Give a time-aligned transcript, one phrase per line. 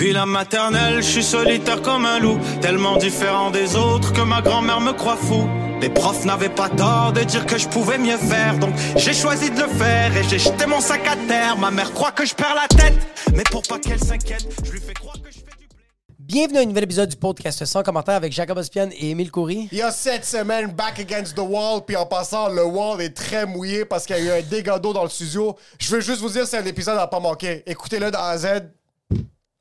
[0.00, 4.40] Puis la maternelle, je suis solitaire comme un loup, tellement différent des autres que ma
[4.40, 5.46] grand-mère me croit fou.
[5.82, 9.50] Les profs n'avaient pas tort de dire que je pouvais mieux faire, donc j'ai choisi
[9.50, 11.58] de le faire et j'ai jeté mon sac à terre.
[11.58, 12.96] Ma mère croit que je perds la tête,
[13.34, 15.76] mais pour pas qu'elle s'inquiète, je lui fais croire que je fais du blé.
[16.18, 19.68] Bienvenue à un nouvel épisode du podcast sans commentaire avec Jacob Ospian et Émile Coury.
[19.70, 23.14] Il y a cette semaine, back against the wall, puis en passant, le wall est
[23.14, 25.56] très mouillé parce qu'il y a eu un dégât d'eau dans le studio.
[25.78, 27.62] Je veux juste vous dire, c'est un épisode à pas manquer.
[27.66, 28.46] Écoutez-le de A à Z.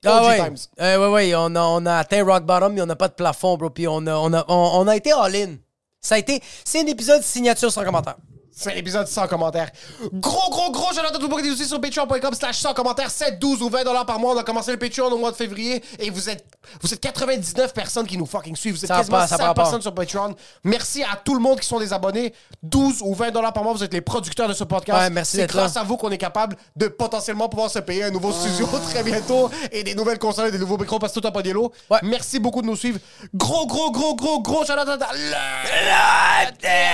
[0.06, 0.38] Ah OG ouais.
[0.38, 0.58] Times.
[0.80, 3.14] Euh, ouais, ouais, on a, on a atteint rock bottom, mais on n'a pas de
[3.14, 3.70] plafond, bro.
[3.70, 5.56] Puis on a, on a, on, on a été all-in.
[6.00, 6.42] Ça a été.
[6.64, 8.16] C'est un épisode signature sans commentaire.
[8.60, 9.70] C'est un épisode sans commentaires.
[10.12, 12.74] Gros, gros, gros, je à tout le monde qui est aussi sur patreon.com slash sans
[12.74, 13.10] commentaires.
[13.10, 14.34] 7, 12 ou 20 dollars par mois.
[14.36, 16.46] On a commencé le Patreon au mois de février et vous êtes,
[16.82, 18.76] vous êtes 99 personnes qui nous fucking suivent.
[18.76, 19.62] Vous êtes Ça quasiment passe, ça 100 prend pas.
[19.62, 20.36] personnes sur Patreon.
[20.66, 22.34] Merci à tout le monde qui sont des abonnés.
[22.64, 23.72] 12 ou 20 dollars par mois.
[23.72, 25.00] Vous êtes les producteurs de ce podcast.
[25.00, 25.48] Ouais, merci C'est là.
[25.48, 29.04] grâce à vous qu'on est capable de potentiellement pouvoir se payer un nouveau studio très
[29.04, 31.72] bientôt et des nouvelles consoles et des nouveaux micros parce que tout pas d'yellow.
[31.90, 32.00] Ouais.
[32.04, 33.00] Merci beaucoup de nous suivre.
[33.34, 35.10] Gros, gros, gros, gros, gros shout out à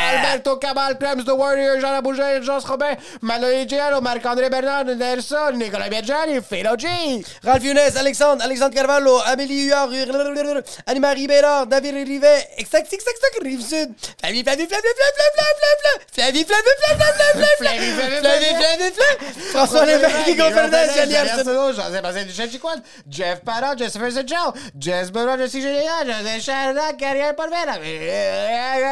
[0.09, 5.89] Alberto Cabal, Clems The Warrior, Jean Labouger, Jean Robin, Manoï Giallo, Marc-André Bernard, Nelson, Nicolas
[5.89, 6.87] Biaggiani, Philo G.
[7.43, 9.91] Ralph Younes, Alexandre, Alexandre Carvalho, Amélie Huard,
[10.85, 15.23] Anne-Marie Bérard, David Rivet, Exact, Exact, Exact, Rive-Sud, Flavie, Flavie, Flavie, Flavie,
[16.11, 21.73] Flavie, Flavie, Flavie, Flavie, Flavie, Flavie, Flavie, Flavie, Flavie, François Lévesque, Guillaume Fernandez, Jenny Arsenault,
[21.73, 27.79] José-Bastien Duchesne-Chicoine, Jeff Parent, Jessica Joe, Jess Benoît, Jessie Génial, José Charlotte, Carrière Polvera,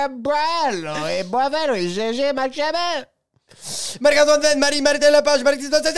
[0.10, 3.06] Boileau, et Boisvero, et GG, Marc Chabert.
[4.02, 5.94] Marc-Antoine Venn, Marie-Martin Lepage, Marie-Christophe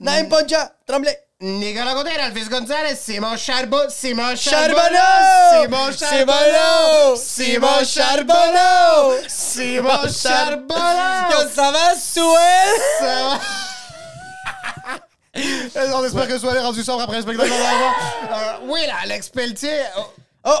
[0.00, 1.18] Naïm Poncha, Tremblay.
[1.40, 5.62] Nicolas Gauthier, Alphys Gonzalez, Simon Charbot, Simon Charbonneau!
[5.62, 9.18] Simon Charbonneau, Simon Charbonneau!
[9.28, 12.80] Simon Charbonneau, Yo, ça va, Souel?
[13.00, 13.40] Ça va?
[15.96, 17.52] On espère que Soirée rendu sobre après le spectacle.
[17.52, 19.82] Euh, oui, là, Alex Pelletier.
[19.98, 20.06] oh,
[20.44, 20.58] Oh!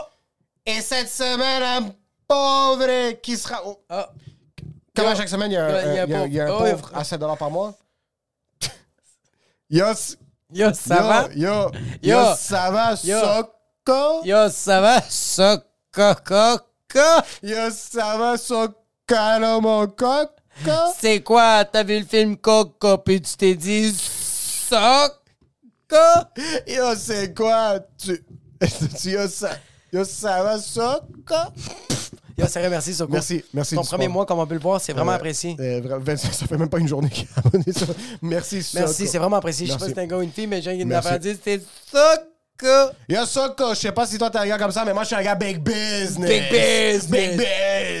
[0.66, 1.94] Et cette semaine, un
[2.28, 3.60] pauvre qui sera.
[3.66, 4.10] oh, Ah.
[4.96, 5.16] Comme à Yo.
[5.16, 6.64] chaque semaine, il y a un, y a- un y a- un pauvre.
[6.64, 7.74] Oh, pauvre à 7 par mois.
[9.70, 9.86] Yo,
[10.52, 11.28] Yo, ça yo, va?
[11.34, 11.70] Yo,
[12.02, 12.34] Yo.
[12.36, 13.20] ça va, Yo.
[13.20, 14.24] Soko?
[14.24, 15.00] Yo, ça va?
[15.92, 16.44] Coco,
[17.42, 18.74] Yo, ça va, Soko,
[19.60, 20.30] mon coco?
[20.96, 21.64] C'est quoi?
[21.64, 23.92] T'as vu le film Coco, puis tu t'es dit
[25.88, 25.96] co?
[26.68, 27.80] Yo, c'est quoi?
[27.98, 28.24] Tu.
[29.00, 29.50] tu- Yo, ça.
[29.92, 31.34] Yo, ça va, Soko?
[32.36, 33.12] Yo, c'est vrai, merci, Soko.
[33.12, 35.56] Merci, merci Ton du premier mois, comme on peut le voir, c'est vraiment Euh, apprécié.
[35.60, 35.80] euh,
[36.16, 37.64] ça fait même pas une journée qu'il est abonné.
[37.72, 37.86] ça.
[38.22, 39.10] Merci, Merci, Soko.
[39.12, 39.66] c'est vraiment apprécié.
[39.66, 39.90] Je sais pas Merci.
[39.90, 41.06] si t'es un gars ou une fille, mais j'ai une Merci.
[41.06, 42.92] affaire à dire, c'est Soko.
[43.08, 45.08] Yo, Soko, je sais pas si toi t'es un gars comme ça, mais moi je
[45.08, 46.28] suis un gars big business.
[46.30, 47.06] Big business.
[47.08, 47.36] Big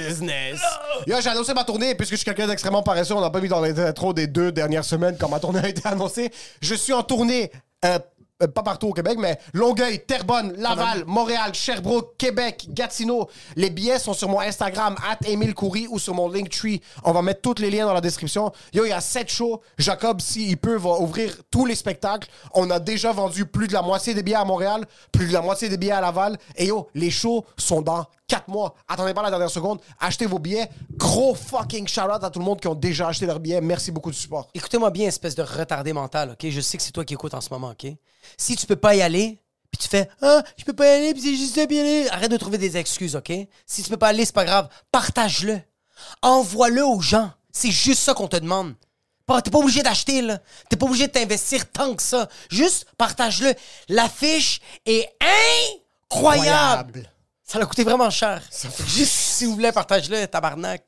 [0.08, 0.60] business.
[1.06, 3.48] Yo, j'ai annoncé ma tournée, puisque je suis quelqu'un d'extrêmement paresseux, on n'a pas mis
[3.48, 6.30] dans l'intro des deux dernières semaines quand ma tournée a été annoncée.
[6.60, 7.50] Je suis en tournée.
[7.84, 7.98] euh,
[8.42, 13.28] euh, pas partout au Québec, mais Longueuil, Terrebonne, Laval, Montréal, Sherbrooke, Québec, Gatineau.
[13.54, 16.80] Les billets sont sur mon Instagram, at Emile Coury, ou sur mon Linktree.
[17.04, 18.50] On va mettre tous les liens dans la description.
[18.72, 19.60] Yo, il y a sept shows.
[19.78, 22.28] Jacob, s'il peut, va ouvrir tous les spectacles.
[22.54, 25.40] On a déjà vendu plus de la moitié des billets à Montréal, plus de la
[25.40, 26.36] moitié des billets à Laval.
[26.56, 28.74] Et yo, les shows sont dans quatre mois.
[28.88, 29.80] Attendez pas la dernière seconde.
[30.00, 30.68] Achetez vos billets.
[30.96, 33.60] Gros fucking shout-out à tout le monde qui ont déjà acheté leurs billets.
[33.60, 34.48] Merci beaucoup du support.
[34.54, 36.50] Écoutez-moi bien, espèce de retardé mental, OK?
[36.50, 37.86] Je sais que c'est toi qui écoutes en ce moment, OK?
[38.36, 39.40] Si tu peux pas y aller,
[39.70, 42.08] puis tu fais Ah, je peux pas y aller, puis c'est juste y aller.
[42.10, 43.32] Arrête de trouver des excuses, OK?
[43.66, 44.68] Si tu peux pas aller, c'est pas grave.
[44.90, 45.60] Partage-le.
[46.22, 47.30] Envoie-le aux gens.
[47.52, 48.74] C'est juste ça qu'on te demande.
[49.44, 50.38] T'es pas obligé d'acheter, là.
[50.68, 52.28] T'es pas obligé de t'investir tant que ça.
[52.50, 53.54] Juste partage-le.
[53.88, 55.08] L'affiche est
[56.10, 57.10] incroyable.
[57.44, 58.42] Ça l'a coûté vraiment cher.
[58.86, 60.82] Juste si vous voulez, partage-le, tabarnak.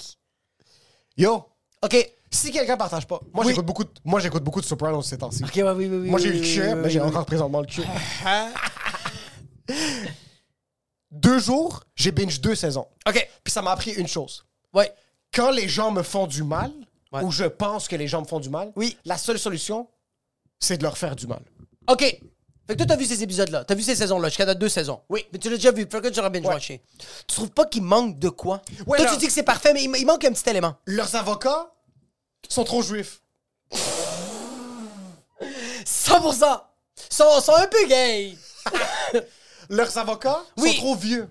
[1.17, 1.45] Yo,
[1.83, 2.13] OK.
[2.31, 3.53] Si quelqu'un partage pas, moi Oui.
[3.53, 5.45] j'écoute beaucoup, de- moi j'écoute beaucoup de Sopranos ces temps-ci.
[5.45, 6.11] Ok, ouais, oui, oui, oui.
[6.11, 7.07] Moi j'ai oui, eu le oui, cul, oui, mais oui, j'ai oui.
[7.07, 7.83] encore présentement le cul.
[11.11, 12.87] Deux jours, j'ai binge deux saisons.
[13.07, 13.29] Ok.
[13.45, 14.45] Puis ça m'a appris une chose.
[14.75, 14.93] Ouais.
[15.33, 16.73] Quand les gens me font du mal,
[17.13, 17.23] Ouais.
[17.23, 18.99] ou je pense que les gens me font du mal, Oui.
[19.05, 19.89] la seule solution,
[20.59, 21.41] c'est de leur faire du mal.
[21.89, 22.21] OK.
[22.67, 23.65] Fait que toi, t'as vu ces épisodes-là?
[23.65, 25.01] T'as vu ces saisons-là, jusqu'à deux saisons.
[25.09, 25.25] Oui.
[25.33, 25.87] Mais tu l'as déjà vu.
[25.87, 26.83] Pourquoi tu auras binge-watché?
[27.29, 28.61] Tu trouves pas qu'il manque de quoi?
[28.87, 30.75] Ouais, toi, tu dis que c'est parfait, mais il, manque un petit élément.
[30.87, 31.73] Leurs avocats
[32.49, 33.21] sont trop juifs.
[35.85, 36.61] 100%!
[37.11, 38.37] Sont, sont un peu gay.
[39.71, 40.73] Leurs avocats Oui.
[40.73, 41.29] sont trop vieux.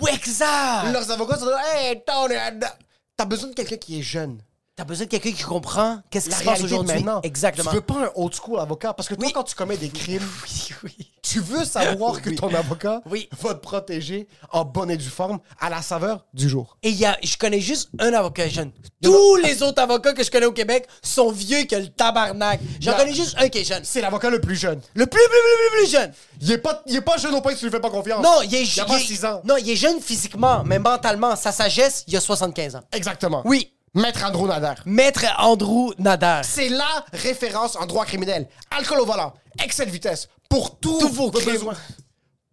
[0.00, 0.92] Oui, exact!
[0.92, 4.40] Leurs avocats sont là, hey, t'as besoin de quelqu'un qui est jeune.
[4.76, 7.02] T'as besoin de quelqu'un qui comprend qu'est-ce qui se passe aujourd'hui.
[7.22, 7.70] Exactement.
[7.70, 8.92] Tu veux pas un old school avocat?
[8.92, 9.32] Parce que toi, Oui.
[9.32, 10.68] quand tu commets des crimes, Oui,
[10.98, 11.10] oui.
[11.22, 13.00] tu veux savoir que ton avocat
[13.40, 16.76] va te protéger en bonne et due forme à la saveur du jour.
[16.82, 18.70] Et il y a, je connais juste un avocat jeune.
[19.02, 22.60] Tous les autres avocats que je connais au Québec sont vieux que le tabarnak.
[22.78, 23.82] J'en connais juste un qui est jeune.
[23.82, 24.82] C'est l'avocat le plus jeune.
[24.94, 26.12] Le plus, plus, plus, plus, plus jeune.
[26.42, 28.22] Il est pas, il est pas jeune au point que tu lui fais pas confiance.
[28.22, 29.40] Non, il est, Il a pas est- 6 ans.
[29.42, 32.82] Non, il est jeune physiquement, mais mentalement, sa sagesse, il a 75 ans.
[32.92, 33.40] Exactement.
[33.46, 33.72] Oui.
[33.96, 34.74] Maître Andrew Nader.
[34.84, 36.42] Maître Andrew Nader.
[36.44, 38.46] C'est la référence en droit criminel.
[38.70, 39.32] Alcool au volant,
[39.64, 41.52] excès de vitesse, pour tous, Tous vos crimes.
[41.54, 41.74] besoins.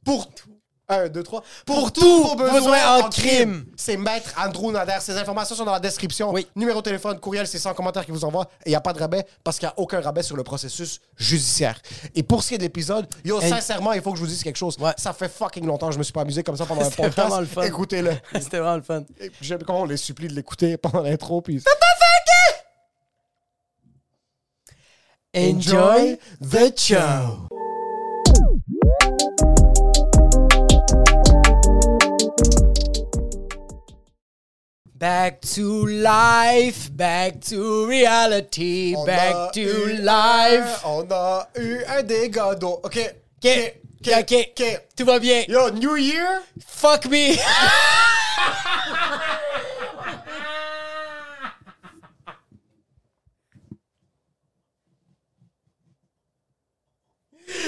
[0.05, 0.52] Pour tout.
[0.89, 1.43] 1, 2, 3.
[1.65, 3.65] Pour tous vos besoins en crime.
[3.77, 4.97] C'est Maître Andrew Nader.
[4.99, 6.31] Ces informations sont dans la description.
[6.31, 6.45] Oui.
[6.55, 8.47] Numéro de téléphone, courriel, c'est 100 commentaires qui vous envoient.
[8.65, 10.43] Et il n'y a pas de rabais parce qu'il n'y a aucun rabais sur le
[10.43, 11.79] processus judiciaire.
[12.15, 13.49] Et pour ce qui est de l'épisode, yo, Hey.
[13.49, 14.77] sincèrement, il faut que je vous dise quelque chose.
[14.79, 14.91] Ouais.
[14.97, 17.03] Ça fait fucking longtemps que je me suis pas amusé comme ça pendant un C'était
[17.03, 17.27] podcast.
[17.27, 17.61] vraiment le fun.
[17.63, 18.11] Écoutez-le.
[18.41, 19.03] C'était vraiment le fun.
[19.41, 21.41] J'aime comment on les supplie de l'écouter pendant l'intro.
[21.41, 21.63] Puis...
[25.35, 27.47] Enjoy the show.
[35.03, 40.85] Back to life, back to reality, On back to life.
[40.85, 42.79] un- on a eu un dégât d'eau.
[42.83, 42.97] OK.
[43.43, 43.73] Ok,
[44.07, 44.63] ok, ok,
[44.95, 45.43] tout va bien.
[45.49, 46.41] Yo, New Year?
[46.65, 47.35] Fuck me.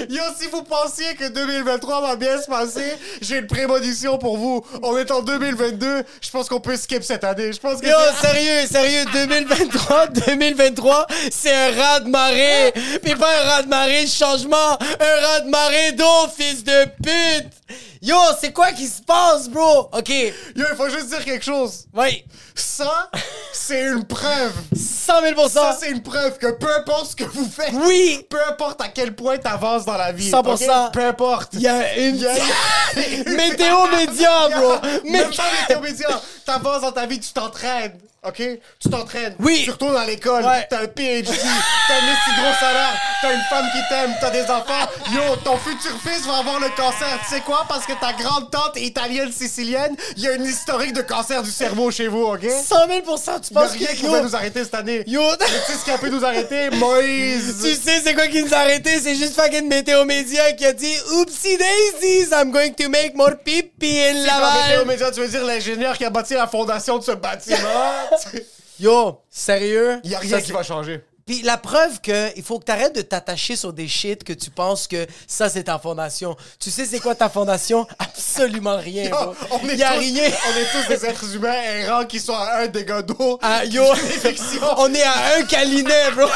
[0.09, 4.65] Yo, si vous pensiez que 2023 va bien se passer, j'ai une prémonition pour vous.
[4.83, 6.03] On est en 2022.
[6.21, 7.53] Je pense qu'on peut skip cette année.
[7.53, 12.73] Je pense que Yo, sérieux, sérieux, 2023, 2023, c'est un rat de marée.
[13.03, 14.55] Puis pas un rat de marée de changement,
[14.99, 17.51] un rat de marée d'eau, fils de pute.
[18.01, 19.89] Yo, c'est quoi qui se passe, bro?
[19.91, 21.85] OK, Yo, il faut juste dire quelque chose.
[21.95, 22.23] oui,
[22.53, 23.09] Ça,
[23.51, 24.53] c'est une preuve.
[24.75, 28.37] 100 000 Ça, c'est une preuve que peu importe ce que vous faites, Oui, peu
[28.47, 30.85] importe à quel point t'avances dans la vie, 100%.
[30.87, 30.91] ok?
[30.93, 31.49] peu importe.
[31.53, 32.33] il y a une y a-
[33.35, 34.75] météo média, bro.
[35.03, 36.21] Même pas météo média.
[36.45, 37.97] T'avances dans ta vie, tu t'entraînes.
[38.27, 38.41] OK?
[38.79, 39.35] Tu t'entraînes.
[39.39, 39.61] Oui.
[39.63, 40.43] Tu retournes à l'école.
[40.43, 40.65] Ouais.
[40.69, 41.25] T'as un PhD.
[41.27, 42.93] T'as un si gros salaire.
[43.21, 44.15] T'as une femme qui t'aime.
[44.19, 44.87] T'as des enfants.
[45.13, 47.19] Yo, ton futur fils va avoir le cancer.
[47.27, 47.65] Tu sais quoi?
[47.67, 51.51] Parce que ta grande tante italienne sicilienne, il y a une historique de cancer du
[51.51, 52.41] cerveau chez vous, OK?
[52.43, 53.01] 100 000
[53.41, 53.93] tu penses rien que...
[53.93, 55.03] qui Yo, pouvait nous arrêter cette année.
[55.07, 56.69] yo, Tu sais ce qui a pu nous arrêter?
[56.71, 57.57] Moïse.
[57.63, 58.99] tu sais c'est quoi qui nous a arrêtés?
[58.99, 63.35] C'est juste fucking météo média qui a dit «Oupsie daisies, I'm going to make more
[63.43, 67.03] pipi in Par météo média, tu veux dire l'ingénieur qui a bâti la fondation de
[67.03, 67.57] ce bâtiment?»
[68.79, 69.99] Yo, sérieux?
[70.03, 71.01] Il y a rien Ça, qui va changer.
[71.25, 74.33] Puis la preuve que il faut que tu arrêtes de t'attacher sur des shit que
[74.33, 76.35] tu penses que ça c'est ta fondation.
[76.59, 77.87] Tu sais c'est quoi ta fondation?
[77.99, 79.09] Absolument rien.
[79.09, 79.33] bro.
[79.49, 80.23] on est y a tous, rien.
[80.47, 83.39] On est tous des êtres humains errants qui sont à un dégât d'eau.
[83.41, 83.83] Ah, yo,
[84.77, 86.27] on est à un câlinet, bro.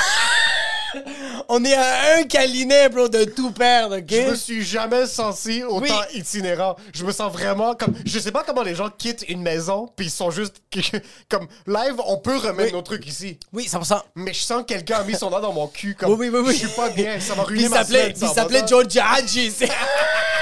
[1.49, 4.05] on est à un câlinet, bro, de tout perdre, ok?
[4.09, 5.89] Je me suis jamais senti autant Oui.
[6.19, 6.75] itinérant.
[6.93, 7.93] Je me sens vraiment comme.
[8.05, 10.61] Je sais pas comment les gens quittent une maison puis ils sont juste.
[11.29, 12.73] comme live, on peut remettre Oui.
[12.73, 13.39] nos trucs ici.
[13.53, 14.01] Oui, 100%.
[14.15, 15.95] Mais je sens que quelqu'un a mis son doigt dans mon cul.
[15.95, 16.53] Comme, Oui, oui, oui, oui.
[16.53, 17.19] Je suis pas bien.
[17.19, 18.29] Ça va ruiner il ma s'appelait, semaine.
[18.31, 18.63] il s'appelait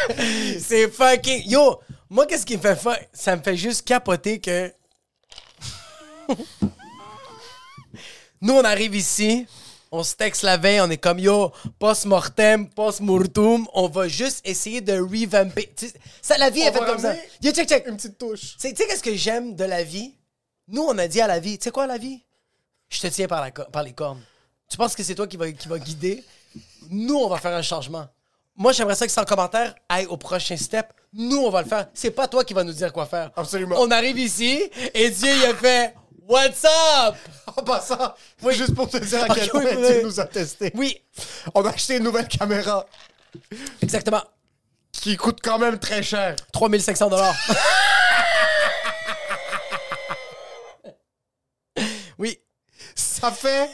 [0.60, 1.44] c'est fucking.
[1.50, 4.72] Yo, moi, qu'est-ce qui me fait fa- Ça me fait juste capoter que.
[8.42, 9.48] Nous, on arrive ici,
[9.92, 14.82] on se texte la veille, on est comme yo, post-mortem, post-mortum, on va juste essayer
[14.82, 15.72] de revamper.
[15.76, 17.14] Tu sais, Ça, la vie est faite comme ça.
[17.42, 17.86] Yo, check, check.
[17.88, 18.56] Une petite touche.
[18.58, 20.14] C'est- Tu sais, qu'est-ce que j'aime de la vie?
[20.68, 22.22] Nous, on a dit à la vie, tu sais quoi, la vie?
[22.90, 24.22] Je te tiens par, la par les cornes.
[24.70, 26.24] Tu penses que c'est toi qui va, qui va guider?
[26.90, 28.06] Nous, on va faire un changement.
[28.56, 30.88] Moi, j'aimerais ça que sans commentaire aille au prochain step.
[31.14, 31.88] Nous, on va le faire.
[31.94, 33.32] C'est pas toi qui va nous dire quoi faire.
[33.36, 33.76] Absolument.
[33.80, 34.62] On arrive ici
[34.94, 35.94] et Dieu, il a fait
[36.28, 37.16] What's up?
[37.58, 38.54] En passant, Oui.
[38.54, 40.04] juste pour te dire à quel point oui.
[40.04, 40.72] nous a testés.
[40.76, 41.02] Oui,
[41.56, 42.86] On a acheté une nouvelle caméra
[43.82, 44.22] exactement.
[44.92, 46.36] qui coûte quand même très cher.
[46.52, 47.34] 3500 dollars.
[52.20, 52.38] oui.
[52.96, 53.70] Ça fait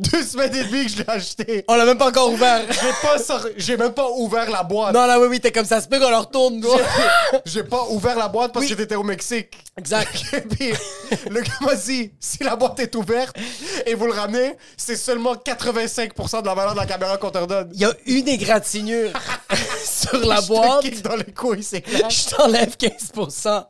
[0.00, 1.64] deux semaines et demie que je l'ai acheté.
[1.68, 2.62] On l'a même pas encore ouvert.
[2.70, 4.94] J'ai pas sor- J'ai même pas ouvert la boîte.
[4.94, 5.80] non, là, oui, oui, t'es comme ça.
[5.80, 6.78] Se peut qu'on leur tourne, bro.
[7.44, 8.72] J'ai pas ouvert la boîte parce Oui.
[8.72, 9.56] que t'étais au Mexique.
[9.76, 10.10] Exact.
[10.32, 10.72] Et puis,
[11.30, 13.36] le gars m'a dit, si la boîte est ouverte
[13.86, 17.38] et vous le ramenez, c'est seulement 85% de la valeur de la caméra qu'on te
[17.38, 17.70] redonne.
[17.74, 19.10] Il y a une égratignure
[19.84, 20.80] sur la Je te boîte.
[20.82, 22.08] kick dans les couilles, c'est clair.
[22.10, 23.64] Je t'enlève 15%.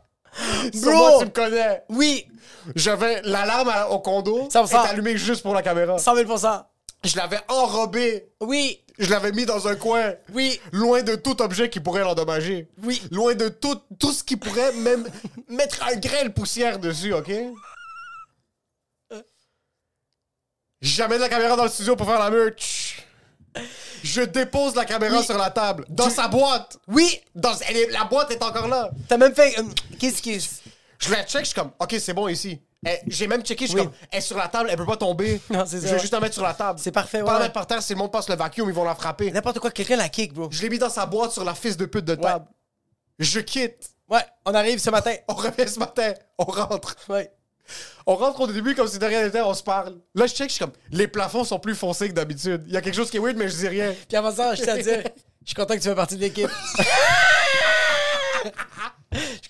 [0.73, 1.19] Sur moi, Bro!
[1.21, 1.83] tu me connais.
[1.89, 2.27] Oui,
[2.75, 4.85] J'avais l'alarme à- au condo, 100%.
[4.85, 5.99] est allumée juste pour la caméra.
[5.99, 6.65] 100 000%.
[7.05, 8.29] Je l'avais enrobé.
[8.41, 10.15] Oui, Je l'avais mis dans un coin.
[10.35, 12.67] oui, Loin de tout objet qui pourrait l'endommager.
[12.83, 13.01] Oui.
[13.13, 15.07] Loin de tout, tout ce qui pourrait même
[15.49, 17.31] mettre un grain de poussière dessus, OK?
[20.81, 23.05] J'amène la caméra dans le studio pour faire la merch.
[24.05, 25.25] Je dépose la caméra Oui.
[25.25, 25.85] sur la table.
[25.89, 26.79] Dans sa boîte.
[26.87, 27.21] oui.
[27.35, 28.91] Dans, elle est- la boîte est encore là.
[29.09, 29.59] T'as même fait.
[29.59, 29.63] euh,
[29.99, 30.39] Qu'est-ce qui.
[30.99, 32.61] Je la check, je suis comme, OK, c'est bon ici.
[32.87, 33.87] Eh, J'ai même checké, je suis Oui.
[33.87, 35.41] comme, elle est sur la table, elle peut pas tomber.
[35.51, 35.95] Non, c'est Je ça.
[35.95, 36.79] vais juste la mettre sur la table.
[36.83, 37.33] C'est parfait, Pas ouais.
[37.35, 39.31] la mettre par terre, si le monde passe le vacuum, ils vont la frapper.
[39.33, 40.49] N'importe quoi, quelqu'un la kick, bro.
[40.51, 42.47] Je l'ai mis dans sa boîte sur la fils de pute de table.
[43.19, 43.91] Je quitte.
[44.09, 45.13] Ouais, on arrive ce matin.
[45.29, 46.15] On revient ce matin.
[46.39, 46.95] On rentre.
[47.09, 47.31] Ouais.
[48.07, 49.99] On rentre au début comme si de rien n'était, on se parle.
[50.15, 52.63] Là, je check, je suis comme, les plafonds sont plus foncés que d'habitude.
[52.67, 53.95] Il y a quelque chose qui est weird, mais je dis rien.
[54.09, 55.03] Puis avant ça, je tiens à dire,
[55.43, 56.49] je suis content que tu fais partie de l'équipe.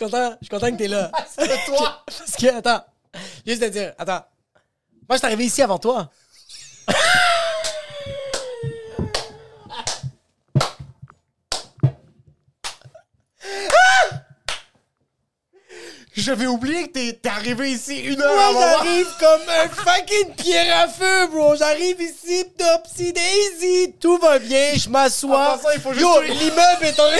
[0.01, 1.11] Je suis content, je suis content que t'es là.
[1.39, 2.05] C'est toi!
[2.07, 2.85] Parce que, attends,
[3.45, 4.25] juste à dire, attends.
[5.09, 6.09] Moi, je suis arrivé ici avant toi.
[16.17, 18.71] J'avais oublié que t'es t'es arrivé ici une heure Moi, avant moi.
[18.83, 21.55] j'arrive comme un fucking pierre à feu, bro.
[21.55, 25.55] J'arrive ici, topsy daisy, tout va bien, je m'assois.
[25.55, 27.11] En passant, il faut juste Yo, l'immeuble est en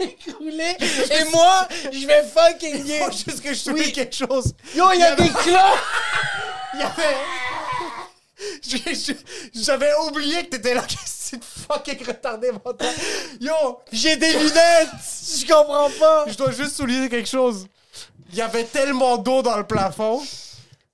[0.00, 2.84] Et moi, je vais fucking.
[3.04, 3.92] Faut juste que je souligne Oui.
[3.92, 4.54] quelque chose.
[4.74, 5.60] Yo, il y a des clopes.
[6.74, 7.16] Il y avait...
[9.54, 12.88] J'avais oublié que t'étais là, qu'est-ce que fucking retardé mental.
[13.40, 13.52] Yo,
[13.92, 14.88] J'ai des lunettes.
[15.38, 16.24] Je comprends pas.
[16.28, 17.66] je dois juste souligner quelque chose.
[18.32, 20.22] Il y avait tellement d'eau dans le plafond.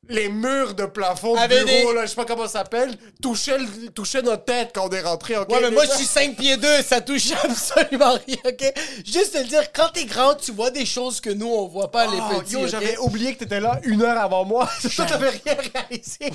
[0.08, 3.58] Les murs de plafond Avait bureau, des- là, je sais pas comment ça s'appelle, touchaient,
[3.58, 5.36] le- touchaient notre tête quand on est rentré.
[5.36, 5.48] ok?
[5.48, 8.72] Ouais, mais moi, je Déjà- suis 5 pieds 2, ça touche absolument rien, ok?
[9.04, 11.90] Juste te le dire, quand t'es grand, tu vois des choses que nous, on voit
[11.90, 12.52] pas, les Oh, petits.
[12.54, 12.68] yo, ok?
[12.68, 14.68] j'avais oublié que t'étais là une heure avant moi.
[14.96, 16.32] Toi, t'avais rien réalisé.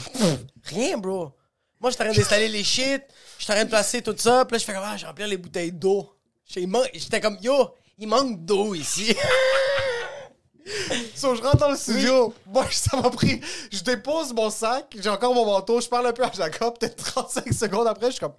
[0.64, 1.32] Rien, bro.
[1.80, 3.02] Moi, j'étais en train d'installer les shit,
[3.40, 5.08] j'étais en train de placer tout ça, puis là, je fais comme, ah, je vais
[5.08, 6.12] remplir les bouteilles d'eau.
[6.46, 9.16] J'ai- il man- J'étais comme, yo, il manque d'eau ici.
[11.16, 12.34] So, je rentre dans le studio.
[12.46, 13.42] Moi, ça m'a pris.
[13.72, 16.78] Je dépose mon sac, j'ai encore mon manteau, je parle un peu à Jacob.
[16.78, 18.34] Peut-être 35 secondes après, je suis comme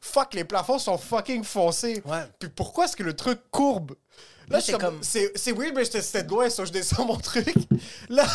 [0.00, 2.02] Fuck, les plafonds sont fucking foncés.
[2.04, 2.24] Ouais.
[2.38, 3.92] Puis pourquoi est-ce que le truc courbe?
[4.48, 4.98] Là, Là, je suis c'est comme.
[5.02, 7.54] C'est weird, mais c'était de loin, so je descends mon truc.
[8.10, 8.26] Là.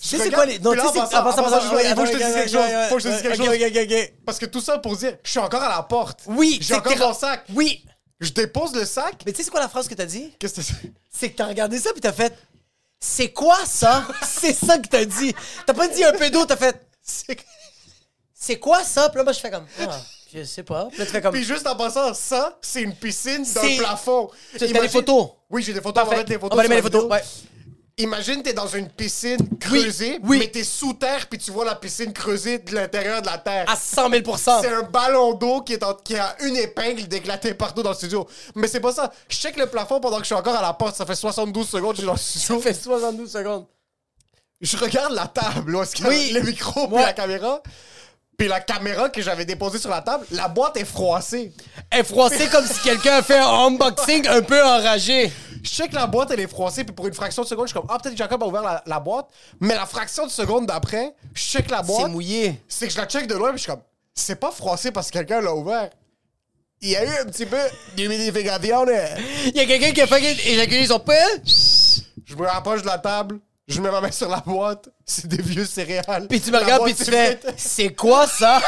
[0.00, 0.58] Tu sais, c'est quoi les.
[0.58, 1.06] Non, tu sais, c'est.
[1.10, 2.88] ça passant, Il faut que je te dise quelque chose.
[2.88, 4.08] Faut que je te dise quelque chose.
[4.24, 6.20] Parce que tout ça pour dire, je suis encore à la porte.
[6.26, 7.44] Oui, J'ai encore mon sac.
[7.54, 7.84] Oui.
[8.20, 9.22] Je dépose le sac.
[9.24, 10.34] Mais tu sais, c'est quoi la phrase que t'as dit?
[10.38, 10.92] Qu'est-ce que c'est?
[11.10, 12.34] c'est que t'as regardé ça puis t'as fait
[13.00, 14.06] c'est quoi ça?
[14.26, 15.34] C'est ça que t'as dit
[15.66, 16.80] t'as pas dit un peu d'eau t'as fait
[18.34, 19.08] C'est- quoi ça?
[19.08, 20.00] Puis là moi je fais comme ah,
[20.32, 22.94] je sais pas puis là tu fais comme Puis juste en passant, ça, c'est une
[22.94, 24.30] piscine d'un C'est- plafond.
[24.52, 25.28] T'as des Imagine- photos?
[25.50, 26.02] Oui, j'ai des photos.
[26.02, 26.16] On va Parfait.
[26.18, 26.52] mettre les photos.
[26.52, 27.44] on va sur mettre les la photos vidéo.
[28.00, 30.38] Imagine, t'es dans une piscine creusée, oui.
[30.38, 33.64] mais t'es sous terre, puis tu vois la piscine creusée de l'intérieur de la terre.
[33.68, 37.54] à 100 000 C'est un ballon d'eau qui, est en- qui a une épingle d'éclater
[37.54, 38.26] partout dans le studio.
[38.54, 39.12] Mais c'est pas ça.
[39.28, 40.96] Je check le plafond pendant que je suis encore à la porte.
[40.96, 42.60] Ça fait 72 secondes que je suis dans le ça studio.
[42.60, 43.66] fait 72 secondes
[44.60, 46.30] Je regarde la table, où est-ce qu'il y a Oui.
[46.32, 47.02] le micro Ouais.
[47.02, 47.62] la caméra.
[48.40, 51.52] Puis la caméra que j'avais déposée sur la table, la boîte est froissée.
[51.90, 55.30] elle est froissée comme si quelqu'un a fait un unboxing un peu enragé
[55.62, 57.72] Je sais que la boîte, elle est froissée, puis pour une fraction de seconde, je
[57.72, 59.26] suis comme, ah, peut-être que Jacob a ouvert la, la boîte.
[59.60, 62.04] Mais la fraction de seconde d'après, je check la boîte.
[62.04, 63.82] c'est mouillé C'est que je la check de loin, puis je suis comme,
[64.14, 65.90] c'est pas froissé parce que quelqu'un l'a ouvert.
[66.80, 67.60] Il y a eu un petit peu
[67.94, 68.86] d'humidification.
[69.48, 72.96] il y a quelqu'un qui a fait éjaculer son père Je me rapproche de la
[72.96, 73.38] table,
[73.70, 76.26] je mets ma main sur la boîte, c'est des vieux céréales.
[76.28, 78.60] puis tu me La regardes puis tu fais c'est quoi ça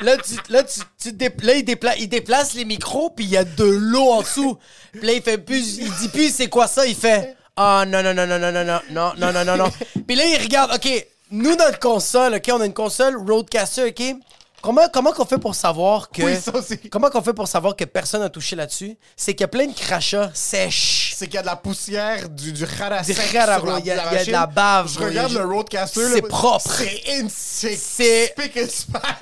[0.00, 3.30] Là, tu, là, tu, tu dé- là, il, dépla- il déplace les micros, puis il
[3.30, 4.58] y a de l'eau en dessous.
[4.92, 8.02] Puis là, il fait plus, il dit plus c'est quoi ça, il fait ah non
[8.02, 9.70] non non non non non non non non non non non.
[10.06, 14.16] Puis là, il regarde, ok, nous notre console, ok, on a une console Roadcaster, ok.
[14.62, 16.78] Comment comment qu'on fait pour savoir que Oui, ça aussi.
[16.90, 18.96] comment qu'on fait pour savoir que personne n'a touché là-dessus?
[19.16, 21.12] C'est qu'il y a plein de crachats sèches.
[21.16, 23.12] C'est qu'il y a de la poussière, du, du rara Du.
[23.12, 23.46] Il y a-
[23.96, 26.00] la y a de la bave, Je regarde le roadcaster.
[26.14, 26.70] c'est propre.
[26.78, 28.34] C'est in- c'est.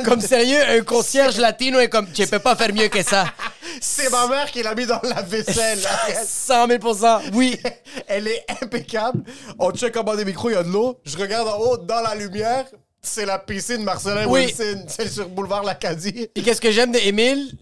[0.04, 3.26] Comme sérieux, un concierge latino est comme, tu peux pas faire mieux que ça.
[3.80, 5.80] C'est ma mère qui l'a mis dans la vaisselle.
[6.26, 7.58] 100 000% Oui.
[8.06, 9.24] Elle est impeccable.
[9.58, 11.00] On check en bas des micros, il y a de l'eau.
[11.04, 12.66] Je regarde en haut, dans la lumière,
[13.04, 14.46] c'est la piscine Marcelin Oui.
[14.46, 14.84] Wilson.
[14.88, 16.28] C'est sur boulevard L'Acadie.
[16.34, 17.52] Et qu'est-ce que j'aime de Émile?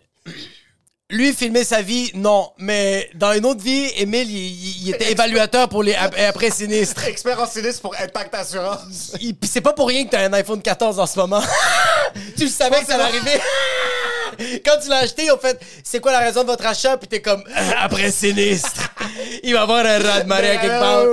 [1.11, 2.51] Lui, filmer sa vie, non.
[2.57, 7.05] Mais dans une autre vie, Émile, il, était évaluateur pour les ap- après sinistres.
[7.07, 9.13] Expert en sinistre pour Impact Assurance.
[9.43, 11.43] C'est pas pour rien que t'as un iPhone 14 en ce moment.
[12.37, 13.41] tu le savais que ça allait arriver.
[14.65, 16.97] Quand tu l'as acheté, en fait, c'est quoi la raison de votre achat?
[16.97, 17.45] Puis t'es comme,
[17.79, 18.89] après sinistre.
[19.43, 21.05] Il va avoir un rat de marée à quelque part.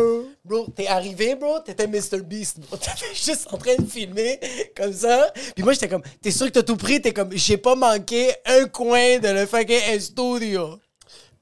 [0.45, 2.21] Bro, t'es arrivé, bro, t'étais Mr.
[2.23, 2.59] Beast.
[2.59, 2.77] bro.
[2.77, 4.39] T'étais juste en train de filmer
[4.75, 5.31] comme ça.
[5.55, 7.01] Puis moi, j'étais comme, t'es sûr que t'as tout pris?
[7.01, 10.79] T'es comme, j'ai pas manqué un coin de le fucking studio.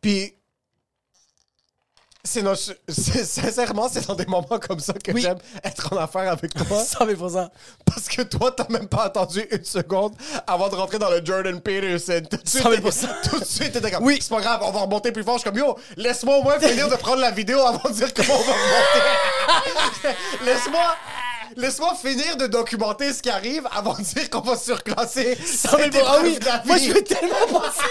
[0.01, 0.33] Puis,
[2.27, 5.21] c'est nos- c'est- sincèrement, c'est dans des moments comme ça que Oui.
[5.21, 6.79] j'aime être en affaire avec toi.
[6.83, 7.49] 100 000
[7.85, 10.13] Parce que toi, t'as même pas attendu une seconde
[10.45, 12.21] avant de rentrer dans le Jordan Peterson.
[12.29, 14.19] Tout de suite, 100 000 t'es- tout de suite, t'étais comme, Oui.
[14.21, 15.35] c'est pas grave, on va remonter plus fort.
[15.35, 18.13] Je suis comme, yo, laisse-moi au moins finir de prendre la vidéo avant de dire
[18.13, 20.17] comment on va remonter.
[20.45, 20.95] laisse-moi,
[21.55, 25.35] laisse-moi finir de documenter ce qui arrive avant de dire qu'on va surclasser.
[25.35, 27.87] 100 000 cette Ah oui, moi, je veux tellement penser.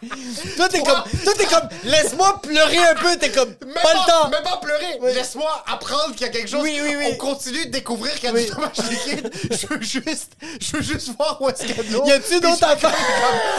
[0.56, 4.10] toi, t'es comme, toi, t'es comme, laisse-moi pleurer un peu, t'es comme, Même pas le
[4.10, 4.28] temps.
[4.30, 4.98] Même pas pleurer.
[5.14, 6.62] Laisse-moi apprendre qu'il y a quelque chose.
[6.62, 7.04] Oui, oui, oui.
[7.12, 9.30] On continue de découvrir qu'il y a du dommage liquide.
[9.50, 12.04] Je veux juste, je veux juste voir où est-ce qu'il y a de l'eau.
[12.06, 12.94] Y a-tu d'autres affaires?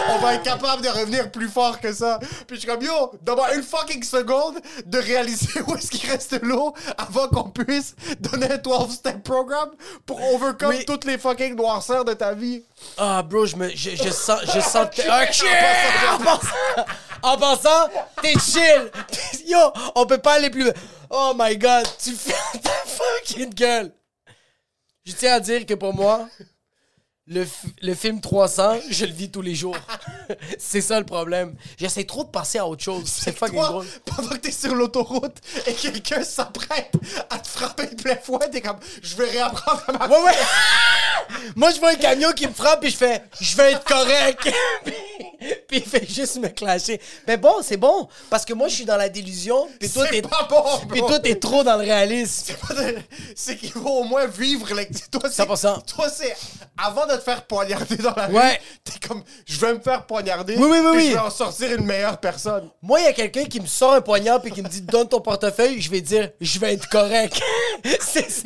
[0.09, 2.19] On va être capable de revenir plus fort que ça.
[2.47, 6.33] Puis je suis comme, yo, donne-moi une fucking seconde de réaliser où est-ce qu'il reste
[6.35, 9.71] de l'eau avant qu'on puisse donner un 12-step programme
[10.05, 10.85] pour overcome Oui.
[10.85, 12.63] toutes les fucking noirceurs de ta vie.
[12.97, 15.05] Ah, bro, je me, je, je sens, je sens, ok,
[16.11, 16.85] en passant,
[17.21, 17.89] en passant,
[18.21, 18.91] t'es chill.
[19.47, 19.59] Yo,
[19.95, 20.69] on peut pas aller plus.
[21.09, 23.91] Oh my god, tu fais ta fucking gueule.
[25.05, 26.27] Je tiens à dire que pour moi,
[27.27, 27.47] le,
[27.81, 29.77] le film 300, je le vis tous les jours.
[30.59, 31.55] C'est ça le problème.
[31.77, 33.03] J'essaie trop de passer à autre chose.
[33.05, 33.85] C'est fucking Toi, drôle.
[34.05, 36.91] pendant que t'es sur l'autoroute et quelqu'un s'apprête
[37.29, 40.31] à te frapper de plein fouet, t'es comme, je vais réapprendre à ma Ouais, ouais.
[41.55, 44.51] Moi, je vois un camion qui me frappe et je fais Je vais être correct.
[44.85, 46.99] puis, il fait juste me clasher.
[47.27, 48.07] Mais bon, c'est bon.
[48.29, 49.67] Parce que moi, je suis dans la délusion.
[49.79, 50.21] Puis toi, t'es.
[50.21, 50.63] pas bon.
[50.91, 52.53] Puis toi, t'es trop dans le réalisme.
[53.35, 54.73] C'est qu'il faut au moins vivre.
[54.75, 55.85] les- Toi, c'est, 100%.
[55.85, 56.35] toi, c'est
[56.77, 58.51] avant de te faire poignarder dans la Ouais.
[58.51, 60.55] rue, t'es comme, je vais me faire poignarder.
[60.57, 61.07] Oui, oui, oui, oui.
[61.07, 62.69] Je vais en sortir une meilleure personne.
[62.81, 65.07] Moi, il y a quelqu'un qui me sort un poignard puis qui me dit Donne
[65.07, 65.81] ton portefeuille.
[65.81, 67.41] Je vais dire Je vais être correct.
[67.99, 68.43] c'est, ça.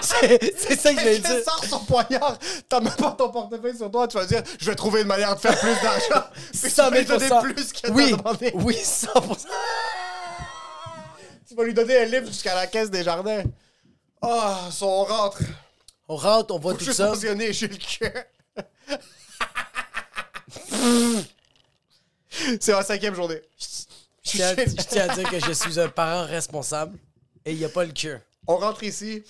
[0.00, 1.44] C'est, ça que je vais dire.
[1.44, 4.74] sort son poignard, t'as même pas ton portefeuille sur toi, tu vas dire, je vais
[4.74, 6.26] trouver une manière de faire plus d'argent.
[6.52, 8.50] Puis tu 100 vas lui 000 donner plus que Oui, demandé.
[8.54, 9.36] oui, 100%.
[11.48, 13.42] Tu vas lui donner un livre jusqu'à la caisse des jardins.
[14.22, 15.38] Ah, son on rentre.
[16.12, 17.08] On rentre, on voit Faut tout juste ça.
[17.08, 18.24] mentionner le cœur.
[22.60, 23.40] C'est ma cinquième journée.
[23.58, 23.66] Je
[24.30, 26.98] tiens, je tiens à dire que je suis un parent responsable
[27.46, 28.18] et il n'y a pas le cure.
[28.46, 29.22] On rentre ici.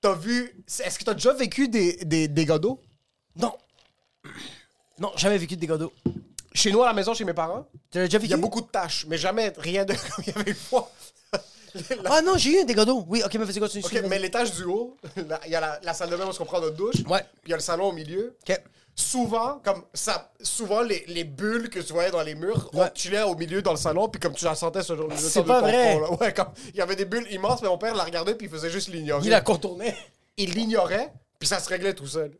[0.00, 0.64] T'as vu.
[0.84, 2.80] Est-ce que t'as déjà vécu des, des d'eau?
[3.34, 3.54] Non.
[5.00, 5.92] Non, jamais vécu de dégâts d'eau.
[6.52, 8.30] Chez nous, à la maison, chez mes parents, Tu l'as déjà il vécu?
[8.30, 10.92] y a beaucoup de tâches, mais jamais rien de comme il y avait une fois.
[12.04, 13.04] Ah non, j'ai eu un dégât d'eau.
[13.08, 13.84] Oui, ok, mais vas-y, continue.
[13.84, 14.96] Ok, mais l'étage du haut,
[15.28, 16.96] là, il y a la, la salle de bain où on prend notre douche.
[17.08, 17.20] Ouais.
[17.42, 18.36] Puis il y a le salon au milieu.
[18.48, 18.60] Ok.
[18.96, 22.86] Souvent, comme ça, souvent les, les bulles que tu voyais dans les murs, Ouais.
[22.92, 25.16] on chillait au milieu dans le salon, puis comme tu la sentais ce jour le
[25.16, 25.98] C'est pas vrai.
[25.98, 26.12] là.
[26.12, 28.50] Ouais, comme il y avait des bulles immenses, mais mon père la regardait puis il
[28.52, 29.26] faisait juste l'ignorer.
[29.26, 29.94] Il a contourné.
[30.36, 32.30] Il l'ignorait, puis ça se réglait tout seul.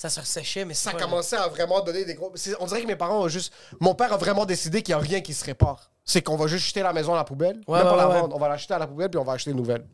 [0.00, 2.32] Ça se resséchait, mais Ça commençait à vraiment donner des gros.
[2.58, 3.52] On dirait que mes parents ont juste.
[3.80, 5.90] Mon père a vraiment décidé qu'il n'y a rien qui se répare.
[6.06, 7.60] C'est qu'on va juste jeter la maison à la poubelle.
[7.68, 8.20] Ouais, même pas ouais, la ouais.
[8.22, 8.34] vendre.
[8.34, 9.84] On va la jeter à la poubelle puis on va acheter une nouvelle.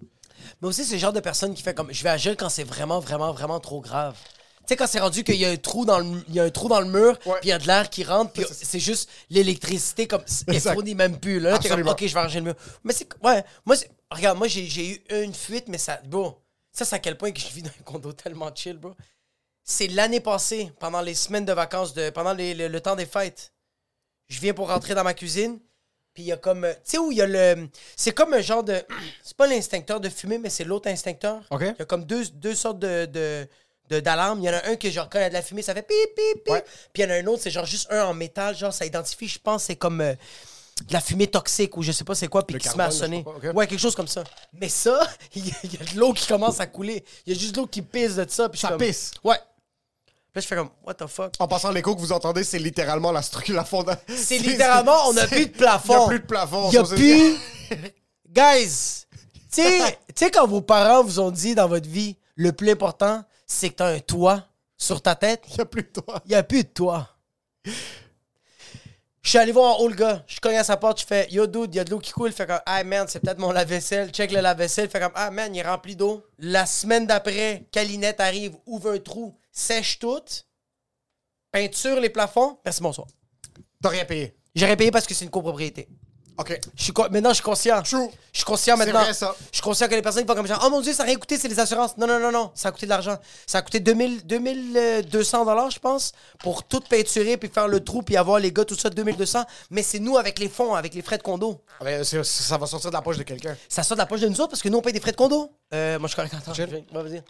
[0.62, 2.62] Mais aussi, c'est le genre de personne qui fait comme je vais agir quand c'est
[2.62, 4.14] vraiment, vraiment, vraiment trop grave.
[4.61, 6.45] Tu sais, quand c'est rendu qu'il y a un trou dans le, il y a
[6.45, 8.79] un trou dans le mur, puis il y a de l'air qui rentre, puis c'est
[8.79, 11.40] juste l'électricité comme elle fournit même plus.
[11.40, 12.55] Là, Là, t'es comme ok, je vais arranger le mur.
[12.85, 13.75] Mais c'est ouais, moi,
[14.12, 16.37] regarde, moi j'ai j'ai eu une fuite, mais ça, bon,
[16.71, 18.95] ça c'est à quel point que je vis dans un condo tellement chill, bro.
[19.68, 23.05] C'est l'année passée, pendant les semaines de vacances, de, pendant les- le, le temps des
[23.05, 23.52] fêtes.
[24.29, 25.59] Je viens pour rentrer dans ma cuisine,
[26.14, 26.64] puis il y a comme.
[26.64, 27.68] euh, Tu sais où il y a le.
[27.96, 28.81] C'est comme un genre de.
[29.24, 31.42] C'est pas l'instincteur de fumée, mais c'est l'autre instincteur.
[31.50, 33.07] Il y a comme deux, deux sortes de.
[33.07, 33.46] de
[33.88, 35.62] d'alarme, il y en a un que genre quand il y a de la fumée,
[35.62, 36.52] ça fait pip pip pip.
[36.52, 36.64] Ouais.
[36.92, 38.85] Puis il y en a un autre, c'est genre juste un en métal, genre ça
[38.85, 40.12] identifie, je pense, c'est comme euh,
[40.88, 42.83] de la fumée toxique ou je sais pas c'est quoi, puis Le qui se met
[42.83, 43.22] à sonner.
[43.22, 43.52] pas.
[43.52, 44.24] Ouais, quelque chose comme ça.
[44.55, 47.05] Mais ça, il y, a- il y a de l'eau qui commence à couler.
[47.26, 48.48] Il y a juste de l'eau qui pisse de ça.
[48.48, 49.12] Puis Ça comme- pisse?
[49.22, 49.38] Ouais.
[50.37, 51.33] Puis je fais comme, what the fuck?
[51.38, 54.03] En passant, l'écho que vous entendez, c'est littéralement la structure, la fondation.
[54.14, 55.94] C'est littéralement, on n'a plus de plafond.
[55.94, 56.68] Il n'y a plus de plafond.
[56.68, 57.37] Il n'y a plus.
[58.29, 59.07] Guys,
[59.51, 62.70] tu sais, tu sais, quand vos parents vous ont dit dans votre vie, le plus
[62.70, 64.44] important, c'est que tu as un toit
[64.77, 66.20] sur ta tête, Il n'y a plus de toit.
[66.27, 67.09] il n'y a plus de toit.
[69.22, 70.22] Je suis allé voir en haut le gars.
[70.27, 71.01] Je cogne à sa porte.
[71.01, 72.29] Je fais Yo, dude, il y a de l'eau qui coule.
[72.29, 74.11] Il fait comme Ah, man, c'est peut-être mon lave-vaisselle.
[74.11, 74.85] Check le lave-vaisselle.
[74.85, 76.22] Il fait comme Ah, man, il est rempli d'eau.
[76.38, 80.21] La semaine d'après, Calinette arrive, ouvre un trou, sèche tout,
[81.51, 82.59] peinture les plafonds.
[82.64, 83.07] Merci, bonsoir.
[83.83, 84.37] T'as rien payé.
[84.55, 85.88] J'aurais payé parce que c'est une copropriété.
[86.38, 86.61] OK.
[86.77, 87.81] Je suis maintenant, je suis conscient.
[87.83, 88.11] True.
[88.31, 89.03] Je suis conscient maintenant.
[89.03, 89.35] vrai, ça.
[89.51, 91.09] Je suis conscient que les personnes qui font comme genre, oh mon dieu, ça n'a
[91.09, 91.97] rien coûté, c'est les assurances.
[91.97, 93.16] Non, non, non, non, ça a coûté de l'argent.
[93.47, 98.03] Ça a coûté 2000, 2200 dollars, je pense, pour tout peinturer puis faire le trou
[98.03, 99.45] puis avoir les gars, tout ça, 2200.
[99.71, 101.62] Mais c'est nous avec les fonds, avec les frais de condo.
[102.03, 103.57] C'est- ça va sortir de la poche de quelqu'un.
[103.66, 105.12] Ça sort de la poche de nous autres parce que nous, on paye des frais
[105.12, 105.51] de condo.
[105.73, 107.23] Euh, moi, je suis ouais, vas-y.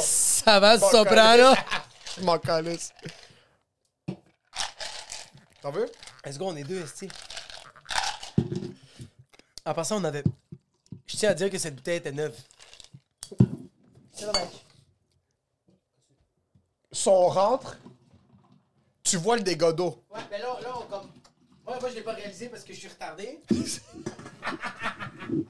[0.00, 1.54] Ça va, Soprano?
[2.16, 2.92] Je m'en calisse.
[5.60, 5.90] T'en veux?
[6.24, 7.08] Let's go, on est deux, esti.
[9.64, 10.24] En passant, on avait.
[11.06, 12.36] Je tiens à dire que cette bouteille était neuve.
[14.12, 14.48] C'est dommage.
[16.92, 17.76] Si on rentre,
[19.02, 20.02] tu vois le dégât d'eau.
[20.10, 21.10] Ouais, mais là, là, on comme.
[21.66, 23.40] Ouais, moi, je l'ai pas réalisé parce que je suis retardé.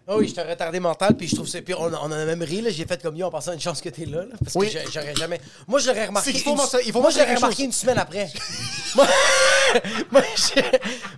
[0.09, 1.61] Ah oui, j'étais retardé mental, puis je trouve ça.
[1.61, 2.71] Puis on, on en a même ri, là.
[2.71, 4.71] J'ai fait comme yo en passant une chance que t'es là, là, parce Oui.
[4.73, 5.41] que j'aurais jamais.
[5.67, 6.31] Moi, je l'aurais remarqué.
[6.31, 7.65] C'est qu'il faut une- il faut Moi, je l'aurais remarqué chose.
[7.67, 8.29] une semaine après.
[8.95, 9.07] moi,
[10.11, 10.61] moi, je...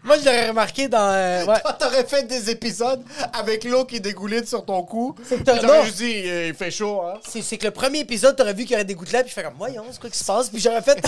[0.04, 0.98] moi, je l'aurais remarqué dans.
[1.10, 1.60] euh, ouais.
[1.78, 5.14] T'aurais fait des épisodes avec l'eau qui dégouline sur ton cou.
[5.24, 5.84] C'est non.
[5.84, 7.14] juste dit, euh, il fait chaud, hein?
[7.28, 9.34] C'est, c'est que le premier épisode, t'aurais vu qu'il y aurait des gouttelettes, puis je
[9.34, 10.48] fais comme, voyons, c'est quoi qui se passe?
[10.48, 10.98] Puis j'aurais fait.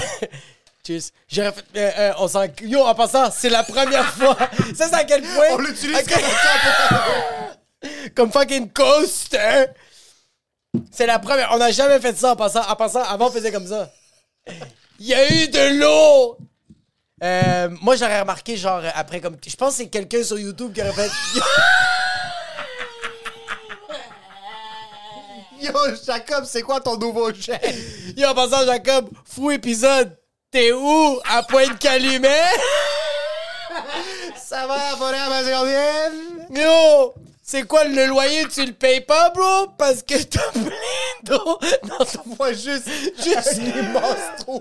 [0.87, 1.11] Cheers.
[1.29, 1.64] J'aurais fait.
[1.77, 2.45] euh, euh, on s'en.
[2.62, 4.37] Yo, en passant, c'est la première fois.
[4.75, 5.47] Ça, c'est à quel point?
[5.53, 6.25] On l'utilise à quel-
[8.14, 9.66] Comme fucking coast, hein?
[10.93, 11.51] C'est la première.
[11.53, 12.62] On n'a jamais fait ça en passant.
[12.69, 13.90] En passant, avant, on faisait comme ça.
[14.99, 16.37] Il y a eu de l'eau!
[17.23, 19.37] Euh, moi, j'aurais remarqué, genre, après, comme.
[19.47, 21.11] Je pense que c'est quelqu'un sur YouTube qui aurait fait.
[25.61, 25.73] Yo,
[26.07, 27.61] Jacob, c'est quoi ton nouveau jet?
[28.16, 30.16] Yo, en passant, Jacob, fou épisode.
[30.51, 31.21] T'es où?
[31.31, 32.43] À Pointe-Calumet?
[34.37, 36.49] Ça va, abonné amazonienne?
[36.51, 37.15] Yo!
[37.41, 38.49] C'est quoi le loyer?
[38.49, 39.69] Tu le payes pas, bro?
[39.79, 40.71] Parce que t'as plein
[41.23, 42.23] d'eau dans ton...
[42.37, 44.61] Moi, juste, juste l'immense trou.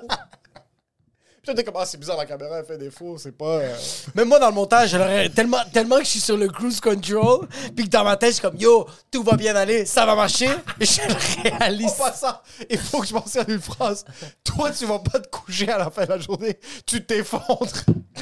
[1.41, 3.45] Puis j'étais comme, ah, c'est bizarre, la caméra, elle fait défaut, c'est pas...
[3.59, 3.75] euh,
[4.13, 7.47] Même moi, dans le montage, j'aurais tellement, tellement que je suis sur le cruise control,
[7.75, 10.15] puis que dans ma tête, je suis comme, yo, tout va bien aller, ça va
[10.15, 10.49] marcher.
[10.81, 11.87] Et je le réalise.
[11.87, 14.03] En passant, il faut que je mentionne une phrase.
[14.43, 16.59] Toi, tu vas pas te coucher à la fin de la journée.
[16.85, 17.67] Tu t'effondres.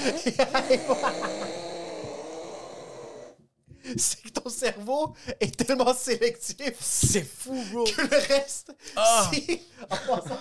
[3.97, 7.85] C'est que ton cerveau est tellement sélectif C'est fou, bro.
[7.85, 9.31] que le reste, Ah.
[9.33, 10.39] si- en passant,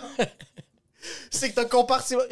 [1.31, 2.23] c'est que t'as compartiment...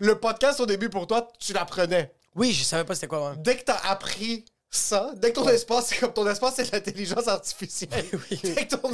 [0.00, 2.12] Le podcast, au début, pour toi, tu l'apprenais.
[2.36, 3.36] Oui, je savais pas c'était quoi, ouais.
[3.38, 7.26] Dès que t'as appris ça, dès que ton espace, c'est comme ton espace, c'est l'intelligence
[7.26, 8.04] artificielle.
[8.42, 8.90] Dès, que ton,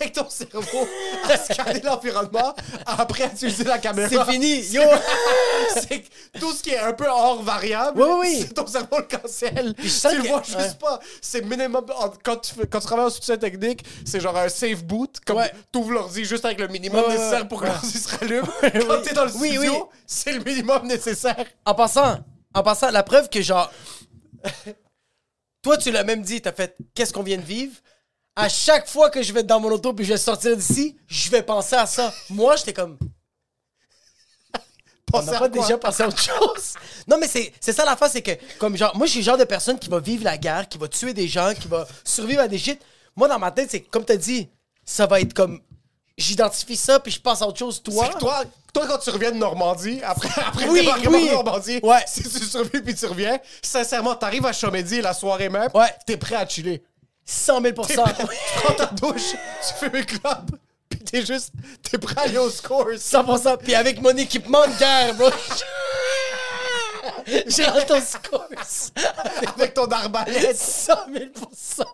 [0.00, 0.88] dès que ton cerveau
[1.28, 2.52] a scanné l'environnement,
[2.84, 4.08] après a utilisé la caméra.
[4.08, 4.82] C'est fini, yo!
[5.88, 6.02] C'est
[6.40, 9.74] tout ce qui est un peu hors variable, Oui, oui, c'est ton cerveau le cancelle.
[9.88, 10.74] sens Tu le que- vois juste ouais.
[10.80, 10.98] pas.
[11.22, 11.86] C'est minimum.
[12.24, 15.18] Quand tu, quand tu travailles en soutien technique, c'est genre un safe boot.
[15.24, 15.52] Comme Ouais.
[15.70, 18.46] t'ouvres l'ordi juste avec le minimum nécessaire pour que l'ordi se rallume.
[18.62, 19.02] Quand oui.
[19.04, 19.98] t'es dans le Oui, studio, oui.
[20.08, 21.44] c'est le minimum nécessaire.
[21.64, 22.18] En passant,
[22.52, 23.70] en passant, la preuve que genre.
[25.62, 27.74] Toi, tu l'as même dit, t'as fait qu'est-ce qu'on vient de vivre?
[28.36, 30.96] À chaque fois que je vais être dans mon auto puis je vais sortir d'ici,
[31.06, 32.12] je vais penser à ça.
[32.30, 32.96] Moi, j'étais comme.
[35.12, 36.74] On n'a pas déjà pensé à autre chose?
[37.06, 39.24] Non, mais c'est c'est ça la face, c'est que, comme genre, moi, je suis le
[39.24, 41.86] genre de personne qui va vivre la guerre, qui va tuer des gens, qui va
[42.04, 42.80] survivre à des shit.
[43.16, 44.48] Moi, dans ma tête, c'est comme t'as dit,
[44.84, 45.60] ça va être comme.
[46.20, 48.04] J'identifie ça, puis je passe à autre chose, toi?
[48.06, 48.42] C'est que toi,
[48.74, 51.28] toi, quand tu reviens de Normandie, après, après Oui, le débarquement oui.
[51.28, 52.04] de Normandie, Ouais.
[52.06, 55.92] si tu survis puis tu reviens, sincèrement, t'arrives à Chomédie la soirée même, Ouais.
[56.06, 56.82] t'es prêt à chiller.
[57.24, 60.50] 100 000 T'es prêt- tu prends ta douche, tu fais une clope,
[60.88, 61.52] puis t'es juste,
[61.88, 62.88] t'es prêt à aller au scores.
[62.98, 63.56] 100%.
[63.58, 65.30] Puis avec mon équipement de guerre, bro.
[67.46, 68.48] J'ai hâte au scores.
[69.56, 70.56] Avec ton arbalète.
[70.56, 71.84] 100 000%.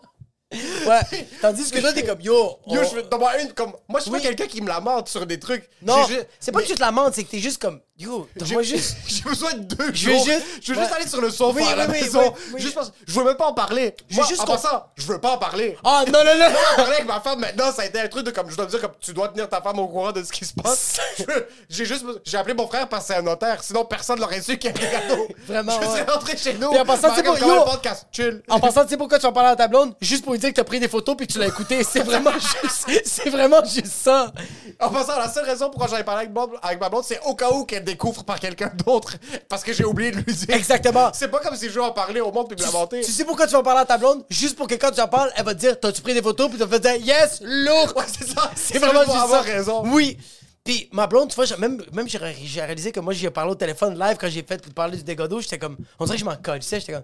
[0.53, 1.27] Ouais.
[1.41, 2.33] Tandis que là, t'es comme, yo.
[2.67, 3.73] Yo, on- je veux voir une comme.
[3.87, 4.19] Moi, je suis Oui.
[4.19, 5.67] pas quelqu'un qui me lamente sur des trucs.
[5.81, 8.53] Non, J'ai c'est pas que tu te lamentes, c'est que t'es juste comme, yo, j'ai-
[8.53, 8.97] moi juste.
[9.07, 10.25] J'ai besoin de deux Je veux jours.
[10.25, 10.83] juste- Je veux Ouais.
[10.85, 12.33] juste aller sur le sofa Oui, à la oui, maison.
[12.53, 12.61] oui.
[12.61, 13.95] Juste parce- Je veux même pas en parler.
[14.09, 15.77] Je Moi, veux juste en passant, je veux pas en parler.
[15.83, 16.45] Ah, non, non, non.
[16.45, 18.65] En parler avec ma femme maintenant, ça a été un truc de comme je dois
[18.65, 20.97] me dire comme tu dois tenir ta femme au courant de ce qui se passe.
[21.69, 24.57] J'ai juste j'ai appelé mon frère parce que c'est un notaire, sinon personne l'aurait su
[24.57, 25.27] qu'il y avait des cadeaux.
[25.47, 26.03] Vraiment, Je ouais.
[26.03, 26.69] rentré chez nous.
[26.69, 28.41] Puis en passant, yo- le podcast, chill.
[28.49, 29.93] En passant, tu sais pourquoi tu en parles à ta blonde?
[30.01, 31.83] Juste pour lui dire que t'as pris des photos puis que tu l'as écouté.
[31.83, 32.87] C'est vraiment juste.
[33.05, 34.31] C'est vraiment juste ça.
[34.79, 37.35] En passant, la seule raison pourquoi j'avais parlé avec, Bob- avec ma blonde, c'est au
[37.35, 39.15] cas où qu'elle découvre par quelqu'un d'autre
[39.49, 40.55] parce que j'ai oublié de lui dire.
[40.55, 41.09] Exactement.
[41.13, 43.01] C'est pas comme si je veux en parler au monde puis me l'inventer.
[43.01, 44.23] Tu sais pourquoi tu vas parler à ta blonde?
[44.29, 46.49] Juste pour que quand tu en parles, elle va te dire T'as-tu pris des photos?
[46.49, 47.93] Puis tu vas te dire Yes, lourd!
[47.95, 48.51] Ouais, c'est ça.
[48.55, 49.51] C'est vraiment juste avoir ça.
[49.51, 49.83] raison.
[49.87, 50.17] Oui.
[50.63, 53.51] Puis ma blonde, tu vois, même, même j'ai ré- j'ai réalisé que moi, j'ai parlé
[53.51, 55.39] au téléphone live quand j'ai fait parler du dégât d'eau.
[55.39, 55.77] J'étais comme.
[55.99, 56.59] On dirait que je m'en colle.
[56.59, 57.03] Tu sais, j'étais comme.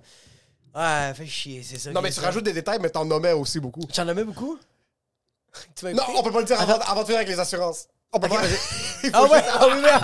[0.75, 1.91] Ouais, fais chier, c'est ça.
[1.91, 2.23] Non, mais tu ça.
[2.23, 3.81] rajoutes des détails, mais t'en nommais aussi beaucoup.
[3.95, 4.57] J'en aimais beaucoup?
[5.75, 7.85] Tu Non, on peut pas le dire avant, avant de finir avec les assurances.
[8.11, 8.47] On peut Ok, pas.
[9.13, 10.03] Ah ouais, ah oui, merde.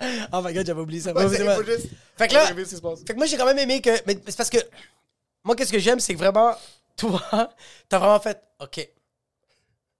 [0.32, 1.12] Oh my god, j'avais oublié ça.
[1.12, 3.00] Ouais, faut juste- Fait que là, Révéler ce qui se passe.
[3.00, 3.90] fait que moi, j'ai quand même aimé que.
[4.06, 4.58] Mais c'est parce que.
[5.44, 6.54] Moi, qu'est-ce que j'aime, c'est que vraiment,
[6.96, 7.22] toi,
[7.88, 8.40] t'as vraiment fait.
[8.60, 8.88] OK.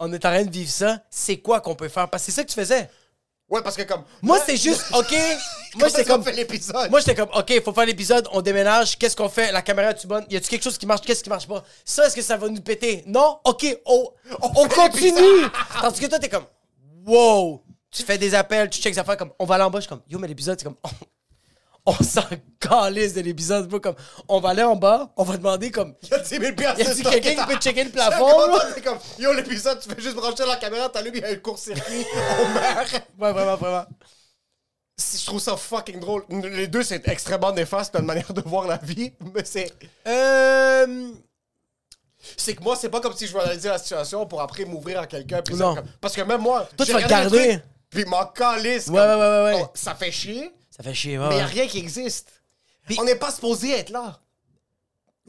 [0.00, 1.02] On est en train de vivre ça.
[1.10, 2.08] C'est quoi qu'on peut faire?
[2.08, 2.88] Parce que c'est ça que tu faisais.
[3.48, 4.04] Ouais, parce que comme.
[4.20, 4.84] Moi, c'est juste.
[4.94, 5.10] OK.
[5.74, 6.24] Moi, j'étais c'est comme.
[6.28, 6.90] l'épisode?
[6.90, 9.52] Moi, j'étais comme, OK, faut faire l'épisode, on déménage, qu'est-ce qu'on fait?
[9.52, 10.24] La caméra, tu bonne?
[10.28, 11.00] Y a-tu quelque chose qui marche?
[11.00, 11.64] Qu'est-ce qui marche pas?
[11.84, 13.02] Ça, est-ce que ça va nous péter?
[13.06, 13.38] Non?
[13.44, 15.46] OK, oh, on, fait continue!
[15.80, 16.44] Tandis que toi, t'es comme,
[17.06, 17.62] wow!
[17.90, 19.82] Tu fais des appels, tu checks des affaires comme, on va aller en bas, je
[19.82, 20.88] suis comme, yo, mais l'épisode, c'est comme, on,
[21.86, 22.22] on s'en
[22.60, 23.94] calisse de l'épisode, bro, comme,
[24.28, 26.80] on va aller en bas, on va demander comme, Il y a 10 000 piastres
[26.80, 28.58] y stock quelqu'un qui peut checker le plafond?
[28.74, 31.36] C'est comme, yo, l'épisode, tu fais juste brancher la caméra, t'allumes, il y a un
[31.36, 32.04] court-circuit,
[32.40, 32.92] on meurt.
[33.18, 33.86] Ouais, vraiment, vraiment.
[34.98, 36.24] Je trouve ça fucking drôle.
[36.28, 39.72] Les deux, c'est extrêmement néfaste, notre manière de voir la vie, mais c'est.
[40.06, 41.12] Euh.
[42.36, 45.00] C'est que moi, c'est pas comme si je vais analyser la situation pour après m'ouvrir
[45.00, 45.40] à quelqu'un.
[46.00, 46.68] Parce que même moi.
[46.76, 48.88] Toi, tu vas truc, Puis m'en calisse.
[48.88, 49.62] Ouais, ouais, ouais, ouais, ouais.
[49.64, 51.28] oh, ça fait chier, Ça fait chier, ouais.
[51.28, 52.30] mais y a rien qui existe.
[52.98, 54.18] On n'est pas supposé être là.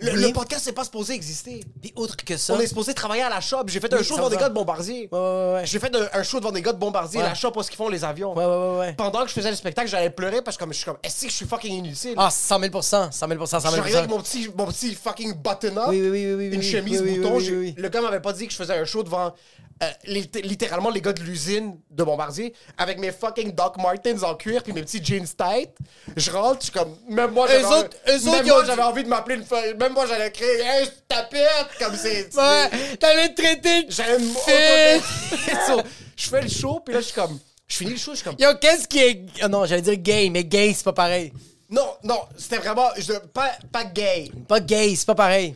[0.01, 0.21] Le, Oui.
[0.27, 1.61] le podcast, c'est pas supposé exister.
[1.81, 2.53] Puis autre que ça.
[2.53, 3.63] On est supposé travailler à la shop.
[3.67, 4.39] J'ai fait un show devant des 100%.
[4.39, 5.09] gars de Bombardier.
[5.11, 5.65] Ouais, ouais, ouais, ouais.
[5.65, 8.05] J'ai fait un, show devant des gars de Bombardier, la shop où ils font les
[8.05, 8.33] avions.
[8.33, 8.93] Ouais, ouais, ouais.
[8.93, 11.23] Pendant que je faisais le spectacle, j'allais pleurer parce que comme, je suis comme, est-ce
[11.23, 12.13] que je suis fucking inutile?
[12.15, 15.87] Ah, 100 000% 100 000 100 000 J'arrivais avec mon petit, mon petit fucking button-up,
[15.89, 17.31] Oui, oui, oui, oui, oui, une chemise bouton.
[17.31, 17.75] oui, oui, J'ai- oui.
[17.77, 19.33] Le gars m'avait pas dit que je faisais un show devant
[19.81, 24.35] euh, lit- littéralement les gars de l'usine de Bombardier avec mes fucking Doc Martens en
[24.35, 25.71] cuir puis mes petits jeans tight.
[26.17, 29.61] Je rentre, je suis comme, même moi, j'avais envie- j'avais envie de m'appeler une fois.
[29.79, 32.35] Même moi, j'allais crier, hey, je tapette, comme c'est.
[32.35, 34.21] Ouais, t'allais te traiter J'aime.
[36.17, 37.39] Je fais le show, puis là, je suis comme.
[37.65, 38.35] Je finis le show, je suis comme.
[38.37, 39.21] Yo, qu'est-ce qui est.
[39.41, 41.31] Ah non, j'allais dire gay, mais gay, c'est pas pareil.
[41.69, 42.89] Non, non, c'était vraiment.
[42.97, 44.29] Je, pas, pas gay.
[44.47, 45.55] Pas gay, c'est pas pareil.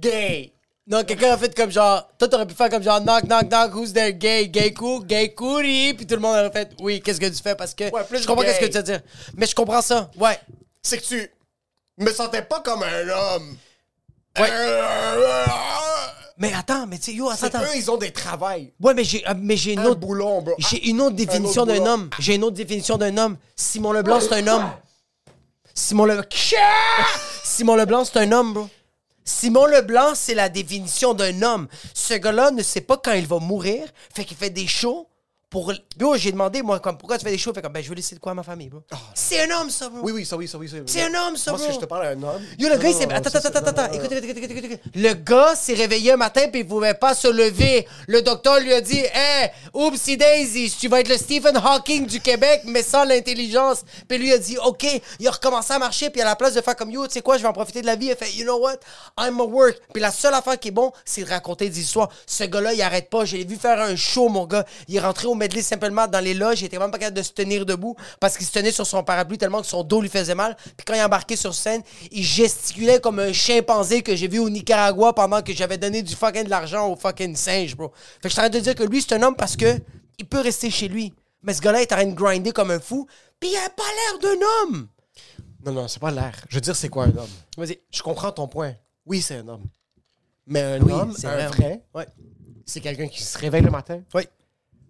[0.00, 0.53] Gay.
[0.86, 2.06] Non, quelqu'un a fait comme genre.
[2.18, 4.12] Toi, t'aurais pu faire comme genre knock, knock, knock, who's there?
[4.12, 5.94] Gay, gay cool, gay couri.
[5.94, 7.54] Puis tout le monde aurait fait oui, qu'est-ce que tu fais?
[7.54, 7.84] Parce que.
[7.90, 9.00] Ouais, plus je comprends qu'est-ce que tu veux dire.
[9.34, 10.10] Mais je comprends ça.
[10.18, 10.38] Ouais.
[10.82, 11.30] C'est que tu
[11.98, 13.56] me sentais pas comme un homme.
[14.38, 14.48] Ouais.
[14.50, 15.44] Euh,
[16.36, 17.62] Mais attends, mais tu sais, yo, attends, attends.
[17.62, 18.72] eux, ils ont des travails.
[18.80, 20.00] Ouais, mais j'ai, euh, mais j'ai une Un autre.
[20.00, 20.54] boulon, bro.
[20.58, 22.10] J'ai une autre définition d'un homme.
[22.18, 23.36] J'ai une autre définition d'un homme.
[23.56, 24.70] Simon Leblanc, c'est un homme.
[25.72, 26.20] Simon Le...
[27.42, 28.68] Simon Leblanc, c'est un homme, bro.
[29.24, 31.68] Simon Leblanc, c'est la définition d'un homme.
[31.94, 35.08] Ce gars-là ne sait pas quand il va mourir, fait qu'il fait des shows
[35.54, 35.72] pour...
[35.96, 37.54] Bro, j'ai demandé, moi, comme, pourquoi tu fais des shows?
[37.54, 38.82] Fait comme, ben, je veux laisser de quoi à ma famille, bro.
[39.14, 40.00] C'est un homme, ça, bro.
[40.02, 40.68] Oui, oui, ça, oui, ça, oui.
[40.68, 40.78] ça.
[40.84, 41.74] C'est un homme, ça, Moi, si bro.
[41.76, 42.42] je te parle à un homme.
[42.58, 43.12] Yo, le Non, gars, il s'est.
[43.12, 43.92] Attends, attends, attends, attends.
[43.92, 44.80] Écoute, écoute, écoute, écoute.
[44.96, 47.86] Le gars s'est réveillé un matin puis il pouvait pas se lever.
[48.08, 52.20] Le docteur lui a dit Hey, oupsie daisy, tu vas être le Stephen Hawking du
[52.20, 53.84] Québec, mais sans l'intelligence.
[54.08, 54.84] Puis lui a dit OK.
[55.20, 57.22] Il a recommencé à marcher puis à la place de faire comme Yo, tu sais
[57.22, 58.78] quoi, je vais en profiter de la vie, il a fait You know what,
[59.20, 59.78] I'm a work.
[59.92, 62.08] Puis la seule affaire qui est bon, c'est de raconter des histoires.
[62.26, 63.24] Ce gars-là, il arrête pas.
[63.24, 64.64] Je l'ai vu faire un show, mon gars.
[64.88, 66.62] Il est rentré au medley simplement dans les loges.
[66.62, 69.02] Il était même pas capable de se tenir debout parce qu'il se tenait sur son
[69.04, 70.56] parapluie tellement que son dos lui faisait mal.
[70.76, 74.48] Puis quand il embarquait sur scène, il gesticulait comme un chimpanzé que j'ai vu au
[74.50, 77.92] Nicaragua pendant que j'avais donné du fucking de l'argent au fucking singe, bro.
[77.94, 79.78] Fait que je suis en train de dire que lui, c'est un homme parce que
[80.18, 81.12] il peut rester chez lui.
[81.42, 83.06] Mais ce gars-là est en train de grinder comme un fou.
[83.38, 84.88] Puis il a pas l'air d'un homme.
[85.66, 86.32] Non, non, c'est pas l'air.
[86.48, 87.28] Je veux dire, c'est quoi un homme?
[87.56, 87.78] Vas-y.
[87.90, 88.74] Je comprends ton point.
[89.06, 89.64] Oui, c'est un homme.
[90.46, 91.46] Mais un Oui, homme, c'est un vrai.
[91.48, 92.06] vrai, Ouais.
[92.66, 94.00] c'est quelqu'un qui se réveille le matin?
[94.14, 94.22] Oui.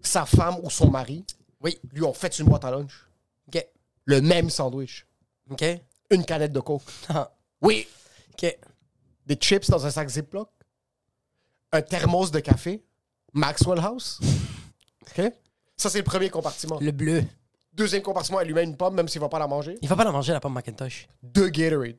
[0.05, 1.25] Sa femme ou son mari,
[1.61, 1.79] Oui.
[1.93, 2.93] lui ont fait une boîte à lunch.
[3.49, 3.67] OK.
[4.05, 5.07] Le même sandwich.
[5.51, 5.64] OK.
[6.11, 6.83] Une canette de coke.
[7.09, 7.33] Ah.
[7.62, 7.88] Oui.
[8.35, 8.59] OK.
[9.27, 10.49] Des chips dans un sac Ziploc.
[11.73, 12.85] Un thermos de café.
[13.33, 14.21] Maxwell House.
[15.03, 15.33] OK?
[15.77, 16.79] Ça, c'est le premier compartiment.
[16.81, 17.25] Le bleu.
[17.73, 19.77] Deuxième compartiment, elle lui met une pomme, même s'il va pas la manger.
[19.83, 21.09] Il va pas la manger, la pomme Macintosh.
[21.23, 21.97] Deux Gatorade.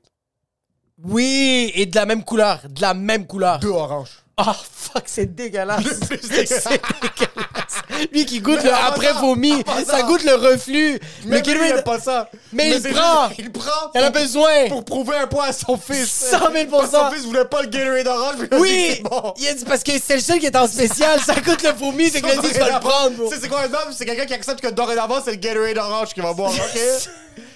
[1.04, 2.62] Oui, et de la même couleur.
[2.70, 3.60] De la même couleur.
[3.60, 4.24] Deux oranges.
[4.38, 5.82] Ah, fuck, c'est dégueulasse.
[6.10, 8.10] C'est dégueulasse.
[8.12, 11.00] Lui qui goûte Mais le avant après vomi, avant ça goûte le reflux.
[11.26, 12.30] Mais le lui, il pas ça.
[12.52, 13.30] Mais il prend.
[13.38, 13.92] Il prend.
[13.94, 14.68] Elle a besoin.
[14.68, 16.10] Pour prouver un point à son fils.
[16.32, 18.62] 100 000 Parce que Son fils voulait pas le Gatorade orange, mais il a dit
[18.62, 19.34] Oui, bon.
[19.38, 21.72] il a dit parce que c'est le seul qui est en spécial, ça goûte le
[21.72, 23.30] vomi, c'est que le dit tu vas le prendre.
[23.30, 23.94] Tu sais, c'est quoi un homme?
[23.98, 26.52] C'est quelqu'un qui accepte que dorénavant, c'est le Gatorade orange qu'il va boire.
[26.54, 26.80] OK?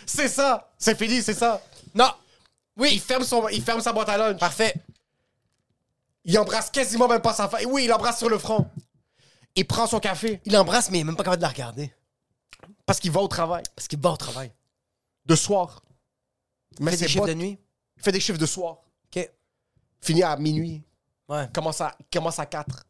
[0.05, 0.69] c'est ça.
[0.77, 1.61] C'est fini, c'est ça.
[1.93, 2.09] Non.
[2.77, 4.39] Il Oui, ferme, son, il ferme sa boîte à lunch.
[4.39, 4.73] parfait.
[6.29, 7.61] Il embrasse quasiment même pas sa femme.
[7.69, 8.69] Oui, il embrasse sur le front.
[9.55, 10.39] Il prend son café.
[10.45, 11.91] Il l'embrasse, mais il est même pas capable de la regarder.
[12.85, 13.63] Parce qu'il va au travail.
[13.75, 14.53] Parce qu'il va au travail.
[15.25, 15.83] De soir.
[16.79, 17.57] Il fait des chiffres de nuit.
[17.97, 18.77] Il fait des chiffres de soir.
[19.07, 19.27] OK.
[20.01, 20.83] Finit à minuit.
[21.27, 21.49] Ouais.
[21.51, 22.85] Commence à, commence à 4.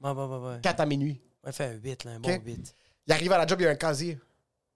[0.00, 0.48] Ouais, ouais, ouais.
[0.48, 0.60] ouais.
[0.60, 1.22] 4 à minuit.
[1.44, 2.42] Ouais, fait un 8, là, un bon OK.
[2.44, 2.74] 8.
[3.06, 4.18] Il arrive à la job, il y a un casier.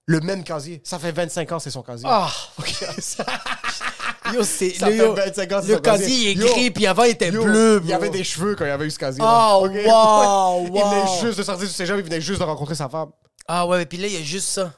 [0.07, 0.81] Le même casier.
[0.85, 2.09] Ça fait 25 ans, c'est son casier.
[2.09, 2.31] Ah!
[2.61, 2.87] OK.
[4.33, 4.81] Yo, c'est.
[4.81, 7.45] Le, yo, 25 ans, c'est le son casier, est gris, puis avant, il était Yo,
[7.45, 7.81] bleu.
[7.85, 9.23] Il y avait des cheveux quand il avait eu ce casier.
[9.25, 12.89] Oh, wow, Il venait juste de sortir du cégep, il venait juste de rencontrer sa
[12.89, 13.11] femme.
[13.47, 14.73] Ah, ouais, puis là, il y a juste ça.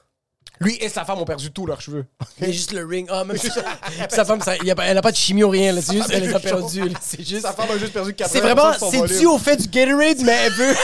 [0.58, 2.06] Lui et sa femme ont perdu tous leurs cheveux.
[2.38, 3.06] Il y a juste le ring.
[3.10, 3.36] Ah, même.
[4.08, 5.82] Sa femme, ça, y a elle a pas de chimie ou rien, là.
[5.82, 6.82] C'est juste, elle les a perdu.
[7.02, 7.42] C'est juste.
[7.42, 10.36] Sa femme a juste perdu 4 C'est vraiment, c'est dû au fait du Gatorade, mais
[10.44, 10.74] elle veut.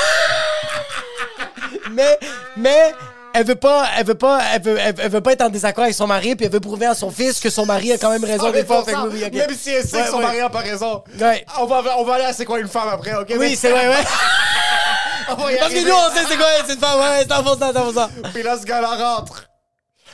[1.92, 2.18] mais,
[2.56, 2.92] mais,
[3.34, 5.84] elle veut pas, elle veut pas, elle veut, elle, elle veut pas être en désaccord
[5.84, 8.10] avec son mari, puis elle veut prouver à son fils que son mari a quand
[8.10, 8.84] même raison des fois.
[8.84, 9.32] Fait que oui, oui, ok.
[9.32, 10.22] Même si elle sait Ouais, que son ouais.
[10.24, 11.02] mari a pas raison.
[11.20, 11.44] Ouais.
[11.58, 13.32] On va, on va aller à C'est quoi une femme après, ok?
[13.38, 13.94] Oui, c'est vrai, ouais.
[15.30, 17.56] On va y Parce que nous, on sait c'est quoi, une femme, ouais, c'est fond
[17.58, 18.10] ça, c'est ça.
[18.34, 19.46] Puis là, ce gars-là rentre.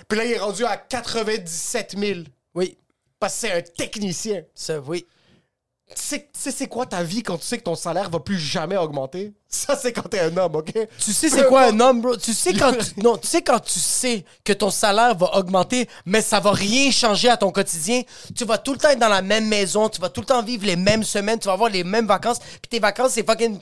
[0.06, 2.20] Puis là, il est rendu à 97 000.
[2.54, 2.76] Oui,
[3.18, 4.42] Parce que c'est un technicien.
[4.54, 5.06] ça, oui.
[5.06, 8.20] Tu sais, tu sais c'est quoi ta vie quand tu sais que ton salaire va
[8.20, 9.32] plus jamais augmenter?
[9.48, 10.72] Ça, c'est quand t'es un homme, OK?
[10.98, 12.16] Tu sais c'est quoi un homme, bro?
[12.16, 15.88] Tu sais quand tu, non, tu sais quand tu sais que ton salaire va augmenter,
[16.04, 18.02] mais ça va rien changer à ton quotidien.
[18.34, 20.42] Tu vas tout le temps être dans la même maison, tu vas tout le temps
[20.42, 23.58] vivre les mêmes semaines, tu vas avoir les mêmes vacances, puis tes vacances c'est fucking.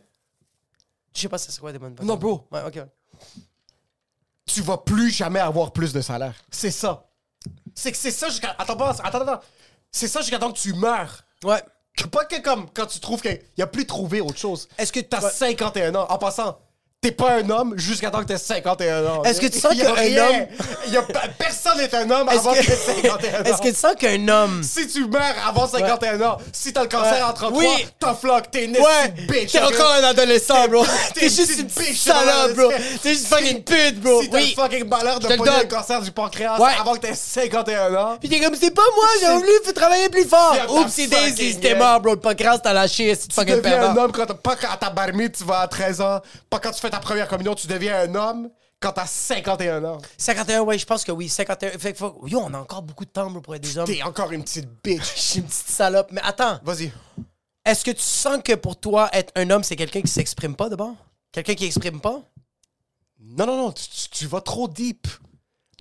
[1.15, 2.07] Je sais pas si c'est quoi des bonnes vacances.
[2.07, 2.47] Non, bro.
[2.51, 2.83] Ouais, ok.
[4.47, 6.35] tu vas plus jamais avoir plus de salaire.
[6.51, 7.07] C'est ça.
[7.75, 8.55] C'est que c'est ça jusqu'à.
[8.59, 9.41] Attends, attends, attends.
[9.91, 11.25] C'est ça jusqu'à temps que tu meurs.
[11.45, 11.63] Ouais.
[12.05, 14.69] Pas que comme quand tu trouves qu'il n'y a plus trouvé autre chose.
[14.79, 15.31] Est-ce que T'as Ouais.
[15.31, 16.07] 51 ans?
[16.09, 16.59] En passant,
[17.01, 19.23] t'es pas un homme jusqu'à temps que t'aies 51 ans.
[19.23, 20.25] Est-ce que tu sens Y a qu'un rien.
[20.29, 20.47] homme-
[20.93, 21.03] Y a,
[21.39, 23.45] personne n'est un homme avant que, que, t'aies 51 ans.
[23.45, 24.63] est-ce que tu sens qu'un homme.
[24.63, 27.23] Si tu meurs avant 51 ans, si t'as le cancer Ouais.
[27.23, 27.87] en 33, Oui.
[28.01, 29.53] tough luck, t'es une Ouais, bitch.
[29.53, 30.85] t'es encore un adolescent, bro.
[31.15, 32.73] T'es juste une bitch, salope, bro.
[33.03, 34.23] T'es juste fucking pute, bro.
[34.23, 36.73] Si t'as le fucking malheur de pogner le cancer du pancréas Ouais.
[36.81, 40.25] avant que t'aies 51 ans, Puis t'es comme, c'est pas moi, j'ai voulu travailler plus
[40.25, 40.57] fort.
[40.71, 42.15] Oups, c'est Daisy, c'était mort, bro.
[42.15, 44.03] Le podcast, t'as lâché, c'est tu fucking deviens un pervers.
[44.05, 46.59] homme quand t'as- pas quand à ta bar mitzvah, tu vas à 13 ans, pas
[46.59, 49.99] quand tu fais ta première communion, tu deviens un homme quand t'as 51 ans.
[50.19, 51.29] 51, ouais, je pense que oui.
[51.29, 51.79] 51.
[51.79, 53.87] Fait que faut- Yo, on a encore beaucoup de temps, bro, pour être des hommes.
[53.87, 55.03] T'es encore une petite bitch.
[55.17, 56.09] Je suis une petite salope.
[56.13, 56.93] Mais attends, Vas-y.
[57.65, 60.69] est-ce que tu sens que pour toi, être un homme, c'est quelqu'un qui s'exprime pas
[60.69, 60.95] d'abord?
[61.33, 62.23] Quelqu'un qui exprime pas?
[63.21, 65.07] Non, non, non, tu, tu- tu vas trop deep.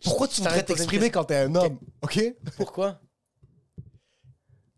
[0.04, 1.80] Pourquoi tu Je voudrais t'arrête de poser une t'exprimer quand t'es un homme?
[2.02, 2.20] OK?
[2.58, 3.00] Pourquoi?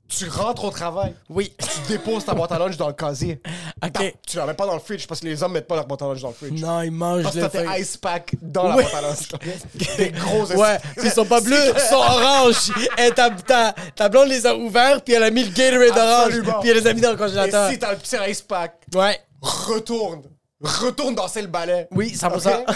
[0.09, 1.53] Tu rentres au travail, Oui.
[1.59, 3.41] tu déposes ta boîte à lunch dans le casier.
[3.85, 4.15] OK.
[4.25, 6.01] Tu la mets pas dans le fridge parce que les hommes mettent pas leur boîte
[6.01, 6.61] à lunch dans le fridge.
[6.61, 8.83] Non, il mange Parce que le t'as tes ice pack dans la Oui.
[8.83, 9.27] boîte à lunch.
[9.97, 12.71] Des gros Ouais, ils sont pas bleus, ils sont oranges.
[12.97, 16.59] Et ta, ta, ta blonde les a ouverts, puis elle a mis le Gatorade orange,
[16.61, 17.69] puis elle les a mis dans le Et congélateur.
[17.69, 19.19] si t'as le petit ice pack, Ouais.
[19.41, 20.21] retourne.
[20.61, 21.87] Retourne danser le ballet.
[21.91, 22.61] Oui, 100%.
[22.61, 22.75] Ok?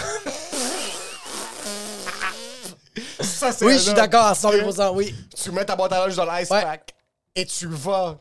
[3.20, 5.14] Ça, c'est Oui, je suis d'accord à 100%, oui.
[5.42, 6.62] Tu mets ta boîte à lunch dans l'ice Ouais.
[6.62, 6.92] pack
[7.34, 8.18] et tu vas,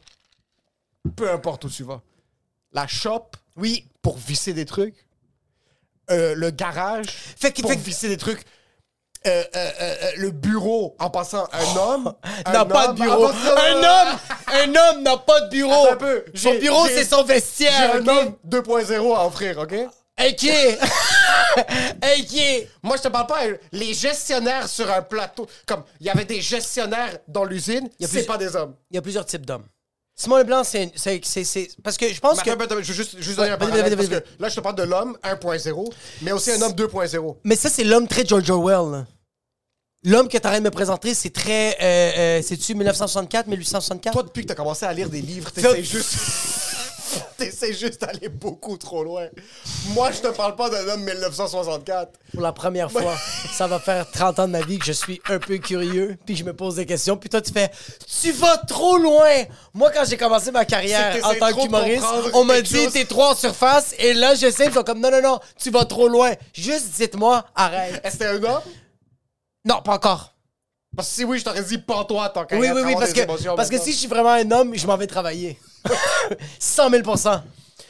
[1.15, 2.02] peu importe où tu vas.
[2.71, 3.88] La shop Oui.
[4.02, 5.06] pour visser des trucs.
[6.10, 8.43] Euh, le garage Fait que- pour fait que- visser des trucs.
[9.28, 12.13] Euh, euh, euh, euh, le bureau en passant un homme.
[12.45, 13.26] un N'a pas de homme- bureau.
[13.26, 15.71] en passant- Un homme, un homme n'a pas de bureau.
[15.86, 16.26] Attends un peu.
[16.34, 17.95] Son J'ai- bureau, j'ai- c'est son J'ai vestiaire.
[17.95, 19.76] un homme 2.0 à offrir, OK?
[20.27, 20.45] Ok.
[21.57, 22.67] ok.
[22.84, 23.45] Moi, je te parle pas.
[23.47, 28.07] euh, Les gestionnaires sur un plateau, comme il y avait des gestionnaires dans l'usine, c'est
[28.07, 28.75] plus- pas des hommes.
[28.89, 29.65] Il y a plusieurs types d'hommes.
[30.15, 30.91] Simon Leblanc, c'est.
[31.84, 32.51] Parce que je pense que.
[32.51, 34.84] je veux juste, juste Ouais, donner un parallèle, parce que là, je te parle de
[34.84, 37.38] l'homme 1.0, mais aussi un homme 2.0.
[37.43, 39.05] Mais ça, c'est l'homme très George Orwell.
[40.03, 41.77] L'homme que tu de me présenter, c'est très.
[41.81, 44.13] euh, euh, C'est-tu 1964, 1864?
[44.13, 46.15] Toi, depuis que t'as commencé à lire des livres, t'essaies juste...
[47.45, 49.27] t'essaies juste d'aller beaucoup trop loin.
[49.89, 52.19] Moi, je te parle pas d'un homme 1964.
[52.34, 53.15] Pour la première fois,
[53.51, 56.36] ça va faire 30 ans de ma vie que je suis un peu curieux, puis
[56.36, 57.69] je me pose des questions, puis toi tu fais
[58.21, 59.43] tu vas trop loin.
[59.73, 63.23] Moi quand j'ai commencé ma carrière C'est en tant qu'humoriste, on m'a dit t'es trop
[63.23, 66.08] en surface et là je sais, ils sont comme non non non, tu vas trop
[66.08, 66.34] loin.
[66.54, 68.01] Juste dites-moi arrête.
[68.04, 68.62] Est-ce que t'es un homme?
[69.65, 70.34] Non, pas encore.
[70.95, 73.13] Parce que si oui, je t'aurais dit pas toi tant qu'à Oui oui oui parce
[73.13, 75.58] que parce que si je suis vraiment un homme, je m'en vais travailler.
[76.60, 77.04] 100 000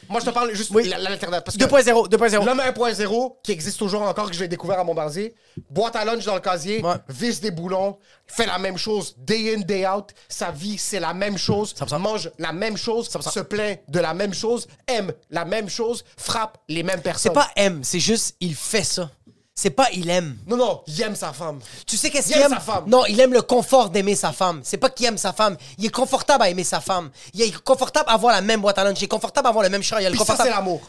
[0.08, 0.84] Moi, je te parle juste Oui.
[0.84, 1.42] de l'alternative.
[1.44, 2.44] parce que 2.0 2.0.
[2.44, 5.34] L'homme 1.0, qui existe toujours encore, que j'ai découvert à Montbarzier,
[5.70, 6.94] boîte à lunch dans le casier, Ouais.
[7.08, 10.10] visse des boulons, fait la même chose, day in, day out.
[10.28, 11.72] Sa vie, c'est la même chose.
[11.74, 11.98] 100%.
[11.98, 16.58] Mange la même chose, se plaint de la même chose, aime la même chose, frappe
[16.68, 17.32] les mêmes C'est personnes.
[17.32, 19.10] pas aime, c'est juste il fait ça.
[19.54, 20.38] C'est pas il aime.
[20.46, 21.60] Non, non, il aime sa femme.
[21.86, 22.58] Tu sais qu'est-ce Il qu'il aime aime?
[22.58, 22.84] sa femme.
[22.86, 24.60] Non, il aime le confort d'aimer sa femme.
[24.64, 25.56] C'est pas qu'il aime sa femme.
[25.76, 27.10] Il est confortable à aimer sa femme.
[27.34, 28.98] Il est confortable à avoir la même boîte à lunch.
[29.00, 30.00] Il est confortable à avoir le même char.
[30.00, 30.48] Il est Puis ça, confortable.
[30.50, 30.80] c'est l'amour.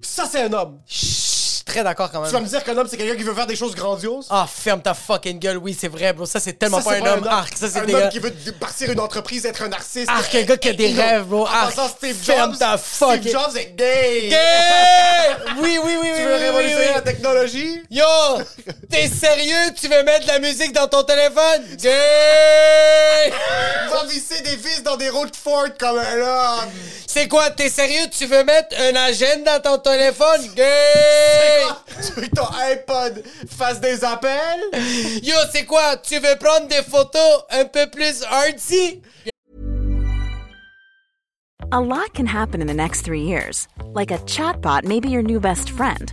[0.00, 0.80] Ça, c'est un homme.
[0.86, 1.25] Chut,
[1.66, 2.28] très d'accord quand même.
[2.30, 4.26] Tu vas me dire qu'un homme, c'est quelqu'un qui veut faire des choses grandioses?
[4.30, 6.24] Ah, ferme ta fucking gueule, oui, c'est vrai, bro.
[6.24, 7.26] Ça, c'est tellement Ça, pas un homme.
[7.26, 10.08] Arc, ça, c'est un des homme qui veut partir une entreprise, être un narcisse.
[10.08, 11.02] Arc, un gars qui a des Non.
[11.02, 11.42] rêves, bro.
[11.42, 12.58] En Arc, passant, Steve ferme Jobs.
[12.60, 14.28] ta fucking- Steve Jobs est gay.
[14.30, 14.36] Gay!
[15.58, 16.08] Oui, oui, oui, oui.
[16.16, 16.94] Tu veux oui, révolutionner oui.
[16.94, 17.82] la technologie?
[17.90, 18.04] Yo!
[18.90, 19.72] T'es sérieux?
[19.80, 21.62] Tu veux mettre de la musique dans ton téléphone?
[21.78, 21.90] Gay!
[23.90, 25.32] Va visser des vis dans des routes
[25.78, 26.70] comme un homme.
[27.06, 27.50] C'est quoi?
[27.50, 28.06] T'es sérieux?
[28.16, 30.46] Tu veux mettre un agenda dans ton téléphone?
[30.54, 30.64] Gay!
[32.04, 34.70] Tu veux que ton iPod fasse des appels?
[35.22, 35.96] Yo, c'est quoi?
[35.96, 39.02] Tu veux prendre des photos un peu plus artsy?
[41.72, 43.66] A lot can happen in the next three years.
[43.92, 46.12] Like a chatbot may be your new best friend.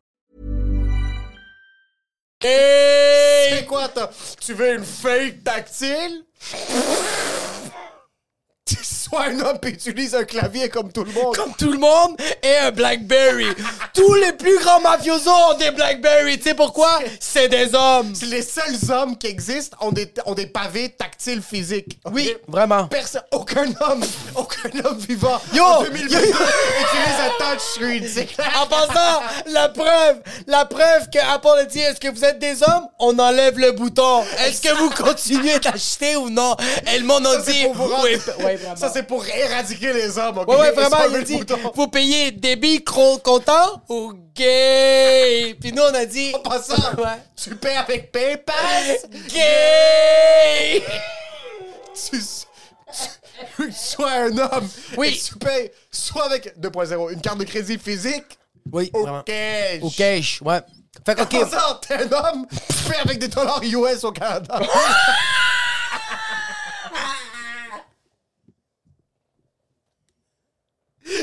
[2.41, 4.09] C'est quoi, toi?
[4.39, 6.25] Tu veux une feuille tactile?
[8.83, 11.35] Sois un homme et utilise un clavier comme tout le monde.
[11.35, 13.47] Comme tout le monde et un Blackberry.
[13.93, 16.37] Tous les plus grands mafiosos ont des Blackberry.
[16.37, 16.99] Tu sais pourquoi?
[17.19, 18.13] C'est des hommes.
[18.29, 21.99] Les seuls hommes qui existent ont des, ont des pavés tactiles physiques.
[22.11, 22.87] Oui, vraiment.
[22.87, 24.03] Personne, aucun homme,
[24.35, 25.63] aucun homme vivant Yo!
[25.63, 26.31] en 2022 Yo, yo!
[26.31, 28.49] utilise un touchscreen, c'est clair.
[28.61, 32.61] En passant, la preuve, la preuve que Apple a dit, est-ce que vous êtes des
[32.63, 32.87] hommes?
[32.99, 34.23] On enlève le bouton.
[34.45, 36.55] Est-ce que vous continuez d'acheter ou non?
[36.93, 37.65] Et le monde a c'est dit,
[38.03, 38.60] oui, vraiment.
[38.75, 40.47] Ça, c'est pour éradiquer les hommes, ok?
[40.47, 41.39] Ouais, ouais, vraiment, il dit,
[41.75, 45.55] vous payez débit cro- comptant ou gay?
[45.59, 47.19] Puis nous, on a dit, En passant, Ouais.
[47.35, 48.97] tu paies avec PayPal?
[49.33, 50.83] gay!
[51.93, 52.21] tu,
[53.73, 54.67] sois un homme.
[54.97, 55.09] Oui.
[55.09, 58.37] Et tu payes soit avec 2.0, une carte de crédit physique
[58.71, 59.23] Oui, au vraiment.
[59.23, 59.81] cash.
[59.81, 60.61] Au cash, ouais.
[61.05, 61.29] Fait que, ok.
[61.87, 64.59] t'es un homme, tu payes avec des dollars US au Canada.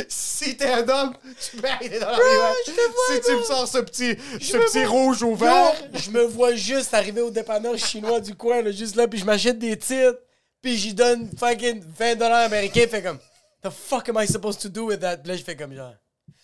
[0.09, 2.75] Si t'es un homme, tu payes avec des dollars US.
[3.13, 6.95] si tu me sors ce petit, ce petit rouge au vert, je me vois juste
[6.95, 10.21] arriver au dépanneur chinois du coin, là, juste là, puis je m'achète des titres,
[10.61, 13.19] puis j'y donne fucking 20 dollars américains, fait comme,
[13.63, 15.19] the fuck am I supposed to do with that?
[15.19, 15.95] Puis là, je fais comme genre,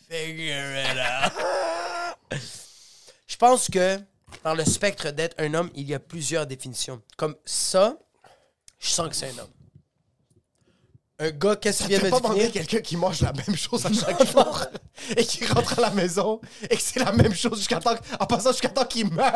[0.09, 2.40] figure it out.
[3.26, 3.99] Je pense que
[4.42, 7.03] dans le spectre d'être un homme, il y a plusieurs définitions.
[7.16, 7.97] Comme ça,
[8.78, 9.51] je sens que c'est un homme.
[11.21, 12.53] Un gars, qu'est-ce qu'il vient de pas demandé définir?
[12.67, 14.65] quelqu'un qui mange la même chose à chaque jour
[15.17, 18.27] et qui rentre à la maison et que c'est la même chose jusqu'à temps, en
[18.27, 19.33] passant jusqu'à temps qu'il meurt.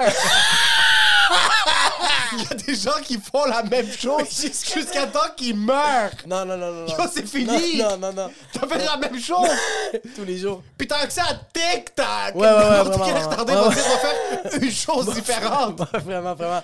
[2.33, 6.11] Il y a des gens qui font la même chose jusqu'à temps qu'ils meurent.
[6.27, 6.81] Non, non, non, non.
[6.85, 6.87] non.
[6.87, 7.79] Yo, c'est fini.
[7.79, 8.31] Non, non, non, non.
[8.53, 9.49] T'as fait la même chose.
[10.17, 10.63] Tous les jours.
[10.77, 12.35] Puis t'as accès à TikTok.
[12.35, 13.31] Ouais, ouais, ouais, N'importe vraiment, quel vraiment.
[13.31, 15.79] retardé va dire, va faire une chose différente.
[16.05, 16.63] Vraiment, vraiment.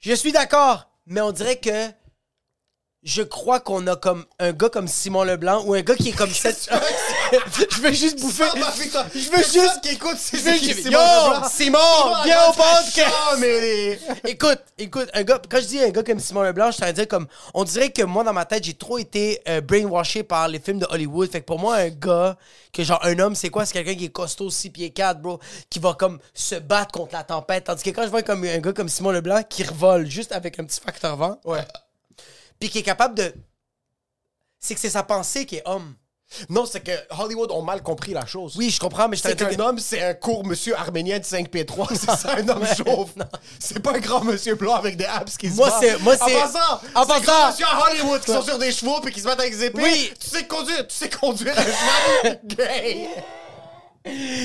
[0.00, 1.88] Je suis d'accord, mais on dirait que
[3.04, 6.16] je crois qu'on a comme un gars comme Simon Leblanc ou un gars qui est
[6.16, 6.50] comme ça.
[7.70, 8.44] je veux juste bouffer.
[9.14, 9.80] Je veux juste.
[9.82, 11.48] qui écoute, c'est qui, Simon Yo, Leblanc.
[11.48, 11.78] Simon,
[12.24, 13.14] viens au podcast.
[14.24, 16.86] Écoute, écoute, un gars, quand je dis un gars comme Simon Leblanc, je suis en
[16.86, 17.28] train de dire comme.
[17.54, 20.80] On dirait que moi, dans ma tête, j'ai trop été euh, brainwashé par les films
[20.80, 21.30] de Hollywood.
[21.30, 22.36] Fait que pour moi, un gars,
[22.72, 23.64] que genre un homme, c'est quoi?
[23.64, 25.38] C'est quelqu'un qui est costaud, 6 pieds 4, bro,
[25.70, 27.64] qui va comme se battre contre la tempête.
[27.64, 30.58] Tandis que quand je vois comme un gars comme Simon Leblanc qui revole juste avec
[30.58, 31.60] un petit facteur vent, Ouais.
[32.58, 33.34] Puis qui est capable de.
[34.60, 35.94] C'est que c'est sa pensée qui est homme.
[36.50, 38.54] Non, c'est que Hollywood ont mal compris la chose.
[38.58, 41.48] Oui, je comprends, mais je C'est qu'un homme, c'est un court monsieur arménien de 5
[41.48, 41.88] pieds 3.
[41.94, 43.12] C'est ça, un homme chauve.
[43.58, 46.36] C'est pas un grand monsieur blanc avec des abs qui se Moi, c'est- moi, c'est-
[46.36, 46.58] En passant,
[46.94, 49.24] en c'est passant- grands monsieur à Hollywood qui sont sur des chevaux puis qui se
[49.24, 49.80] battent avec des épées.
[49.82, 50.12] Oui.
[50.20, 53.08] Tu sais conduire, tu sais conduire un cheval gay.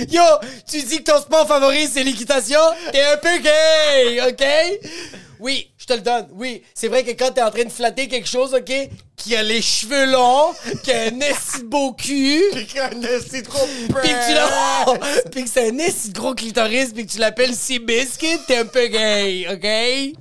[0.09, 0.23] Yo,
[0.65, 2.59] tu dis que ton sport favori c'est l'équitation?
[2.93, 5.19] T'es un peu gay, ok?
[5.39, 6.29] Oui, je te le donne.
[6.31, 8.71] Oui, c'est vrai que quand t'es en train de flatter quelque chose, ok,
[9.17, 12.89] qui a les cheveux longs, qui a un esti beau cul, Puis qu'un
[13.29, 17.11] c'est trop pis que tu l'as, pis que c'est un esti gros clitoris, pis que
[17.11, 20.17] tu l'appelles Sea Biscuit, t'es un peu gay, ok?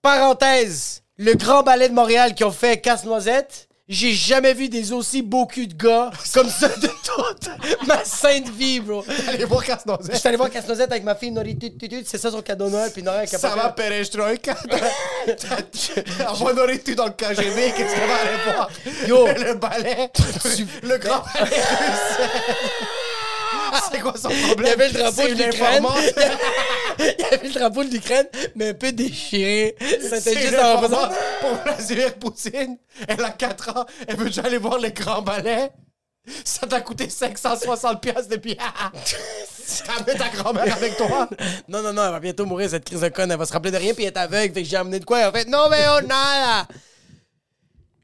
[0.00, 5.20] Parenthèse, le grand ballet de Montréal qui ont fait Casse-Noisette, j'ai jamais vu des aussi
[5.20, 7.50] beaux culs de gars comme ça de toute
[7.88, 9.04] ma sainte vie, bro.
[9.28, 10.16] Allez voir Je Casse-Noisette.
[10.16, 11.58] suis allé voir Casse-Noisette avec ma fille Nori
[12.06, 14.56] c'est ça son cadeau de Noël, puis elle Ça va, Perestroïka?
[16.28, 16.52] Envoie
[16.84, 18.70] tu dans le KGB, qu'est-ce qu'on va aller voir?
[19.08, 19.26] Yo.
[19.26, 20.10] Le ballet,
[20.82, 22.28] le grand ballet russe.
[23.92, 24.68] C'est quoi son Il problème?
[24.68, 25.86] y avait le drapeau de l'Ukraine.
[26.98, 29.76] Il y avait le drapeau de l'Ukraine, mais un peu déchiré.
[29.80, 31.08] C'était juste en représent-
[31.40, 32.78] pour Vladimir Poutine.
[33.08, 33.86] Elle a 4 ans.
[34.06, 35.70] Elle veut déjà aller voir les grands ballets.
[36.44, 38.56] Ça t'a coûté 560 piastres depuis.
[39.86, 41.28] T'as mis ta grand-mère avec toi?
[41.68, 43.30] Non, non, non, elle va bientôt mourir, cette crise de conne.
[43.30, 44.52] Elle va se rappeler de rien, puis elle est aveugle.
[44.54, 45.18] Fait que j'ai amené de quoi?
[45.20, 46.66] Elle a fait, non, mais oh, nada!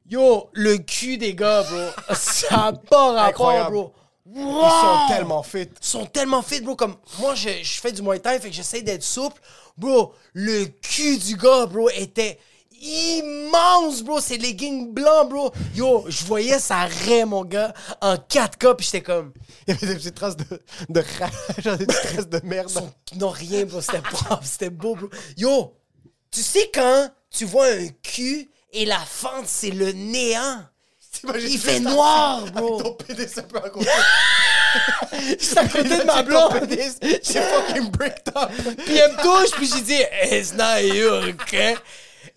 [0.08, 2.14] Yo, le cul des gars, bro.
[2.14, 3.18] Ça n'a pas rapport,
[3.50, 3.70] Incroyable.
[3.72, 3.92] bro.
[4.34, 5.62] Ils sont tellement fit.
[5.62, 6.74] Ils sont tellement fit, bro.
[6.76, 9.40] Comme moi, je, je fais du Muay Thai, fait que j'essaie d'être souple.
[9.76, 12.38] Bro, le cul du gars, bro, était
[12.80, 14.20] immense, bro.
[14.20, 15.52] Ses leggings blancs, bro.
[15.74, 19.32] Yo, je voyais sa raie, mon gars, en 4K, puis j'étais comme.
[19.66, 20.44] Il y avait des petites traces de,
[20.88, 22.68] de rage, des petites traces de merde.
[22.68, 23.80] Son- Non, rien, bro.
[23.80, 25.08] C'était propre, c'était beau, bro.
[25.36, 25.74] Yo,
[26.30, 30.62] tu sais quand tu vois un cul et la fente, c'est le néant?
[31.38, 32.82] Il fait noir, bro.
[32.82, 33.88] Ton pénis un peu à côté.
[35.12, 36.68] J'étais à côté de ma blonde.
[36.70, 38.50] J'ai fucking breaked up.
[38.84, 40.00] Puis elle me touche, puis j'ai dit,
[40.30, 41.08] It's not you,
[41.42, 41.76] okay?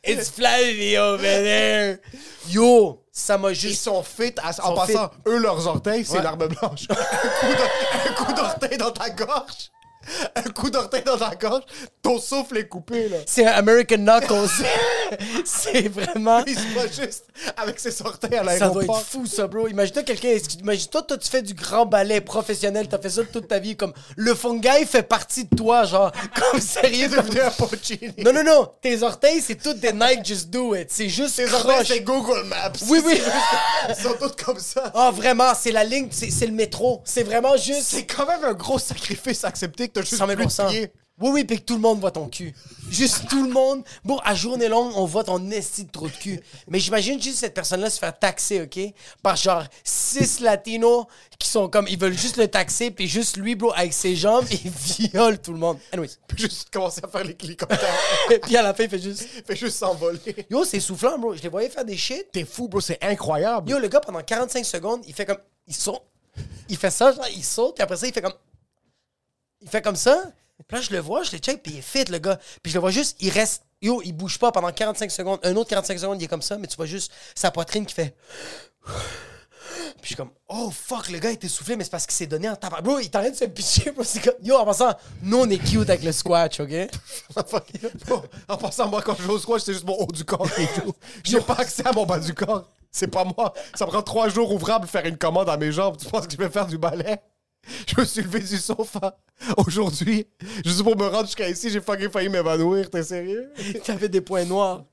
[0.03, 1.97] It's Flavie over there.
[2.49, 3.83] Yo, ça m'a Ils juste.
[3.83, 4.33] sont fit.
[4.41, 6.23] à- en sont passant, eux, leurs orteils, c'est Ouais.
[6.23, 6.87] l'arme blanche.
[8.09, 9.69] un coup d'orteil dans ta gorge.
[10.35, 11.63] Un coup d'orteil dans ta gorge.
[12.01, 13.17] Ton souffle est coupé, là.
[13.25, 14.49] C'est un American Knuckles.
[15.45, 16.43] c'est vraiment.
[16.45, 17.25] Il se voit juste
[17.57, 18.99] avec ses orteils à Ça doit l'aéroport.
[18.99, 19.67] être fou, ça, bro.
[19.67, 20.37] Imagine-toi quelqu'un.
[20.61, 22.87] Imagine-toi, toi, tu fais du grand ballet professionnel.
[22.87, 23.75] T'as fait ça toute ta vie.
[23.75, 26.11] Comme le fungi fait partie de toi, genre.
[26.51, 27.09] Comme sérieux.
[27.09, 28.13] Comme- devenu un Puccini.
[28.19, 28.71] Non, non, non.
[28.81, 30.87] Tes orteils, c'est toutes des Nike Just Do It.
[30.91, 31.35] C'est juste.
[31.35, 32.71] Tes orteils, c'est Google Maps.
[32.87, 33.19] Oui, oui.
[33.89, 34.91] Ils sont tous comme ça.
[34.95, 37.01] Ah, vraiment, c'est la ligne, c'est le métro.
[37.05, 37.83] C'est vraiment juste.
[37.83, 40.69] C'est quand même un gros sacrifice à accepter que t'as juste 100 000 plus de
[40.69, 40.91] pieds.
[41.21, 42.55] Oui, oui, puis que tout le monde voit ton cul.
[42.89, 43.83] Juste tout le monde.
[44.05, 46.39] Bon, à journée longue, on voit ton esti de trou de cul.
[46.69, 48.79] Mais j'imagine juste cette personne-là se faire taxer, OK?
[49.21, 51.05] Par genre six latinos
[51.37, 54.45] qui sont comme, ils veulent juste le taxer, puis juste lui, bro, avec ses jambes,
[54.51, 55.77] il viole tout le monde.
[55.91, 56.11] Anyways.
[56.27, 57.79] Puis juste commencer à faire les hélicoptères.
[58.43, 59.27] puis à la fin, il fait juste.
[59.45, 60.19] fait juste s'envoler.
[60.49, 61.35] Yo, c'est soufflant, bro.
[61.35, 62.27] Je les voyais faire des shit.
[62.31, 63.69] T'es fou, bro, c'est incroyable.
[63.69, 65.39] Yo, le gars, pendant 45 secondes, il fait comme.
[65.67, 66.01] Il saute.
[66.69, 68.33] Il fait ça, genre, il saute, puis après ça, il fait comme.
[69.61, 70.23] Il fait comme ça.
[70.67, 72.37] Puis là, je le vois, je le check, puis il est fit, le gars.
[72.61, 73.63] Puis je le vois juste, il reste.
[73.81, 75.39] Yo, il bouge pas pendant 45 secondes.
[75.43, 77.93] Un autre 45 secondes, il est comme ça, mais tu vois juste sa poitrine qui
[77.93, 78.13] fait.
[78.85, 82.27] Puis je suis comme, oh fuck, le gars était soufflé, mais c'est parce qu'il s'est
[82.27, 82.81] donné en tabac.
[82.81, 84.03] Bro, il t'arrête de se pitcher, bro.
[84.03, 86.73] C'est comme, yo, en passant, nous, on est cute avec le squash, ok?
[88.47, 90.63] En passant, moi, quand je joue au squash, c'est juste mon haut du corps qui
[90.63, 90.93] joue.
[91.23, 92.69] J'ai pas accès à mon bas du corps.
[92.91, 93.53] C'est pas moi.
[93.75, 95.97] Ça me prend trois jours ouvrables faire une commande à mes jambes.
[95.97, 97.21] Tu penses que je vais faire du ballet?
[97.87, 99.17] Je me suis levé du sofa
[99.57, 100.27] aujourd'hui.
[100.65, 102.89] Juste pour me rendre jusqu'à ici, j'ai fucking failli m'évanouir.
[102.89, 103.51] T'es sérieux?
[103.85, 104.85] T'avais des points noirs.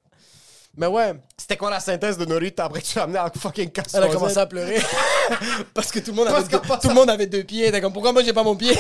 [0.77, 3.71] Mais ouais, C'était quoi la synthèse de Norita après que tu l'as amené en fucking
[3.71, 4.79] casse elle a commencé à pleurer.
[5.75, 7.71] parce que tout le monde avait, deux, tout le monde avait deux pieds.
[7.73, 8.77] T'es comme, pourquoi moi j'ai pas mon pied?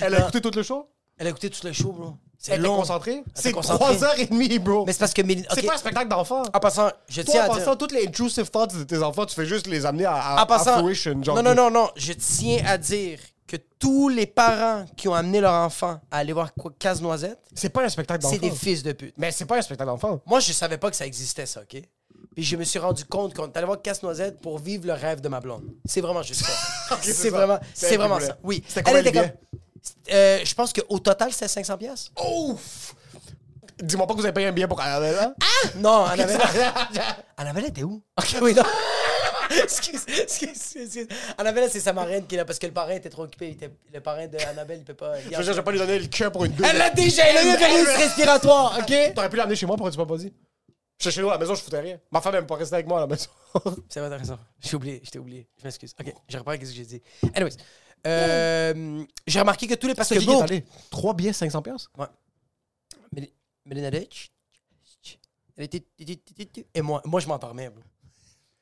[0.00, 0.88] Elle a écouté tout le show?
[1.18, 2.14] Elle a écouté tout le show, bro.
[2.38, 2.76] C'est Elle était long.
[2.76, 3.24] concentrée?
[3.34, 3.78] C'est concentrée.
[3.96, 4.84] trois heures et demie, bro.
[4.86, 5.22] Mais c'est parce que.
[5.26, 5.66] C'est ok.
[5.66, 6.42] pas un spectacle d'enfant.
[6.52, 7.78] En passant, je Toi, tiens en à passant, dire.
[7.78, 10.46] toutes les intrusive thoughts de tes enfants, tu fais juste les amener à, à, En
[10.46, 10.74] passant.
[10.74, 11.20] à fruition.
[11.22, 11.90] Genre non, non, non, non.
[11.96, 16.32] Je tiens à dire que tous les parents qui ont amené leur enfant à aller
[16.34, 18.34] voir Casse-Noisette, C'est pas un spectacle d'enfant.
[18.34, 19.14] c'est des fils de pute.
[19.16, 20.20] Mais c'est pas un spectacle d'enfant.
[20.26, 21.80] Moi, je savais pas que ça existait, ça, OK?
[22.34, 25.20] Puis je me suis rendu compte qu'on est allé voir Casse-Noisette pour vivre le rêve
[25.22, 25.64] de ma blonde.
[25.86, 26.98] C'est vraiment juste ça.
[27.00, 27.30] c'est ça.
[27.30, 28.26] vraiment, C'est c'est elle qui vraiment voulait.
[28.26, 28.38] ça.
[28.42, 28.62] Oui.
[28.68, 29.30] C'était combien le comme.
[30.12, 32.10] Euh, je pense qu'au total, c'était 500 pièces.
[32.22, 32.94] Ouf!
[33.82, 35.34] Dis-moi pas que vous avez payé un billet pour Annabelle, hein?
[35.76, 36.38] Non, Annabelle.
[37.36, 38.02] Annabelle était où?
[38.18, 38.62] Ok, oui, non.
[39.62, 41.06] excuse, excuse, excuse.
[41.36, 43.48] Annabelle, c'est sa marraine qui est là parce que le parrain était trop occupé.
[43.48, 45.18] Il était- le parrain de Annabelle, il peut pas.
[45.20, 46.64] Je veux dire, je vais pas lui donner le cœur pour une deux.
[46.64, 49.12] Elle l'a déjà, elle a eu un virus respiratoire, ok?
[49.14, 50.32] T'aurais pu l'amener chez moi, pourquoi tu m'as pas dit?
[50.98, 51.98] Je suis chez nous à la maison, je foutais rien.
[52.10, 53.28] Ma femme, elle me pas rester avec moi à la maison.
[53.90, 54.38] C'est vrai, t'as raison.
[54.60, 55.46] J'ai oublié, je t'ai oublié.
[55.58, 55.94] Je m'excuse.
[56.00, 57.02] Ok, je reprends ce que j'ai dit.
[57.34, 57.56] Anyways,
[58.06, 60.64] euh, j'ai remarqué que tous les parce que allé?
[60.90, 61.88] Trois billets, 500 pièces.
[61.98, 62.06] Ouais.
[64.00, 64.30] Ditch.
[65.56, 65.84] Elle était.
[66.74, 67.82] Et moi, moi je m'endormais, bro.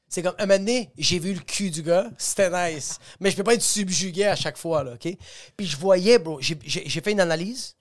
[0.09, 2.99] C'est comme, un moment donné, j'ai vu le cul du gars, c'était nice.
[3.19, 5.09] Mais je peux pas être subjugué à chaque fois, là, OK?
[5.57, 7.75] Puis je voyais, bro, j'ai- j'ai j'ai fait une analyse.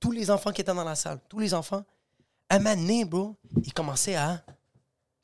[0.00, 1.84] Tous les enfants qui étaient dans la salle, tous les enfants,
[2.50, 4.44] un moment donné, bro, ils commençaient à.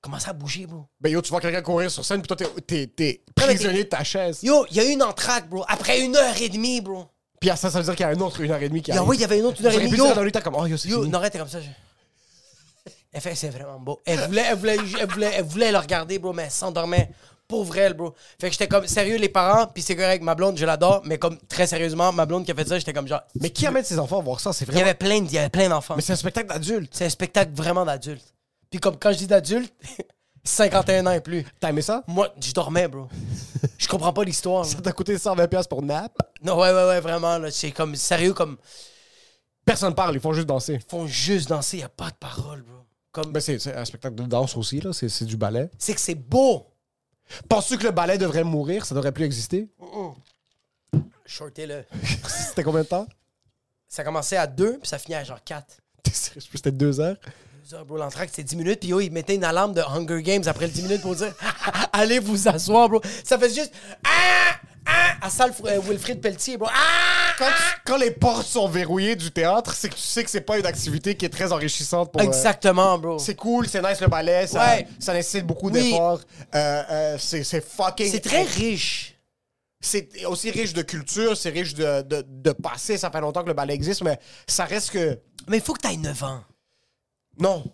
[0.04, 0.86] Commençaient à bouger, bro?
[1.00, 2.36] Ben yo, tu vois quelqu'un courir sur scène, puis toi,
[2.66, 4.40] t'es- prisonnier de ta chaise.
[4.42, 7.06] Yo, il y a eu une entraque, bro, après une heure et demie, bro.
[7.40, 8.80] Puis à ça, ça veut dire qu'il y a un autre une heure et demie
[8.82, 9.08] qui Ah arrive.
[9.08, 9.96] oui, il y avait une autre une heure et demie.
[9.96, 11.04] Yo, dans le temps comme, oh yo, c'est yo.
[11.06, 11.60] Norette était comme ça.
[11.60, 11.66] je-
[13.12, 14.00] Elle fait, c'est vraiment beau.
[14.04, 17.10] Elle voulait, elle voulait, elle voulait, elle voulait le regarder, bro, mais elle s'endormait.
[17.46, 18.14] Pauvre elle, bro.
[18.40, 21.18] Fait que j'étais comme, sérieux, les parents, puis c'est correct, ma blonde, je l'adore, mais
[21.18, 23.20] comme, très sérieusement, ma blonde qui a fait ça, j'étais comme genre.
[23.38, 24.52] Mais qui amène ses enfants à voir ça?
[24.54, 24.86] C'est Il y vraiment.
[24.86, 25.94] avait plein, de- il y avait plein d'enfants.
[25.94, 26.90] Mais c'est un spectacle d'adulte.
[26.94, 28.24] C'est un spectacle vraiment d'adulte.
[28.74, 29.72] Puis comme, quand je dis d'adulte,
[30.42, 31.46] 51 ans et plus.
[31.60, 32.02] T'as aimé ça?
[32.08, 33.06] Moi, je dormais, bro.
[33.78, 34.64] Je comprends pas l'histoire.
[34.64, 36.12] Ça t'a coûté 120$ piastres pour nap?
[36.42, 37.38] Non, ouais, ouais, ouais, vraiment.
[37.52, 38.56] C'est comme, sérieux, comme,
[39.64, 40.80] Personne parle, ils font juste danser.
[40.84, 42.78] ils font juste danser, y a pas de parole, bro.
[43.12, 44.92] Comme, Mais c'est un spectacle de danse aussi, là.
[44.92, 45.70] C'est du ballet.
[45.78, 46.66] c'est que c'est beau.
[47.48, 48.84] Penses-tu que le ballet devrait mourir?
[48.86, 49.68] Ça devrait plus exister?
[51.26, 51.82] Shorté, là.
[52.26, 53.06] C'était combien de temps?
[53.86, 55.64] Ça commençait à 2, puis ça finit à genre 4.
[56.02, 56.42] T'es sérieux?
[56.52, 57.16] C'était deux heures?
[57.86, 57.96] Bro.
[57.96, 58.80] L'entracte, c'était 10 minutes.
[58.80, 61.32] Puis yo, ils mettaient une alarme de Hunger Games après le 10 minutes pour dire
[61.92, 63.00] Allez vous asseoir, bro.
[63.24, 63.72] Ça fait juste
[64.04, 64.10] Ah!
[64.86, 65.14] Ah!
[65.22, 66.68] À salle euh, Wilfrid Pelletier, bro.
[66.70, 67.32] Ah!
[67.38, 70.42] Quand, tu- quand les portes sont verrouillées du théâtre, c'est que tu sais que c'est
[70.42, 72.20] pas une activité qui est très enrichissante pour.
[72.20, 73.18] euh, Exactement, bro.
[73.18, 74.86] c'est cool, c'est nice le ballet, ça, Ouais.
[75.00, 75.82] ça nécessite beaucoup Oui.
[75.90, 76.20] d'efforts.
[76.54, 78.10] Euh, euh, c'est c'est fucking.
[78.10, 79.16] C'est très riche.
[79.80, 82.96] C'est aussi riche de culture, c'est riche de, de, de passé.
[82.98, 85.18] Ça fait longtemps que le ballet existe, mais ça reste que.
[85.48, 86.40] Mais il faut que tu aies 9 ans.
[87.38, 87.64] Non.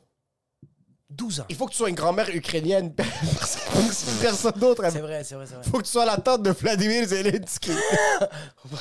[1.10, 1.44] 12 ans.
[1.48, 2.92] Il faut que tu sois une grand-mère ukrainienne.
[4.22, 4.82] Personne d'autre.
[4.92, 5.62] C'est vrai, c'est vrai, c'est vrai.
[5.66, 7.72] Il faut que tu sois la tante de Vladimir Zelensky.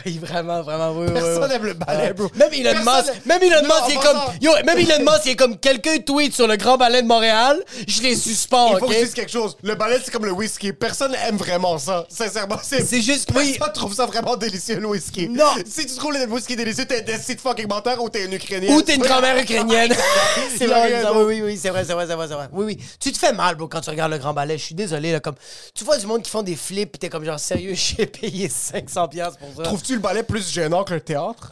[0.05, 2.27] Oui, vraiment, vraiment, oui, Personne n'aime le ballet, bro.
[2.35, 5.35] Même Elon Musk, même Elon Musk, il est comme, yo, même Elon Musk, il est
[5.35, 8.93] comme, quelqu'un tweet sur le Grand Ballet de Montréal, je les suspends, Il faut que
[8.93, 9.57] je dise quelque chose.
[9.63, 10.73] Le ballet, c'est comme le whisky.
[10.73, 12.05] Personne aime vraiment ça.
[12.09, 12.85] Sincèrement, c'est.
[12.85, 13.55] C'est juste, oui.
[13.57, 15.29] Personne trouve ça vraiment délicieux, le whisky.
[15.29, 15.45] Non.
[15.65, 18.73] Si tu trouves le whisky délicieux, t'es un décide fucking menteur ou t'es une ukrainienne.
[18.75, 19.93] Ou t'es une grand-mère ukrainienne.
[20.57, 22.49] C'est vrai, oui, oui, c'est vrai, c'est vrai, c'est vrai, c'est vrai.
[22.51, 22.77] Oui, oui.
[22.99, 24.57] Tu te fais mal, bro, quand tu regardes le grand ballet.
[24.57, 25.35] Je suis désolé, là, comme.
[25.73, 28.47] Tu vois du monde qui font des flips, pis t'es comme genre, sérieux, j'ai payé
[28.47, 29.63] 500$ piastres pour ça.
[29.63, 31.51] Trouves-tu le ballet plus gênant que le théâtre?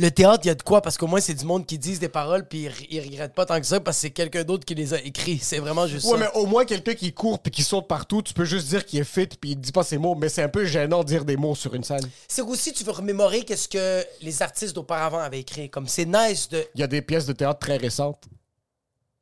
[0.00, 1.98] Le théâtre, il y a de quoi, parce qu'au moins, c'est du monde qui disent
[1.98, 4.64] des paroles, puis ils, ils regrettent pas tant que ça, parce que c'est quelqu'un d'autre
[4.64, 5.40] qui les a écrits.
[5.42, 6.18] C'est vraiment juste Ouais, ça.
[6.18, 9.00] mais au moins, quelqu'un qui court puis qui saute partout, tu peux juste dire qu'il
[9.00, 11.24] est fit puis il dit pas ses mots, mais c'est un peu gênant de dire
[11.24, 12.08] des mots sur une scène.
[12.28, 15.68] C'est aussi, tu veux remémorer qu'est-ce que les artistes d'auparavant avaient écrit.
[15.68, 16.64] Comme c'est nice de.
[16.76, 18.22] Il y a des pièces de théâtre très récentes.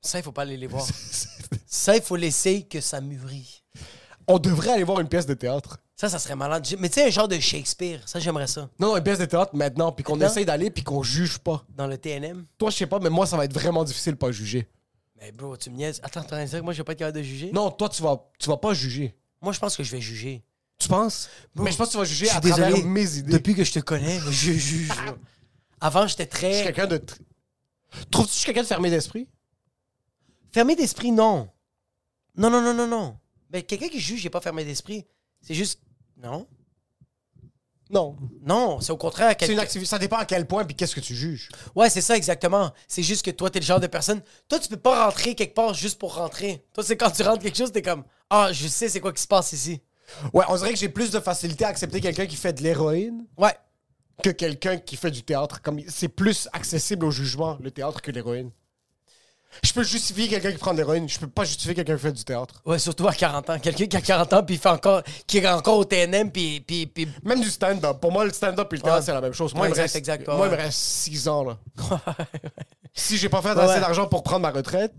[0.07, 0.86] Ça, il faut pas aller les voir.
[1.66, 3.62] ça, il faut laisser que ça mûrit.
[4.28, 5.78] On devrait aller voir une pièce de théâtre.
[5.94, 6.66] Ça, ça serait malade.
[6.78, 8.68] Mais tu sais, un genre de Shakespeare, ça, j'aimerais ça.
[8.78, 10.30] Non, non, une pièce de théâtre maintenant, puis qu'on Maintenant?
[10.30, 11.64] essaye d'aller puis qu'on juge pas.
[11.76, 12.44] Dans le TNM.
[12.59, 14.68] Toi, je sais pas, mais moi, ça va être vraiment difficile de pas juger.
[15.20, 16.00] Mais bro, tu me niaises.
[16.02, 17.50] Attends, dire que moi, je vais pas être capable de juger?
[17.52, 19.16] Non, toi, tu vas, tu vas pas juger.
[19.40, 20.42] Moi, je pense que je vais juger.
[20.78, 21.30] Tu penses?
[21.54, 22.82] mais je pense que tu vas juger Je suis à travers désolé.
[22.82, 23.32] mes idées.
[23.32, 24.90] Depuis que je te connais, je juge.
[25.80, 26.62] Avant, j'étais Je suis très.
[26.64, 26.98] quelqu'un de...
[26.98, 27.16] tr-
[28.11, 29.26] Trouves-tu que je suis quelqu'un de fermé d'esprit?
[30.57, 31.50] Fermé d'esprit, non.
[32.34, 33.18] Non, non, non, non, non.
[33.52, 35.04] Mais quelqu'un qui juge, il pas fermé d'esprit.
[35.42, 35.82] C'est juste.
[36.16, 36.46] Non.
[37.90, 38.16] Non.
[38.40, 39.36] Non, c'est au contraire.
[39.38, 39.86] C'est une activité.
[39.86, 41.50] Ça dépend à quel point puis qu'est-ce que tu juges.
[41.74, 42.72] Ouais, c'est ça exactement.
[42.88, 44.22] C'est juste que toi, t'es le genre de personne.
[44.48, 46.64] Toi, tu peux pas rentrer quelque part juste pour rentrer.
[46.72, 49.20] Toi, c'est quand tu rentres quelque chose, t'es comme Ah, je sais c'est quoi qui
[49.20, 49.82] se passe ici.
[50.32, 53.26] Ouais, on dirait que j'ai plus de facilité à accepter quelqu'un qui fait de l'héroïne
[53.36, 53.54] Ouais.
[54.22, 55.61] que quelqu'un qui fait du théâtre.
[55.61, 58.50] Comme c'est plus accessible au jugement, le théâtre, que l'héroïne.
[59.62, 62.12] Je peux justifier quelqu'un qui prend de l'héroïne, je peux pas justifier quelqu'un qui fait
[62.12, 62.61] du théâtre.
[62.64, 63.59] Ouais, surtout à 40 ans.
[63.59, 65.02] Quelqu'un qui a 40 ans, puis fait encore.
[65.26, 66.61] qui est encore au TNM, puis.
[66.61, 67.09] puis, puis...
[67.24, 67.98] Même du stand-up.
[68.00, 69.02] Pour moi, le stand-up et le théâtre, Ouais.
[69.04, 69.54] c'est la même chose.
[69.54, 70.48] Moi, Ouais, il me reste, exact, moi, ouais.
[70.48, 71.44] il me reste 6 ans.
[71.44, 71.59] Là.
[72.94, 74.92] si j'ai pas fait assez d'argent pour prendre ma retraite,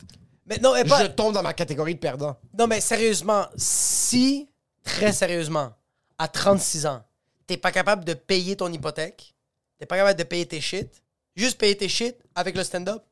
[0.45, 1.03] Mais non, mais pas.
[1.03, 2.37] je tombe dans ma catégorie de perdant.
[2.57, 4.49] Non, mais sérieusement, si,
[4.83, 5.71] très sérieusement,
[6.17, 7.03] à 36 ans,
[7.45, 9.33] t'es pas capable de payer ton hypothèque,
[9.79, 11.03] t'es pas capable de payer tes shit,
[11.35, 13.03] juste payer tes shit avec le stand-up,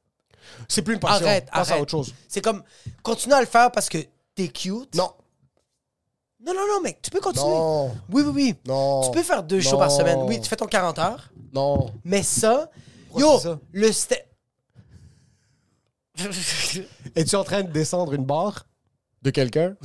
[0.67, 1.25] C'est plus une passion.
[1.25, 1.79] arrête, Pense arrête.
[1.79, 2.13] à autre chose.
[2.27, 2.63] C'est comme,
[3.03, 3.97] continue à le faire parce que
[4.35, 4.93] t'es cute.
[4.95, 5.11] Non.
[6.45, 7.47] Non, non, non, mec, tu peux continuer.
[7.49, 7.87] Non.
[8.09, 8.55] Oui, oui, oui.
[8.67, 9.01] Non.
[9.03, 10.19] Tu peux faire deux shows par semaine.
[10.23, 11.31] Oui, tu fais ton 40 heures.
[11.53, 11.91] Non.
[12.03, 12.69] Mais ça,
[13.09, 13.59] Pourquoi yo, ça?
[13.71, 14.19] le stand...
[17.15, 18.65] Es-tu en train de descendre une barre
[19.21, 19.75] de quelqu'un?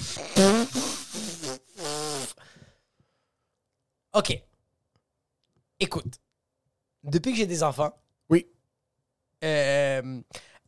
[4.13, 4.43] OK.
[5.79, 6.15] Écoute.
[7.03, 7.93] Depuis que j'ai des enfants,
[8.29, 8.47] Oui.
[9.45, 10.21] euh,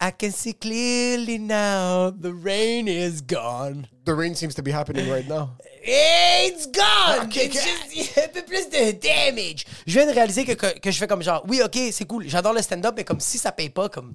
[0.04, 3.86] I can see clearly now the rain is gone.
[4.04, 5.50] The rain seems to be happening right now.
[5.84, 7.26] It's gone!
[7.26, 7.62] Ok, It's ok.
[7.94, 9.64] just- un peu plus de damage.
[9.86, 12.28] Je viens de réaliser que, que, que je fais comme genre, oui, ok, c'est cool,
[12.28, 14.14] j'adore le stand-up, mais comme si ça paye pas, comme,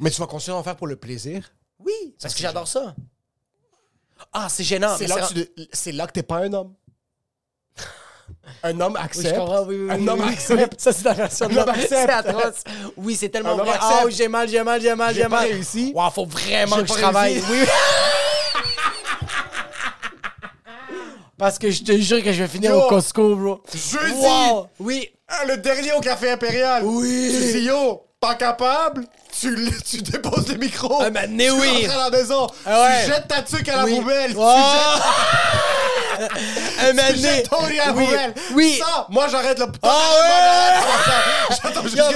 [0.00, 1.52] Mais tu vas continuer à en faire pour le plaisir?
[1.78, 2.96] oui, parce que j'adore ça.
[4.32, 4.96] Ah, c'est gênant.
[4.98, 6.74] C'est là, que tu- c'est là que t'es pas un homme.
[8.62, 9.34] Un homme accepte.
[9.34, 10.80] je oui, oui, oui, un homme accepte.
[10.80, 11.72] Ça, c'est la version de l'homme.
[11.88, 12.62] C'est atroce.
[12.96, 13.70] Oui, c'est tellement Un vrai.
[13.70, 14.02] accepte.
[14.04, 15.48] Oh, j'ai mal, j'ai mal, j'ai mal, J'ai j'ai mal.
[15.48, 15.92] réussi.
[15.94, 17.32] Wow, faut vraiment J'ai que je travaille.
[17.34, 17.46] réussi.
[17.50, 17.66] Oui, oui.
[21.38, 22.82] Parce que je te jure que je vais finir Yo.
[22.82, 23.62] au Costco, bro.
[23.74, 24.14] Jeudi!
[24.20, 24.68] Wow.
[24.78, 25.08] Oui.
[25.26, 26.82] Ah, le dernier au Café Impérial!
[26.84, 27.30] Oui.
[27.32, 29.04] Tu dis, yo, Pas capable?
[29.36, 29.52] Tu,
[29.90, 31.02] tu déposes le micro.
[31.02, 31.86] Ah, tu oui.
[31.88, 32.46] rentres à la maison.
[32.64, 33.04] Ah ouais.
[33.04, 33.96] Tu jettes ta tuque à la Oui.
[33.96, 34.32] poubelle.
[34.36, 34.54] Oh!
[36.16, 36.30] Tu jettes,
[36.98, 38.04] Un tu jettes ton riz à la Oui.
[38.04, 38.34] poubelle.
[38.54, 38.78] Oui.
[38.78, 39.66] Ça, moi, j'arrête le...
[39.82, 41.56] Ah ouais!
[41.64, 42.12] J'attends jusqu'à en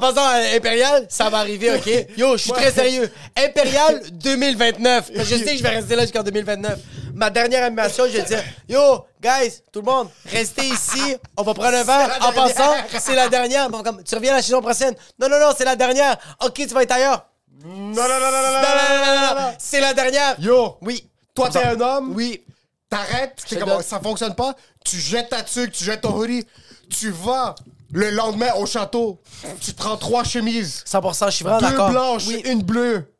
[0.00, 0.20] passant.
[0.20, 1.90] En à Impérial, ça va arriver, OK?
[2.18, 2.60] Yo, je suis Ouais.
[2.60, 3.10] très sérieux.
[3.42, 5.12] Impérial 2029.
[5.16, 6.78] Parce que je sais que je vais rester là jusqu'en 2029.
[7.14, 11.16] Ma dernière animation, je vais dire, yo, guys, tout le monde, restez ici.
[11.36, 12.18] On va prendre un verre.
[12.22, 13.70] En passant, c'est la dernière.
[13.70, 14.94] Bon, comme, tu reviens la saison prochaine.
[15.18, 16.16] Non, non, non, c'est la dernière.
[16.44, 17.24] OK, tu vas être ailleurs.
[17.64, 19.54] Non, non, non, non, non, Non, non, non, non, non, non.
[19.58, 20.34] C'est la dernière.
[20.40, 21.08] Yo, Oui.
[21.34, 22.12] toi, t'es un homme.
[22.14, 22.44] Oui.
[22.90, 24.54] T'arrêtes, c'est comme ça fonctionne pas.
[24.84, 26.46] Tu jettes ta tuque, tu jettes ton hoodie.
[26.90, 27.54] Tu vas
[27.92, 29.20] le lendemain au château.
[29.60, 30.82] Tu prends trois chemises.
[30.86, 31.90] 100%, je suis vraiment Deux d'accord.
[31.90, 32.42] blanches, Oui.
[32.44, 33.10] une bleue.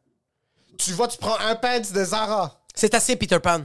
[0.78, 2.60] Tu vas, tu prends un pants de Zara.
[2.74, 3.60] C'est assez Peter Pan.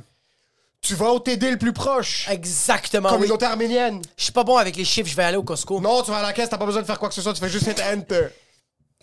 [0.81, 2.27] Tu vas au TD le plus proche.
[2.29, 3.09] Exactement.
[3.09, 3.15] oui.
[3.15, 4.01] Communauté arménienne.
[4.17, 5.81] Je suis pas bon avec les chiffres, je vais aller au Costco.
[5.81, 7.33] Non, tu vas à la caisse, t'as pas besoin de faire quoi que ce soit,
[7.33, 8.27] tu fais juste hit enter.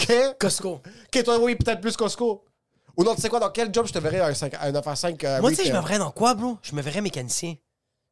[0.01, 0.39] OK?
[0.39, 0.81] Costco.
[0.83, 2.45] OK, toi, oui, peut-être plus Costco.
[2.97, 4.65] Ou non, tu sais quoi, dans quel job je te verrais à un, 5, à
[4.65, 6.57] un 9 à 5 euh, Moi, tu sais, je me verrais dans quoi, bro?
[6.63, 7.55] Je me verrais mécanicien.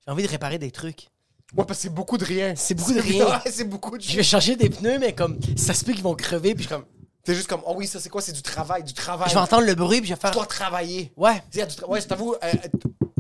[0.07, 1.09] J'ai envie de réparer des trucs.
[1.57, 2.55] Ouais, parce que c'est beaucoup de rien.
[2.57, 3.27] C'est beaucoup de rien.
[3.45, 6.03] Ouais, c'est beaucoup de Je vais changer des pneus, mais comme, ça se peut qu'ils
[6.03, 6.85] vont crever, puis je suis comme,
[7.25, 8.21] T'es juste comme, oh oui, ça c'est quoi?
[8.21, 9.31] C'est du travail, du travail.
[9.31, 10.33] je vais entendre le bruit, puis je vais Tu faire.
[10.33, 11.11] dois travailler.
[11.17, 11.43] Ouais.
[11.89, 12.53] Ouais, je t'avoue, euh,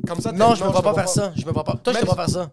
[0.06, 0.32] comme ça.
[0.32, 1.32] Non, je me vois pas faire ça.
[1.36, 1.74] Je me vois pas.
[1.82, 2.50] Toi, je te vois faire ça.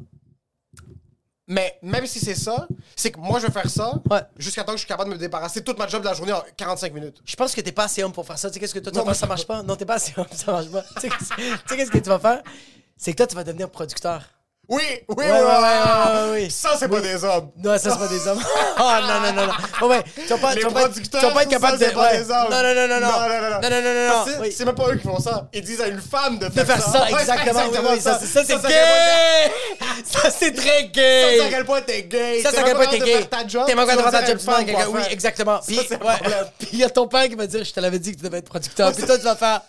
[1.48, 4.22] Mais même si c'est ça, c'est que moi je vais faire ça Ouais.
[4.38, 6.32] jusqu'à temps que je suis capable de me débarrasser toute ma job de la journée
[6.32, 7.22] en 45 minutes.
[7.26, 8.50] Je pense que t'es pas assez homme pour faire ça.
[8.50, 9.16] Tu sais, qu'est-ce que toi, tu vas faire?
[9.16, 9.62] Ça marche pas?
[9.62, 10.84] Non, t'es pas assez homme, ça marche pas.
[11.02, 12.42] Tu sais, qu'est-ce que tu vas faire?
[12.96, 14.24] C'est que toi, tu vas devenir producteur.
[14.72, 16.50] Oui, oui, oui, Ouais, ouais, ouais.
[16.50, 17.50] Ça, c'est pas des hommes.
[17.62, 18.40] Non, ça, c'est pas des hommes.
[18.80, 19.88] oh, non, non, non, non.
[19.90, 20.04] Ouais, ouais.
[20.16, 21.84] Tu vas pas, tu vas pas, être- producteurs, tu vas pas être capable ça, de.
[21.90, 22.18] c'est pas ouais.
[22.20, 22.48] des hommes.
[22.50, 23.12] Non, non, non, non, non.
[23.12, 23.60] Non, non, non, non.
[23.62, 24.54] Non, non, non, que Oui.
[24.56, 25.50] C'est même pas eux qui font ça.
[25.54, 27.60] Ils disent à une femme de de faire, faire ça, Ouais, exactement.
[27.60, 29.52] oui, exactement oui, ça, c'est- ça, c'est Ça, gay!
[30.06, 31.38] Ça, c'est très Ça, gay!
[31.38, 32.42] c'est à quel point t'es gay.
[32.42, 33.28] Ça, c'est à quel point t'es gay.
[33.30, 34.40] faire T'es même pas de faire ta job,
[34.94, 35.12] Oui, faire.
[35.12, 35.62] exactement.
[35.62, 36.00] Ça, c'est.
[36.60, 38.24] Puis il y a ton père qui va dire Je te l'avais dit que tu
[38.24, 38.94] devais être producteur.
[38.94, 39.62] Puis toi, tu vas faire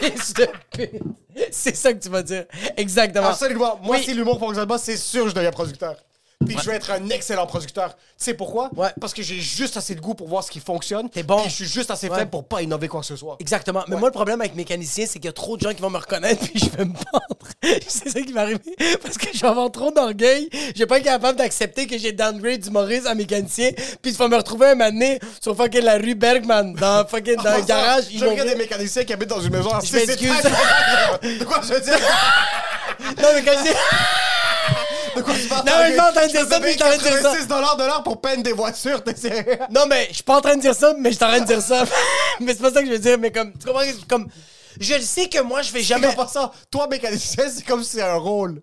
[0.00, 1.02] Fils de pute.
[1.50, 2.44] C'est ça que tu vas dire.
[2.76, 3.26] Exactement.
[3.28, 3.78] Absolument.
[3.82, 4.02] Moi, Oui.
[4.04, 5.96] si l'humour fonctionne pas, c'est sûr que je deviens producteur.
[6.44, 7.96] Puis je vais être un excellent producteur.
[7.96, 8.70] Tu sais pourquoi?
[8.76, 8.90] Ouais.
[9.00, 11.08] Parce que j'ai juste assez de goût pour voir ce qui fonctionne.
[11.08, 11.40] T'es bon.
[11.40, 13.36] Puis je suis juste assez faible pour pas innover quoi que ce soit.
[13.40, 13.82] Exactement.
[13.88, 15.90] Mais moi, le problème avec mécanicien, c'est qu'il y a trop de gens qui vont
[15.90, 17.36] me reconnaître puis je vais me pendre.
[17.88, 18.60] c'est ça qui va arriver.
[19.02, 20.48] Parce que je vais avoir trop d'orgueil.
[20.52, 23.70] Je vais pas être capable d'accepter que j'ai downgrade du Maurice à mécanicien.
[24.02, 27.36] Puis tu vas me retrouver un moment donné sur fucking la rue Bergman, dans fucking
[27.36, 28.04] dans le garage.
[28.14, 30.42] Je regarde des mécaniciens qui habitent dans une maison en Je m'excuse.
[31.40, 31.98] De quoi je veux dire?
[33.00, 33.76] Non, mais quand je dis-
[35.16, 35.66] De quoi tu parles?
[35.66, 36.96] Non, mais je suis pas en train de dire ça, mais je suis en train
[36.96, 37.22] de dire ça.
[37.22, 39.58] 86 dollars de l'heure pour peine des voitures, t'es sérieux?
[39.70, 41.40] Non, mais je suis pas en train de dire ça, mais je suis en train
[41.40, 41.84] de dire ça.
[42.40, 43.18] mais c'est pas ça que je veux dire.
[43.18, 43.82] Mais comme, tu comprends?
[44.08, 44.28] Comme,
[44.80, 46.16] je le sais que moi, je vais Jamais jamais.
[46.16, 46.50] pas ça.
[46.70, 48.62] Toi, mécanicien, c'est comme si c'est un rôle.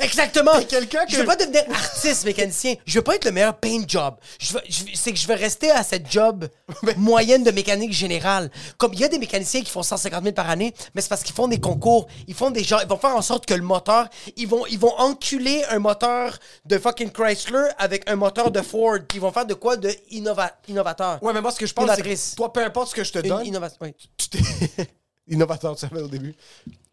[0.00, 0.52] Exactement.
[0.68, 2.74] Quelqu'un que- Je veux pas devenir artiste mécanicien.
[2.86, 4.14] Je veux pas être le meilleur paint job.
[4.40, 6.48] Je veux, je- c'est que je veux rester à cette job
[6.96, 8.50] moyenne de mécanique générale.
[8.78, 11.22] Comme il y a des mécaniciens qui font 150 000 par année, mais c'est parce
[11.22, 12.06] qu'ils font des concours.
[12.26, 14.78] Ils font des gens, ils vont faire en sorte que le moteur, ils vont, ils
[14.78, 18.98] vont enculer un moteur de fucking Chrysler avec un moteur de Ford.
[19.14, 21.22] Ils vont faire de quoi de innova- innovateur.
[21.22, 23.12] Ouais, mais moi, ce que je pense, c'est que toi, peu importe ce que je
[23.12, 23.78] te Une donne, innovation.
[23.82, 23.94] Oui.
[24.16, 24.38] tu t'es...
[25.28, 26.34] Innovateur, tu savais au début.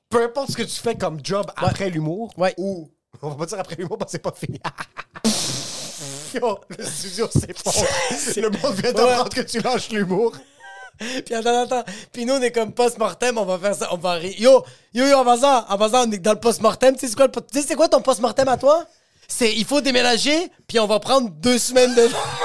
[0.09, 2.53] Peu importe ce que tu fais comme job après l'humour, Ouais.
[2.57, 2.89] ou...
[3.21, 4.59] On va pas dire après l'humour parce que c'est pas fini.
[6.33, 7.87] Yo, le studio s'effondre.
[8.37, 10.33] Le monde vient d'apprendre que tu lâches l'humour.
[10.97, 11.83] Puis attends, attends.
[12.11, 14.33] Puis nous, on est comme post-mortem, on va faire ça, on va rire.
[14.39, 16.95] Yo, yo, yo, en passant, en passant, on est dans le post-mortem.
[16.95, 18.85] Tu sais c'est quoi, le tu sais quoi ton post-mortem à toi?
[19.27, 22.01] C'est, il faut déménager, puis on va prendre deux semaines de...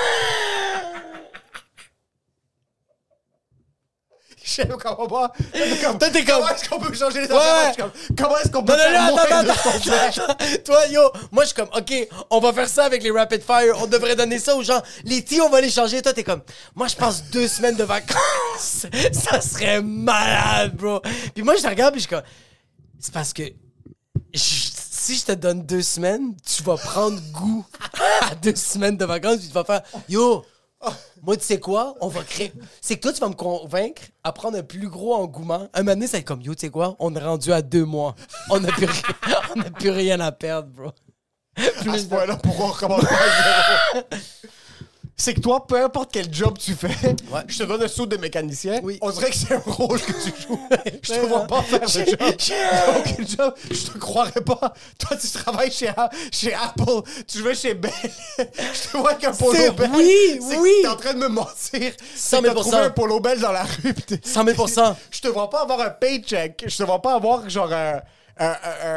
[4.57, 4.95] Je pas
[5.99, 7.67] Toi, t'es comme- Comment est-ce qu'on peut changer les affaires?
[7.69, 9.71] Je suis comme, Comment est-ce qu'on peut faire moins de ce qu'on
[10.41, 10.59] fait?
[10.65, 11.01] Toi, yo,
[11.33, 13.75] moi, je suis comme, OK, on va faire ça avec les Rapid Fire.
[13.81, 14.81] On devrait donner ça aux gens.
[15.05, 16.03] Les tea, on va les changer.
[16.03, 16.43] Toi, t'es comme,
[16.75, 18.19] moi, je pense deux semaines de vacances.
[19.13, 21.01] ça serait malade, bro.
[21.35, 22.25] Puis moi, je te regarde, puis je suis comme,
[23.01, 23.43] c'est parce que
[24.33, 27.67] je- si je te donne deux semaines, tu vas prendre goût
[28.31, 30.45] à deux semaines de vacances, puis tu vas faire, yo,
[31.22, 31.95] moi, tu sais quoi?
[32.01, 32.53] On va créer.
[32.80, 35.68] C'est que toi, tu vas me convaincre à prendre un plus gros engouement.
[35.74, 36.97] Un moment donné, ça va être comme, yo, tu sais quoi?
[36.99, 38.14] On est rendu à deux mois.
[38.51, 39.03] On n'a plus, rien-
[39.57, 40.91] on n'a plus rien à perdre, bro.
[41.57, 44.07] à ce point-là, pourquoi on recommence pas à zéro?
[45.17, 46.89] C'est que toi, peu importe quel job tu fais,
[47.47, 48.81] je te donne un saut de mécanicien.
[48.83, 48.99] Oui.
[49.01, 50.61] On dirait que c'est un rôle que tu joues.
[51.03, 51.47] Je te Ouais, vois ouais.
[51.47, 52.17] pas faire ce job.
[52.19, 53.55] Aucun job.
[53.71, 54.75] Je te croirais pas.
[54.99, 57.03] Toi, tu travailles chez, Apple.
[57.29, 57.93] Tu vas chez Bell.
[58.39, 59.91] Je te vois avec un polo Bell.
[59.95, 60.71] oui, oui.
[60.83, 61.93] T'es en train de me mentir.
[62.17, 63.95] 100 000 T'as trouvé un polo Bell dans la rue.
[63.95, 64.67] pis t'es- 100 000
[65.12, 66.65] Je te vois pas avoir un paycheck.
[66.67, 68.01] Je te vois pas avoir genre un.
[68.39, 68.97] un- un- un-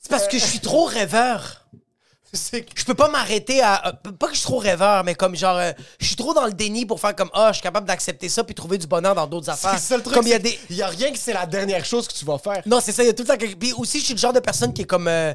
[0.00, 1.63] C'est parce que je suis trop rêveur.
[2.34, 3.88] Je peux pas m'arrêter à.
[3.88, 5.56] euh, pas que je suis trop rêveur, mais comme genre.
[5.56, 7.30] euh, je suis trop dans le déni pour faire comme.
[7.32, 9.74] Ah, je suis capable d'accepter ça puis trouver du bonheur dans d'autres affaires.
[9.78, 10.14] C'est ça le truc.
[10.14, 10.58] Comme il y a des.
[10.70, 12.62] Il y a rien que c'est la dernière chose que tu vas faire.
[12.66, 13.46] Non, c'est ça, il y a tout le temps.
[13.58, 15.08] Puis aussi, je suis le genre de personne qui est comme...
[15.08, 15.32] euh,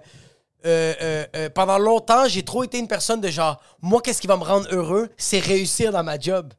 [0.65, 3.61] euh, euh, euh, pendant longtemps, j'ai trop été une personne de genre...
[3.81, 5.07] Moi, qu'est-ce qui va me rendre heureux?
[5.17, 6.53] C'est réussir dans ma job.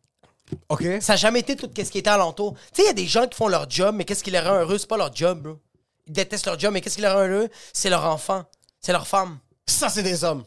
[0.70, 0.82] OK.
[1.02, 2.54] Ça n'a jamais été tout ce qui était alentour.
[2.72, 4.40] Tu sais, il y a des gens qui font leur job, mais qu'est-ce qui les
[4.40, 4.78] rend heureux?
[4.78, 5.58] C'est pas leur job, bro.
[6.06, 7.48] Ils détestent leur job, mais qu'est-ce qui les rend heureux?
[7.74, 8.44] C'est leur enfant.
[8.80, 9.38] C'est leur femme.
[9.70, 10.44] Ça, c'est des hommes.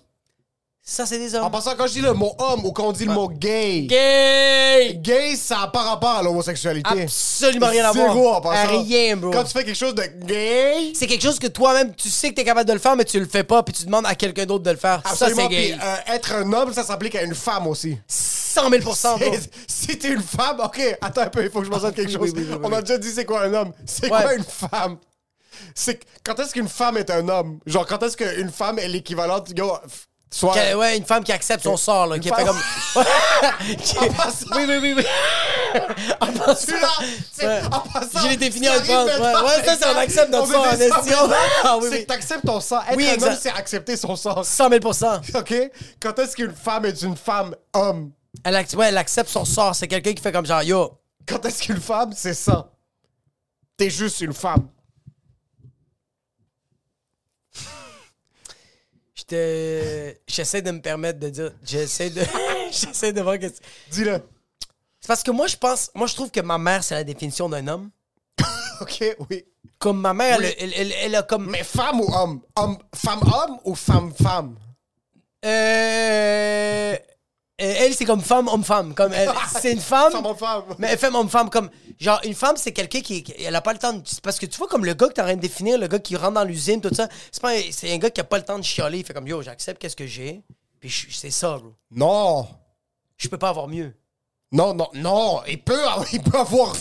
[0.86, 1.52] Ça, c'est des En hommes.
[1.52, 4.96] passant, quand je dis le mot homme ou quand on dit le mot gay, Gay!
[5.02, 7.04] gay, ça n'a pas rapport à l'homosexualité.
[7.04, 8.08] Absolument rien à voir.
[8.14, 8.80] Zéro en passant.
[8.84, 9.32] Rien, bro.
[9.32, 12.36] Quand tu fais quelque chose de gay, C'est quelque chose que toi-même, tu sais que
[12.36, 14.46] t'es capable de le faire, mais tu le fais pas, puis tu demandes à quelqu'un
[14.46, 15.02] d'autre de le faire.
[15.06, 15.38] absolument.
[15.44, 15.72] Ça, c'est gay.
[15.72, 17.98] puis, euh, être un homme, ça s'applique à une femme aussi.
[18.06, 18.94] 100 000 bro.
[19.68, 22.28] Si t'es une femme, ok, attends un peu, il faut que je mentionne quelque Oui,
[22.28, 22.34] chose.
[22.36, 23.72] oui, oui, oui, On a déjà dit c'est quoi un homme.
[23.86, 24.22] C'est Ouais.
[24.22, 24.98] quoi une femme?
[25.76, 27.60] C'est quand est-ce qu'une femme est un homme?
[27.66, 28.88] Genre, quand est-ce qu'une femme est
[29.88, 30.54] f- soit.
[30.54, 32.60] Que- ouais, une femme qui accepte son sort, là, qui femme- fait comme.
[33.78, 35.06] Qui- En passant- Oui, oui, oui, oui.
[36.22, 36.72] En passant-
[37.42, 37.62] Ouais.
[37.72, 38.86] en passant, Je l'ai défini en France.
[38.88, 41.34] Ouais, ouais, ça, c'est on accepte notre sort en.
[41.64, 42.02] Ah oui, C'est oui.
[42.04, 42.60] que t'acceptes ton.
[42.60, 44.44] Être Oui, un homme, c'est accepter son sang.
[44.44, 44.82] 100 000
[45.36, 45.54] OK?
[46.00, 48.12] Quand est-ce qu'une femme est une femme homme?
[48.44, 49.74] elle, ac- ouais, elle accepte son sort.
[49.76, 50.92] C'est quelqu'un qui fait comme genre, yo.
[51.28, 52.70] Quand est-ce qu'une femme, c'est ça?
[53.78, 54.68] T'es juste une femme.
[59.13, 61.52] Je te- J'essaie de me permettre de dire.
[61.64, 62.22] J'essaie de.
[62.72, 63.48] J'essaie de voir que.
[63.92, 64.22] Dis-le.
[65.00, 65.90] c'est parce que moi, je pense.
[65.96, 67.90] Moi, je trouve que ma mère, c'est la définition d'un homme.
[68.82, 69.46] OK, oui.
[69.80, 70.46] Comme ma mère, Oui.
[70.58, 71.50] elle, elle, elle- elle a comme.
[71.50, 72.42] Mais femme ou homme?
[72.56, 74.56] homme Femme-homme ou femme-femme?
[75.46, 76.96] Euh,
[77.64, 78.94] Elle, c'est comme femme, homme-femme.
[78.94, 80.12] Comme elle- c'est une femme.
[80.12, 80.64] Femme-homme-femme.
[80.80, 81.70] Mais femme, homme-femme, comme.
[82.00, 84.02] Genre, une femme, c'est quelqu'un qui, qui- Elle a pas le temps de.
[84.06, 85.88] c'est Parce que tu vois, comme le gars que t'es en train de définir, le
[85.88, 88.24] gars qui rentre dans l'usine, tout ça, c'est pas un- c'est un gars qui a
[88.24, 89.00] pas le temps de chialer.
[89.00, 90.42] Il fait comme yo, j'accepte qu'est-ce que j'ai.
[90.80, 91.74] Puis je- c'est ça, bro.
[91.92, 92.48] Non.
[93.18, 93.94] Je peux pas avoir mieux.
[94.52, 95.42] Non, non, non.
[95.48, 95.80] Il peut,
[96.12, 96.76] il peut avoir...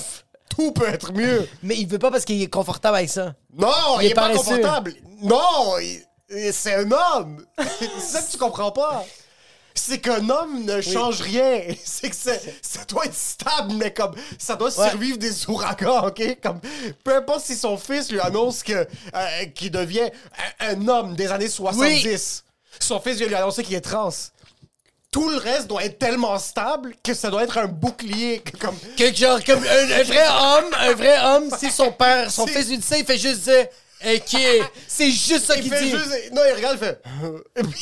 [0.49, 1.49] Tout peut être mieux.
[1.63, 3.35] Mais il veut pas parce qu'il est confortable avec ça.
[3.55, 3.71] Non,
[4.01, 4.57] Il il, est est, pas paresseux.
[4.59, 4.95] confortable.
[5.23, 7.47] Non, il- il- c'est un homme.
[7.79, 9.05] c'est ça que tu comprends pas.
[9.75, 11.61] C'est qu'un homme ne change rien.
[11.85, 14.89] C'est que c'est- ça doit être stable, mais comme ça doit Ouais.
[14.91, 16.39] survivre des ouragans, ok?
[16.43, 16.61] Comme
[17.05, 18.73] peu importe si son fils lui annonce que
[19.15, 20.11] euh, qu'il devient
[20.61, 22.45] un, un homme des années 70,
[22.81, 24.11] son fils vient lui annoncer qu'il est trans.
[25.11, 28.77] Tout le reste doit être tellement stable que ça doit être un bouclier que comme
[28.97, 32.69] Que genre, comme un, un vrai homme, un vrai homme, si son père, son fils
[32.69, 33.67] lui dit ça, il fait juste dire.
[34.05, 34.41] Ok,
[34.89, 35.91] c'est juste ça il qu'il fait dit.
[35.91, 37.03] juste non il regarde il fait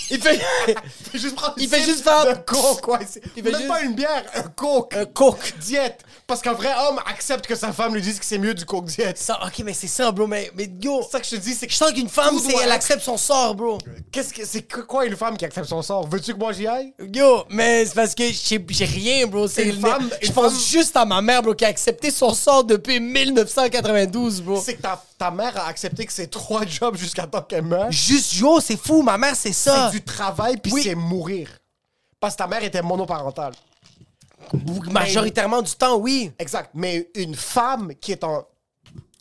[0.11, 0.41] Il fait.
[1.13, 2.99] Il fait juste prendre Il fait juste faire- de coke, ouais.
[3.37, 4.95] Il fait même juste- pas une bière, un coke.
[4.95, 5.55] Un coke.
[5.61, 6.01] Diète.
[6.27, 8.85] Parce qu'un vrai homme accepte que sa femme lui dise que c'est mieux du coke
[8.85, 9.19] diète.
[9.19, 10.27] Ça, ok, mais c'est ça, bro.
[10.29, 12.39] Mais, mais yo, C'est ça que je te dis, c'est que je sens qu'une femme,
[12.39, 13.79] c'est elle accepte son sort, bro.
[14.13, 16.07] Qu'est-ce que c'est quoi une femme qui accepte son sort?
[16.09, 16.93] Veux-tu que moi j'y aille?
[17.13, 19.49] Yo, mais c'est parce que j'ai rien, bro.
[19.49, 22.33] C'est Une femme- Je pense femme- juste à ma mère, bro, qui a accepté son
[22.35, 24.61] sort depuis 1992, bro.
[24.65, 27.93] C'est que ta, ta mère a accepté que c'est trois jobs jusqu'à temps qu'elle meure?
[27.93, 29.91] Juste, yo, c'est fou, ma mère, c'est ça.
[29.93, 30.83] C'est du travail puis Oui.
[30.83, 31.51] c'est mourir.
[32.19, 33.53] Parce que ta mère était monoparentale.
[34.91, 36.33] Majoritairement du temps, oui.
[36.39, 36.71] Exact.
[36.73, 38.47] Mais une femme qui est en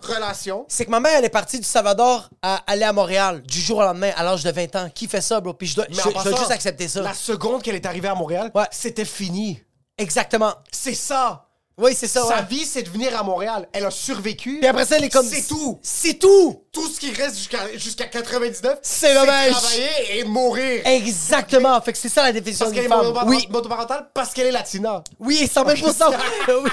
[0.02, 3.60] relation, C'est que ma mère, elle est partie du Salvador à aller à Montréal du
[3.60, 4.90] jour au lendemain à l'âge de 20 ans.
[4.96, 5.54] Qui fait ça, bro?
[5.54, 7.02] Puis je dois, je, dois juste accepter ça.
[7.02, 8.64] La seconde qu'elle est arrivée à Montréal, Ouais.
[8.72, 9.62] c'était fini.
[9.98, 10.54] Exactement.
[10.72, 11.49] C'est ça.
[11.80, 12.46] Oui, c'est ça, Sa ouais.
[12.50, 13.68] vie, c'est de venir à Montréal.
[13.74, 14.58] Elle a survécu.
[14.60, 15.26] Puis après ça, elle est comme.
[15.26, 15.80] C'est tout.
[15.82, 16.64] C'est tout!
[16.72, 19.50] Tout ce qui reste jusqu'à jusqu'à 99, C'est dommage.
[19.52, 20.86] travailler et mourir.
[20.86, 21.80] Exactement.
[21.82, 23.06] Fait que c'est ça la définition Parce qu'elle d'une est femme.
[23.08, 23.48] monopar- Oui.
[23.50, 25.04] monoparentale, parce qu'elle est latina.
[25.20, 25.78] Oui, 100 000
[26.48, 26.70] Oui.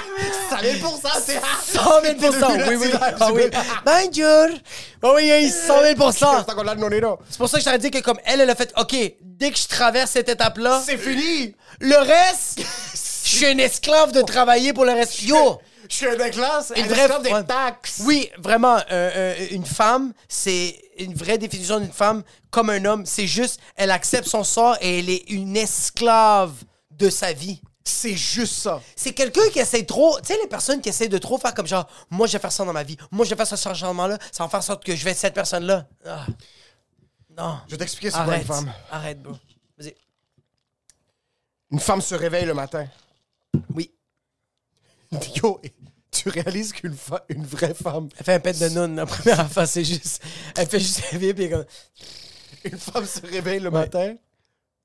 [0.49, 0.75] 100 000
[1.25, 1.39] c'est
[1.77, 2.89] 100 000 Oui, oui.
[3.19, 3.43] Ah oui.
[3.85, 4.59] Bonjour!
[5.03, 8.41] Oh oui, oui, 100 000 C'est pour ça que je t'aurais dit que comme elle,
[8.41, 11.55] elle a fait, OK, dès que je traverse cette étape-là, C'est fini.
[11.79, 12.61] le reste,
[13.27, 15.21] je suis un esclave de travailler pour le reste.
[15.21, 15.59] Yo!
[15.89, 18.01] Je suis un classe, Une un vraie esclave des taxes.
[18.05, 23.05] Oui, vraiment, euh, euh, une femme, c'est une vraie définition d'une femme comme un homme.
[23.05, 26.53] C'est juste, elle accepte son sort et elle est une esclave
[26.91, 27.61] de sa vie.
[27.85, 28.81] C'est juste ça.
[28.97, 31.67] C'est quelqu'un qui essaie trop, tu sais, les personnes qui essaient de trop faire comme
[31.67, 34.17] genre, moi je vais faire ça dans ma vie, moi je vais faire ce changement-là,
[34.29, 35.87] ça va faire en sorte que je vais être cette personne-là.
[36.05, 36.25] Ah.
[37.37, 37.59] Non.
[37.67, 38.73] Je vais t'expliquer c'est quoi une femme.
[38.91, 39.35] Arrête, bro.
[39.77, 39.95] Vas-y.
[41.71, 42.87] Une femme se réveille le matin.
[43.73, 43.91] Oui.
[45.35, 45.61] Yo,
[46.11, 49.39] tu réalises qu'une fa- une vraie femme, Elle fait un pet de noun, la première
[49.39, 50.21] affaire, c'est juste.
[50.55, 51.65] Elle fait juste réveiller, puis elle est comme.
[52.71, 54.15] une femme se réveille le matin,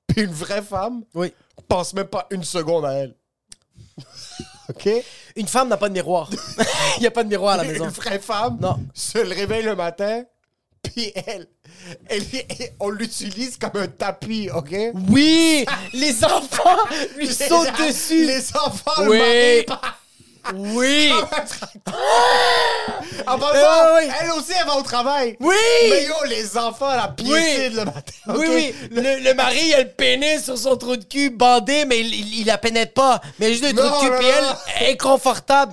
[0.07, 1.33] puis une vraie femme Oui.
[1.69, 3.15] pense même pas une seconde à elle.
[4.69, 4.89] OK?
[5.37, 6.31] Une femme n'a pas de miroir.
[6.97, 7.85] Il n'y a pas de miroir à la maison.
[7.85, 8.79] Une vraie femme Non.
[8.95, 10.25] se le réveille le matin,
[10.83, 11.49] puis elle-
[12.81, 14.75] on l'utilise comme un tapis, OK?
[15.09, 15.65] Oui!
[15.93, 16.79] Les enfants
[17.17, 18.25] lui Les- sautent dessus!
[18.27, 19.19] Les enfants Oui.
[19.19, 19.67] le marient
[20.55, 21.13] Oui!
[23.27, 24.11] En passant, Ah, oui.
[24.21, 25.37] elle aussi, elle va au travail.
[25.39, 25.55] Oui!
[25.89, 28.13] Mais yo, les enfants, la piétine le matin.
[28.29, 28.75] Oui, oui.
[28.91, 32.13] Le, le mari, il a le pénis sur son trou de cul bandé, mais il,
[32.13, 33.21] il, il la pénètre pas.
[33.39, 34.55] Mais juste le trou Non, de cul, puis elle non.
[34.81, 35.73] elle est confortable.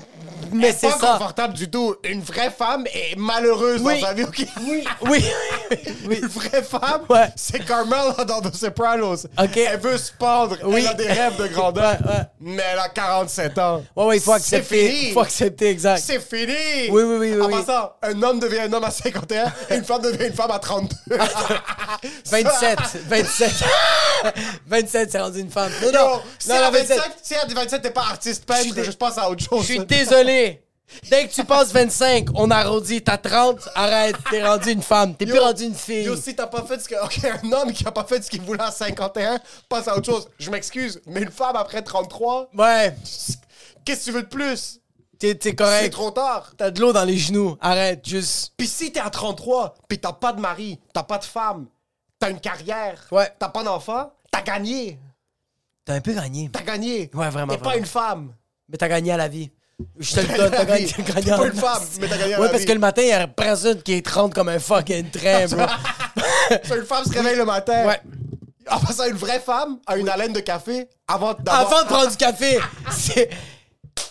[0.51, 1.07] Mais c'est pas ça.
[1.13, 1.95] confortable du tout.
[2.03, 3.99] Une vraie femme est malheureuse Oui.
[3.99, 4.45] dans sa vie, OK?
[4.67, 5.25] Oui, oui,
[6.07, 6.19] oui.
[6.21, 7.27] Une vraie femme, Ouais.
[7.35, 9.25] c'est Carmel dans The Sopranos.
[9.37, 9.57] OK.
[9.57, 10.81] Elle veut se pendre, Oui.
[10.81, 12.21] elle a des rêves de grandeur, Ouais, ouais.
[12.39, 13.83] mais elle a 47 ans.
[13.95, 14.89] Ouais, ouais, il faut C'est accepter.
[14.89, 15.11] fini.
[15.13, 16.01] faut accepter, exact.
[16.05, 16.89] C'est fini!
[16.89, 17.53] Oui, oui, oui, oui, En oui.
[17.63, 20.59] passant, un homme devient un homme à 51 et une femme devient une femme à
[20.59, 20.95] 32.
[22.25, 23.51] 27, 27.
[24.67, 25.71] 27, c'est rendu une femme.
[25.81, 27.11] Non, Yo, non, si non, à non, 27, 27.
[27.23, 29.61] si à 27 t'es pas artiste peintre, Je pense à autre chose.
[29.61, 30.61] Je suis désolé.
[31.09, 33.01] Dès que tu passes 25, on arrondit.
[33.03, 34.15] T'as 30, arrête.
[34.29, 35.15] T'es rendu une femme.
[35.15, 36.03] T'es plus rendu une fille.
[36.05, 36.95] Yo, si t'as pas fait ce que.
[37.03, 40.05] Ok, un homme qui a pas fait ce qu'il voulait à 51, passe à autre
[40.11, 40.27] chose.
[40.39, 42.95] Je m'excuse, mais une femme après 33, Ouais,
[43.85, 44.79] qu'est-ce que tu veux de plus?
[45.19, 45.91] t'es t'es C'est correct.
[45.91, 46.53] trop tard.
[46.57, 47.57] T'as de l'eau dans les genoux.
[47.61, 48.53] Arrête, juste.
[48.57, 51.67] Puis si t'es à 33, puis t'as pas de mari, t'as pas de femme,
[52.19, 53.29] t'as une carrière, Ouais.
[53.37, 54.97] t'as pas d'enfant, t'as gagné.
[55.85, 56.49] T'as un peu gagné.
[56.51, 57.09] T'as gagné.
[57.13, 57.79] Ouais, vraiment, T'es pas vraiment.
[57.79, 58.33] une femme.
[58.69, 59.51] Mais t'as gagné à la vie.
[59.99, 61.29] Je te le donne, t'as gagné gagné.
[61.31, 62.65] pas une femme, mais t'as gagné Ouais, parce vie.
[62.65, 65.65] que le matin, il y a personne qui est 30 comme un fucking train, bro.
[66.75, 67.85] Une femme se réveille le matin.
[67.85, 68.01] Ouais.
[68.69, 71.61] En passant, une vraie femme a une haleine de café avant d'avoir...
[71.67, 72.59] Avant de prendre du café.
[72.91, 73.29] C'est.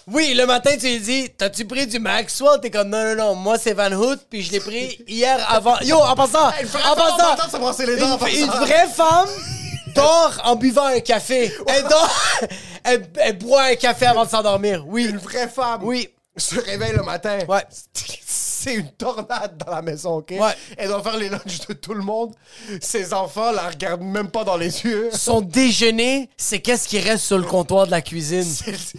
[0.06, 2.60] Oui, le matin, tu lui dis, t'as-tu pris du Maxwell?
[2.60, 5.78] T'es comme, non, non, non, moi, c'est Van Hout, puis je l'ai pris hier avant.
[5.80, 8.46] Yo, en passant, Une vraie en passant, en passant, brosser les dents, en une, une
[8.46, 8.60] passant.
[8.64, 9.28] vraie femme
[9.98, 11.52] dort en buvant un café.
[11.66, 12.16] Elle dort,
[12.84, 14.84] elle, elle boit un café avant de s'endormir.
[14.86, 15.06] Oui.
[15.08, 15.80] Une vraie femme.
[15.82, 16.08] Oui.
[16.36, 17.38] Se réveille le matin.
[17.48, 17.64] Ouais.
[18.60, 20.30] C'est une tornade dans la maison, OK?
[20.30, 20.52] Ouais.
[20.76, 22.34] Elle doit faire les lunchs de tout le monde.
[22.80, 25.10] Ses enfants la regardent même pas dans les yeux.
[25.12, 28.44] Son déjeuner, c'est qu'est-ce qui reste sur le comptoir de la cuisine?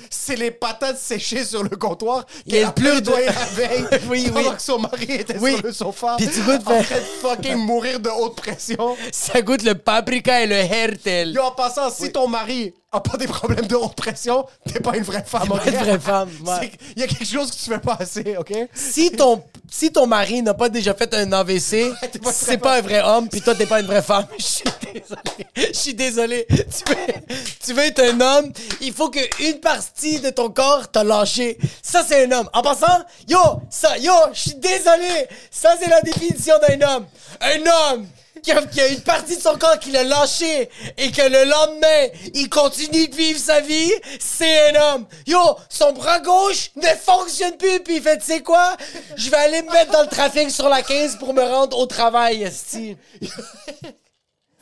[0.10, 4.30] C'est- les patates séchées sur le comptoir qu'elle le a plus de- la veille Oui,
[4.32, 4.56] pendant oui.
[4.56, 5.56] que son mari était Oui.
[5.56, 8.96] sur le sofa Puis tu goûtes en train de fucking mourir de haute pression.
[9.12, 11.34] Ça goûte le paprika et le hertel.
[11.34, 14.98] Yo, en passant, si ton mari a pas des problèmes de haute pression, t'es pas
[14.98, 15.44] une vraie femme.
[15.64, 16.72] T'es pas une vraie femme, ouais.
[16.96, 18.52] Il y a quelque chose que tu fais pas assez, OK?
[18.74, 21.94] Si ton, si ton mari n'a pas déjà fait un AVC,
[22.32, 24.26] c'est pas un vrai homme, puis toi, t'es pas une vraie femme.
[24.38, 24.64] Je suis
[24.94, 25.38] désolé.
[25.56, 26.48] Je suis désolé.
[26.50, 30.90] Tu veux, tu veux être un homme, il faut que une partie de ton corps
[30.90, 31.60] t'a lâché.
[31.84, 32.50] Ça, c'est un homme.
[32.54, 33.38] En passant, yo,
[33.70, 35.28] ça, yo, je suis désolé.
[35.52, 37.06] Ça, c'est la définition d'un homme.
[37.40, 38.08] Un homme
[38.42, 41.46] qui a, qui a une partie de son corps qui l'a lâché et que le
[41.50, 45.08] lendemain, il continue de vivre sa vie, c'est un homme.
[45.28, 48.76] Yo, son bras gauche ne fonctionne plus, puis il fait, tu sais quoi?
[49.16, 51.86] Je vais aller me mettre dans le trafic sur la 15 pour me rendre au
[51.86, 52.98] travail, esti.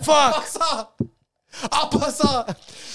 [0.01, 0.36] Fuck!
[0.36, 0.89] passant,
[1.71, 2.45] en passant,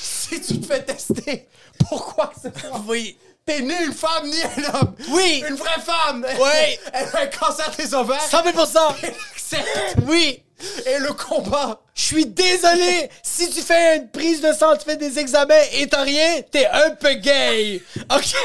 [0.01, 1.49] si tu te fais tester,
[1.89, 3.17] pourquoi que ce soit, Oui.
[3.45, 4.95] t'es ni une femme ni un homme.
[5.09, 5.43] Oui.
[5.49, 6.25] Une vraie femme.
[6.39, 6.79] Oui.
[6.93, 8.23] Elle a un cancer des ovaires.
[8.23, 8.57] 100 000
[9.03, 9.97] Elle accepte.
[10.07, 10.43] Oui.
[10.87, 11.81] Et le combat.
[11.95, 13.11] Je suis désolé.
[13.23, 16.67] Si tu fais une prise de sang, tu fais des examens et t'as rien, t'es
[16.67, 17.83] un peu gay.
[18.11, 18.37] OK?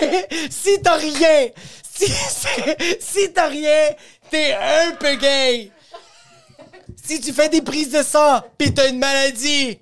[0.49, 1.49] Si t'as rien,
[2.99, 3.89] si, t'as rien,
[4.30, 5.72] t'es un peu gay.
[7.03, 9.80] Si tu fais des prises de sang pis t'as une maladie,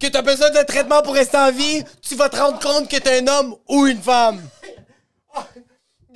[0.00, 2.96] que t'as besoin de traitement pour rester en vie, tu vas te rendre compte que
[2.96, 4.40] t'es un homme ou une femme.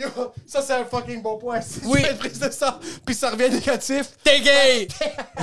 [0.03, 1.61] Yo, ça, c'est un fucking bon point.
[1.63, 2.01] Si Oui.
[2.01, 4.89] tu fais une prise de sang, puis ça revient négatif, T'es gay.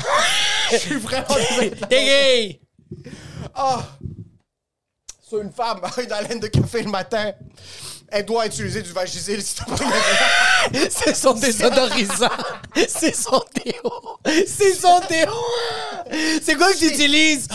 [0.72, 1.72] je suis vraiment désolé.
[1.90, 2.62] T'es gay.
[3.54, 3.84] Ah!
[5.22, 7.32] Sur une femme une haleine de café le matin,
[8.12, 9.76] elle doit utiliser du Vagisil si t'as pas
[10.90, 12.30] C'est son désodorisant.
[12.88, 14.18] C'est son déo.
[14.48, 15.32] C'est son déo.
[16.44, 17.48] C'est quoi que tu utilises?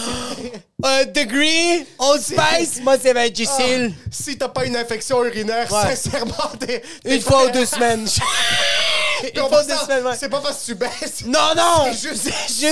[0.82, 3.94] Un degree, Old Spice, moi c'est Vagisil.
[4.10, 5.94] Si t'as pas une infection urinaire, Ouais.
[5.96, 6.82] sincèrement, t'es.
[7.04, 8.06] Une fois ou deux semaines.
[9.20, 10.16] Puis Une en fois ou deux passant, semaines, ouais.
[10.18, 11.24] C'est pas parce que tu baisses.
[11.26, 11.86] Non, non!
[11.92, 12.12] C'est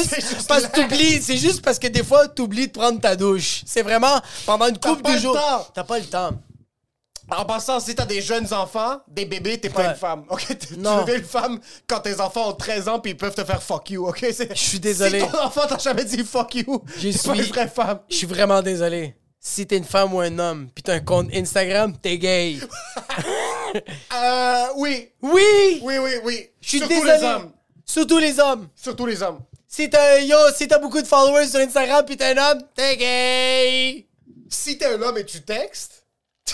[0.02, 1.22] juste- parce que t'oublies.
[1.22, 3.62] C'est juste parce que des fois, t'oublies de prendre ta douche.
[3.64, 5.38] C'est vraiment pendant une couple de jours.
[5.74, 6.32] T'as pas le temps.
[7.38, 9.88] En passant, si t'as des jeunes enfants, des bébés, t'es pas Ouais.
[9.90, 10.24] une femme.
[10.28, 13.44] Ok, tu deviens une femme quand tes enfants ont 13 ans puis ils peuvent te
[13.44, 14.06] faire fuck you.
[14.06, 15.20] Ok, je suis désolé.
[15.20, 18.00] Si ton enfant t'a jamais dit fuck you, Je t'es pas suis- une vraie femme.
[18.10, 19.16] Je suis vraiment désolé.
[19.40, 22.58] Si t'es une femme ou un homme, pis t'as un compte Instagram, t'es gay.
[24.14, 25.80] Euh, oui, Oui!
[25.82, 26.48] oui, oui, oui.
[26.60, 27.12] Je suis Surtout désolé.
[27.18, 27.52] les hommes.
[27.86, 28.68] Surtout les hommes.
[28.76, 29.40] Surtout les hommes.
[29.66, 32.96] Si t'as, yo, si t'as beaucoup de followers sur Instagram pis t'es un homme, t'es
[32.98, 34.06] gay!
[34.50, 36.04] Si t'es un homme et tu textes,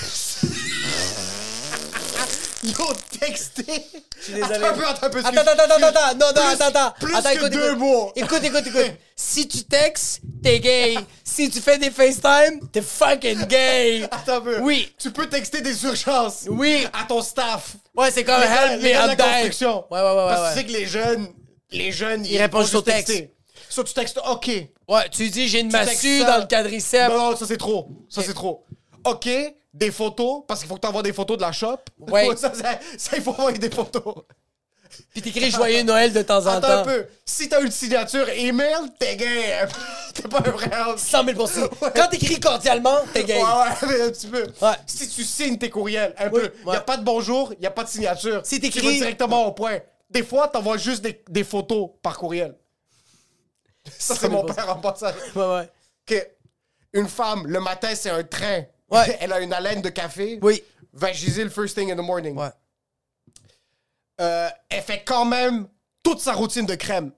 [2.65, 4.55] Je suis désolé.
[4.55, 5.19] Attends un peu, attends peu.
[5.21, 6.95] Attends, attends, attends, attends, non, non, Plus- attends, attends.
[6.99, 7.79] plus attends, que deux écoute.
[7.79, 8.13] mots.
[8.17, 8.93] Écoute, écoute, écoute.
[9.15, 10.97] si tu textes, t'es gay.
[11.25, 14.03] si tu fais des FaceTime, t'es fucking gay.
[14.11, 14.61] Attends un peu.
[14.61, 14.93] Oui.
[14.99, 16.47] Tu peux texter des urgences.
[16.49, 16.85] Oui.
[16.93, 17.77] À ton staff.
[17.97, 19.69] Ouais, c'est comme Les help les me, I'm dying.
[19.69, 20.29] Ouais, ouais, ouais, ouais.
[20.29, 21.29] Parce que tu sais que les jeunes,
[21.71, 23.25] les jeunes, ils, répondent juste texte.
[23.69, 24.51] Soit tu textes OK.
[24.89, 27.11] Ouais, tu dis j'ai une massue dans le quadriceps.
[27.11, 27.89] Non, non, ça c'est trop.
[28.09, 28.65] Ça c'est trop.
[29.05, 29.29] OK,
[29.75, 31.79] des photos, parce qu'il faut que t'envoies des photos de la shop.
[31.99, 32.29] Ouais.
[32.37, 34.15] ça, ça, ça, il faut envoyer des photos.
[35.13, 36.79] Puis t'écris joyeux Noël de temps en Attends temps.
[36.79, 37.07] un peu.
[37.25, 39.67] Si t'as une signature email, t'es gay.
[40.15, 40.97] T'es pas un vrai homme.
[40.99, 41.47] 100 000
[41.95, 43.37] Quand t'écris cordialement, t'es gay.
[43.37, 44.45] Ouais, ouais, un petit peu.
[44.63, 44.73] Ouais.
[44.87, 46.53] Si tu signes tes courriels, un Oui, peu.
[46.63, 46.77] Y ouais.
[46.77, 48.41] a pas de bonjour, y a pas de signature.
[48.45, 49.79] Si t'écris- Tu vas directement au point.
[50.11, 52.57] Des fois, t'envoies juste des, des photos par courriel.
[53.99, 55.07] Ça, c'est mon 100 000 père en passant.
[55.37, 55.71] Ouais, ouais.
[56.07, 56.27] Que
[56.95, 58.63] une femme, le matin, c'est un train.
[58.91, 59.17] Ouais.
[59.21, 60.39] Elle a une haleine de café.
[60.43, 60.63] Oui.
[60.93, 62.37] Vagiser le first thing in the morning.
[62.37, 62.51] Ouais.
[64.21, 65.69] Euh, elle fait quand même
[66.03, 67.13] toute sa routine de crème.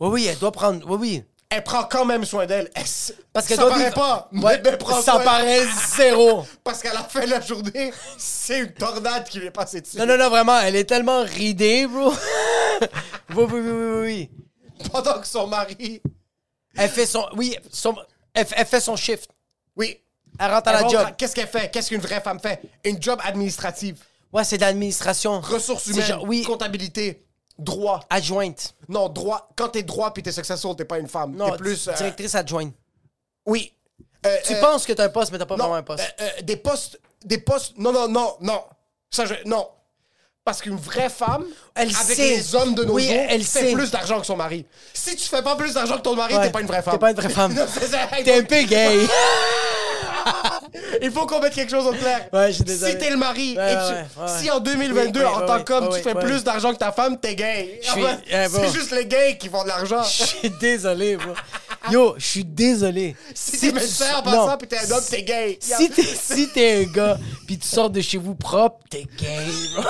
[0.00, 0.84] Oui, oui, elle doit prendre.
[0.90, 1.24] Oui, oui.
[1.50, 2.68] Elle prend quand même soin d'elle.
[3.32, 4.28] Parce qu'elle ça doit paraît vivre- pas.
[4.32, 5.64] Ouais, mais prend ça soin- paraît
[5.96, 6.44] zéro.
[6.64, 9.98] Parce qu'à la fin de la journée, c'est une tornade qui lui est passée dessus.
[9.98, 12.10] Non, non, non, vraiment, elle est tellement ridée, bro.
[12.80, 12.86] oui,
[13.36, 14.30] oui, oui, oui, oui.
[14.90, 16.02] Pendant que son mari.
[16.76, 17.24] Elle fait son.
[17.36, 17.94] Oui, son,
[18.32, 19.30] elle, elle fait son shift.
[19.76, 20.00] Oui.
[20.38, 21.06] Elle rentre à la job.
[21.16, 21.70] Qu'est-ce qu'elle fait?
[21.70, 22.60] Qu'est-ce qu'une vraie femme fait?
[22.84, 23.98] Une job administrative.
[24.32, 25.40] Ouais, c'est de l'administration.
[25.40, 26.04] Ressources humaines.
[26.06, 27.24] genre- oui, Comptabilité.
[27.56, 28.00] Droit.
[28.10, 28.74] adjointe.
[28.88, 29.48] Non, droit.
[29.54, 31.36] Quand t'es droit puis t'es successful, t'es pas une femme.
[31.36, 31.86] Non, T'es plus.
[31.86, 32.74] euh, directrice adjointe.
[33.46, 33.72] Oui.
[34.26, 36.02] Euh, Tu euh, penses que t'as un poste, mais t'as pas non, vraiment un poste.
[36.42, 36.98] des postes.
[37.24, 37.74] Des postes.
[37.78, 38.64] Non, non, non, non.
[39.10, 39.34] Ça, je.
[39.46, 39.68] Non.
[40.44, 42.30] Parce qu'une vraie femme, Elle avec sait.
[42.30, 43.72] les hommes de nos Oui, jours, elle fait sait.
[43.72, 44.66] plus d'argent que son mari.
[44.92, 46.42] Si tu fais pas plus d'argent que ton mari, Ouais.
[46.46, 46.92] t'es pas une vraie femme.
[46.94, 47.54] T'es pas une vraie femme.
[48.24, 49.06] T'es un peu gay.
[51.02, 52.28] Il faut qu'on mette quelque chose au clair.
[52.32, 52.92] Ouais, je suis désolé.
[52.92, 55.62] Si t'es le mari, Ouais, et tu- ouais, si en 2022, Oui, oui, en tant
[55.64, 57.80] qu'homme, tu fais plus d'argent que ta femme, t'es gay.
[57.82, 58.60] Suis- eh, bon.
[58.62, 60.02] C'est juste les gays qui font de l'argent.
[60.02, 61.32] Je suis désolé, bro.
[61.90, 63.14] Yo, je suis désolé.
[63.34, 65.58] Si t'es tu- médecin en passant pis t'es un homme, t'es gay.
[65.60, 69.36] Si t'es si t'es un gars pis tu sors de chez vous propre, t'es gay,
[69.76, 69.84] bro.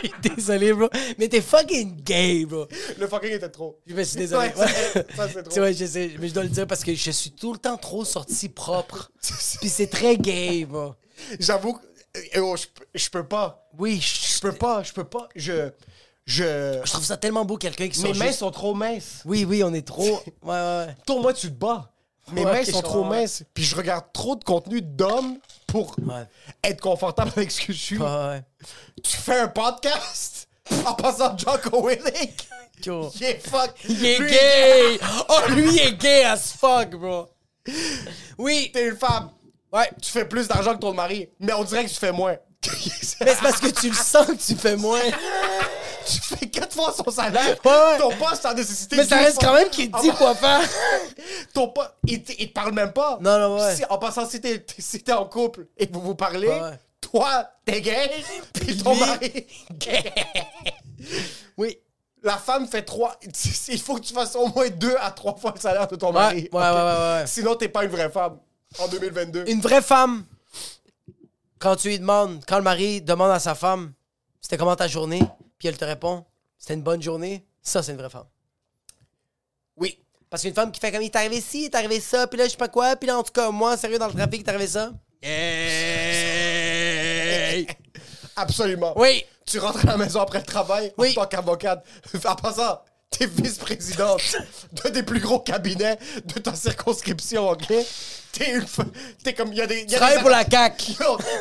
[0.00, 0.88] Suis désolé, bro.
[1.18, 2.66] Mais t'es fucking gay, bro.
[2.98, 3.78] Le fucking était trop.
[3.86, 4.48] Je me suis désolé.
[4.48, 5.52] Ouais, ça, c'est trop.
[5.52, 7.58] Tu vois, je sais, mais je dois le dire parce que je suis tout le
[7.58, 9.10] temps trop sorti propre.
[9.60, 10.94] Pis c'est très gay, bro.
[11.40, 11.80] J'avoue que
[12.32, 13.68] eh oh, je, peux- je peux pas.
[13.78, 15.28] Oui, Je je, peux pas, je peux pas.
[15.34, 15.70] Je.
[16.24, 16.80] Je.
[16.84, 19.20] je trouve ça tellement beau quelqu'un qui Mes mains juste- sont trop minces.
[19.24, 20.02] Oui, oui, on est trop.
[20.02, 20.96] Ouais, ouais, ouais.
[21.06, 21.92] Toi, moi, tu te bats.
[22.32, 23.44] Mes Ouais, mains sont trop minces.
[23.54, 25.36] Puis je regarde trop de contenu d'hommes
[25.76, 26.24] pour Ouais.
[26.64, 27.98] être confortable avec ce que je suis.
[27.98, 28.42] Ouais.
[29.02, 30.48] Tu fais un podcast?
[30.86, 32.48] En passant Jocko Willick.
[32.84, 33.10] Yo.
[33.16, 33.72] Il est fuck.
[33.88, 34.98] Il est Lui, gay!
[35.28, 37.28] Oh, lui il est gay as fuck, bro.
[38.38, 38.70] Oui.
[38.72, 39.30] T'es une femme.
[39.72, 39.90] Ouais.
[40.02, 41.28] Tu fais plus d'argent que ton mari.
[41.40, 42.36] Mais on dirait que tu fais moins.
[42.66, 44.98] Mais c'est parce que tu le sens que tu fais moins.
[46.06, 47.56] tu fais quatre fois son salaire.
[47.64, 47.98] Ouais.
[47.98, 48.96] Ton poste en nécessité.
[48.96, 49.48] Mais ça reste fois.
[49.50, 50.60] quand même qu'il te dit Ah, quoi faire.
[51.54, 53.18] Ton poste, il, te- il te parle même pas.
[53.20, 53.76] Non, non, ouais.
[53.76, 56.60] Si- en passant, si t'es si t'es en couple et que vous vous parlez, Ouais,
[56.60, 56.78] ouais.
[57.00, 58.10] toi, t'es gay,
[58.54, 60.12] puis ton Lui, mari, gay.
[61.56, 61.78] Oui.
[62.22, 63.16] La femme fait trois.
[63.68, 66.08] Il faut que tu fasses au moins deux à trois fois le salaire de ton
[66.08, 66.48] Ouais, mari.
[66.52, 67.24] ouais, ouais, ouais, ouais.
[67.26, 68.38] Sinon, t'es pas une vraie femme
[68.78, 69.44] en 2022.
[69.46, 70.24] Une vraie femme,
[71.58, 73.92] quand tu lui demandes, quand le mari demande à sa femme,
[74.40, 75.22] c'était comment ta journée,
[75.58, 76.24] puis elle te répond,
[76.58, 78.26] c'était une bonne journée, ça, c'est une vraie femme.
[79.76, 79.98] Oui.
[80.30, 82.38] Parce qu'une femme qui fait comme il t'est arrivé ci, il t'est arrivé ça, puis
[82.38, 84.40] là, je sais pas quoi, puis là, en tout cas, moi, sérieux, dans le trafic,
[84.40, 84.92] il t'est arrivé ça.
[86.46, 87.66] Hey!
[88.36, 88.92] Absolument.
[88.96, 89.24] Oui.
[89.46, 91.12] Tu rentres à la maison après le travail Oui.
[91.12, 91.84] en tant qu'avocate.
[92.24, 92.80] En passant,
[93.10, 94.20] t'es vice-présidente
[94.72, 97.72] d'un des plus gros cabinets de ta circonscription, OK?
[98.38, 98.66] T'es une...
[99.24, 99.52] T'es comme...
[99.52, 99.84] Il y a des...
[99.84, 100.92] y a des pour la CAQ.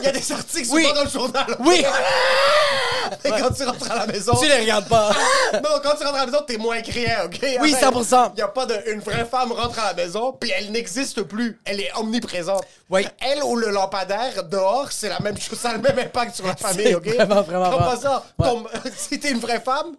[0.01, 0.83] Il y a des articles Oui.
[0.83, 1.45] souvent dans le journal.
[1.59, 1.83] Oui.
[3.23, 4.33] Et quand tu rentres à la maison...
[4.39, 5.11] Tu les regardes pas.
[5.53, 7.39] Non, quand tu rentres à la maison, t'es moins créé, OK?
[7.61, 8.31] Oui, 100%.
[8.35, 8.75] Il y a pas de...
[8.91, 11.59] Une vraie femme rentre à la maison, puis elle n'existe plus.
[11.65, 12.63] Elle est omniprésente.
[12.89, 13.05] Oui.
[13.19, 15.59] Elle ou le lampadaire, dehors, c'est la même chose.
[15.59, 17.05] Ça a le même impact sur la famille, OK?
[17.07, 17.97] vraiment, vraiment Comme vrai.
[17.97, 18.65] ça, ton-
[18.95, 19.95] si t'es une vraie femme,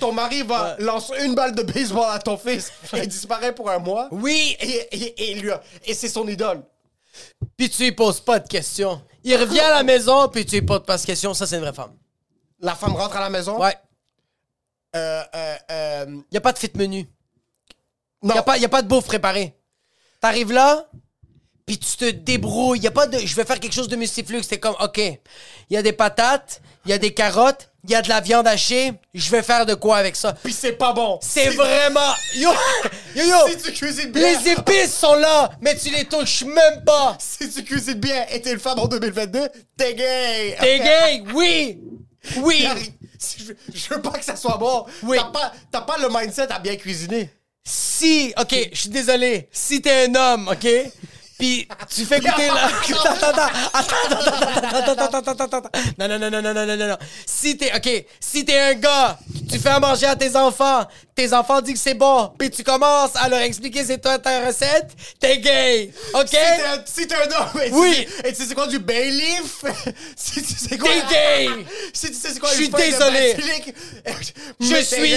[0.00, 3.78] ton mari va lancer une balle de baseball à ton fils et disparaît pour un
[3.78, 4.08] mois.
[4.10, 4.56] Oui.
[4.60, 5.50] Et, et, et, lui,
[5.84, 6.62] et c'est son idole.
[7.56, 9.00] Puis tu lui poses pas de questions.
[9.22, 11.62] Il revient à la maison, puis tu lui poses pas de questions, ça, c'est une
[11.62, 11.92] vraie femme.
[12.60, 13.60] La femme rentre à la maison?
[13.60, 13.76] Ouais.
[14.96, 17.08] Euh, euh, euh, Y a pas de fit menu.
[18.22, 18.34] non.
[18.34, 19.54] Y a pas, y a pas de bouffe préparée.
[20.20, 20.88] T'arrives là,
[21.66, 22.80] puis tu te débrouilles.
[22.80, 24.42] Y a pas de, je vais faire quelque chose de mustiflux.
[24.42, 25.00] C'est comme, ok,
[25.70, 28.92] y a des patates, y a des carottes, il y a de la viande hachée,
[29.12, 30.32] je vais faire de quoi avec ça?
[30.42, 31.18] Puis c'est pas bon.
[31.20, 32.14] C'est vraiment.
[32.34, 32.50] Yo,
[33.14, 33.36] yo, yo!
[33.50, 34.22] Si tu cuisines bien.
[34.22, 37.16] Les épices sont là, mais tu les touches même pas!
[37.20, 40.56] Si tu cuisines bien et t'es une femme en 2022, t'es gay.
[40.58, 41.80] T'es gay, oui!
[42.38, 42.66] Oui!
[43.18, 44.86] Si Je veux, je veux pas que ça soit bon.
[45.02, 45.18] Oui.
[45.18, 47.30] T'as pas, t'as pas le mindset à bien cuisiner.
[47.66, 50.66] Si, ok, je suis désolé, si t'es un homme, ok?
[51.38, 52.66] Puis tu fais goûter la.
[52.94, 53.42] Attends, attends,
[53.72, 56.96] attends, attends, attends, attends, attends, Non, non, non, non, non, non, non, non.
[57.26, 59.18] Si t'es, ok, si t'es un gars,
[59.50, 62.62] tu fais à manger à tes enfants, tes enfants disent que c'est bon, puis tu
[62.62, 66.36] commences à leur expliquer c'est toi ta recette, t'es gay, ok?
[66.86, 68.06] Si t'es un, homme, et oui.
[68.24, 69.64] et tu sais c'est quoi du bay leaf?
[70.16, 70.88] si tu sais quoi.
[70.88, 71.48] T'es gay!
[71.92, 73.36] si tu sais c'est quoi Je suis désolé.
[74.60, 75.14] Je suis.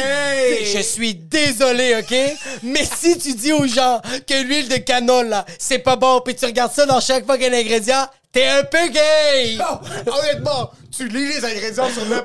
[0.73, 2.15] Je suis désolé, ok?
[2.64, 6.46] Mais si tu dis aux gens que l'huile de canola, c'est pas bon puis tu
[6.46, 9.58] regardes ça dans chaque fois qu'il y a un ingrédient, t'es un peu gay!
[9.58, 9.80] Non,
[10.14, 12.24] honnêtement, tu lis les ingrédients sur le.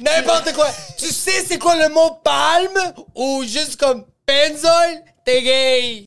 [0.00, 0.68] N'importe quoi!
[0.98, 2.92] Tu sais c'est quoi le mot palme?
[3.14, 5.02] Ou juste comme benzoil?
[5.24, 6.06] T'es gay!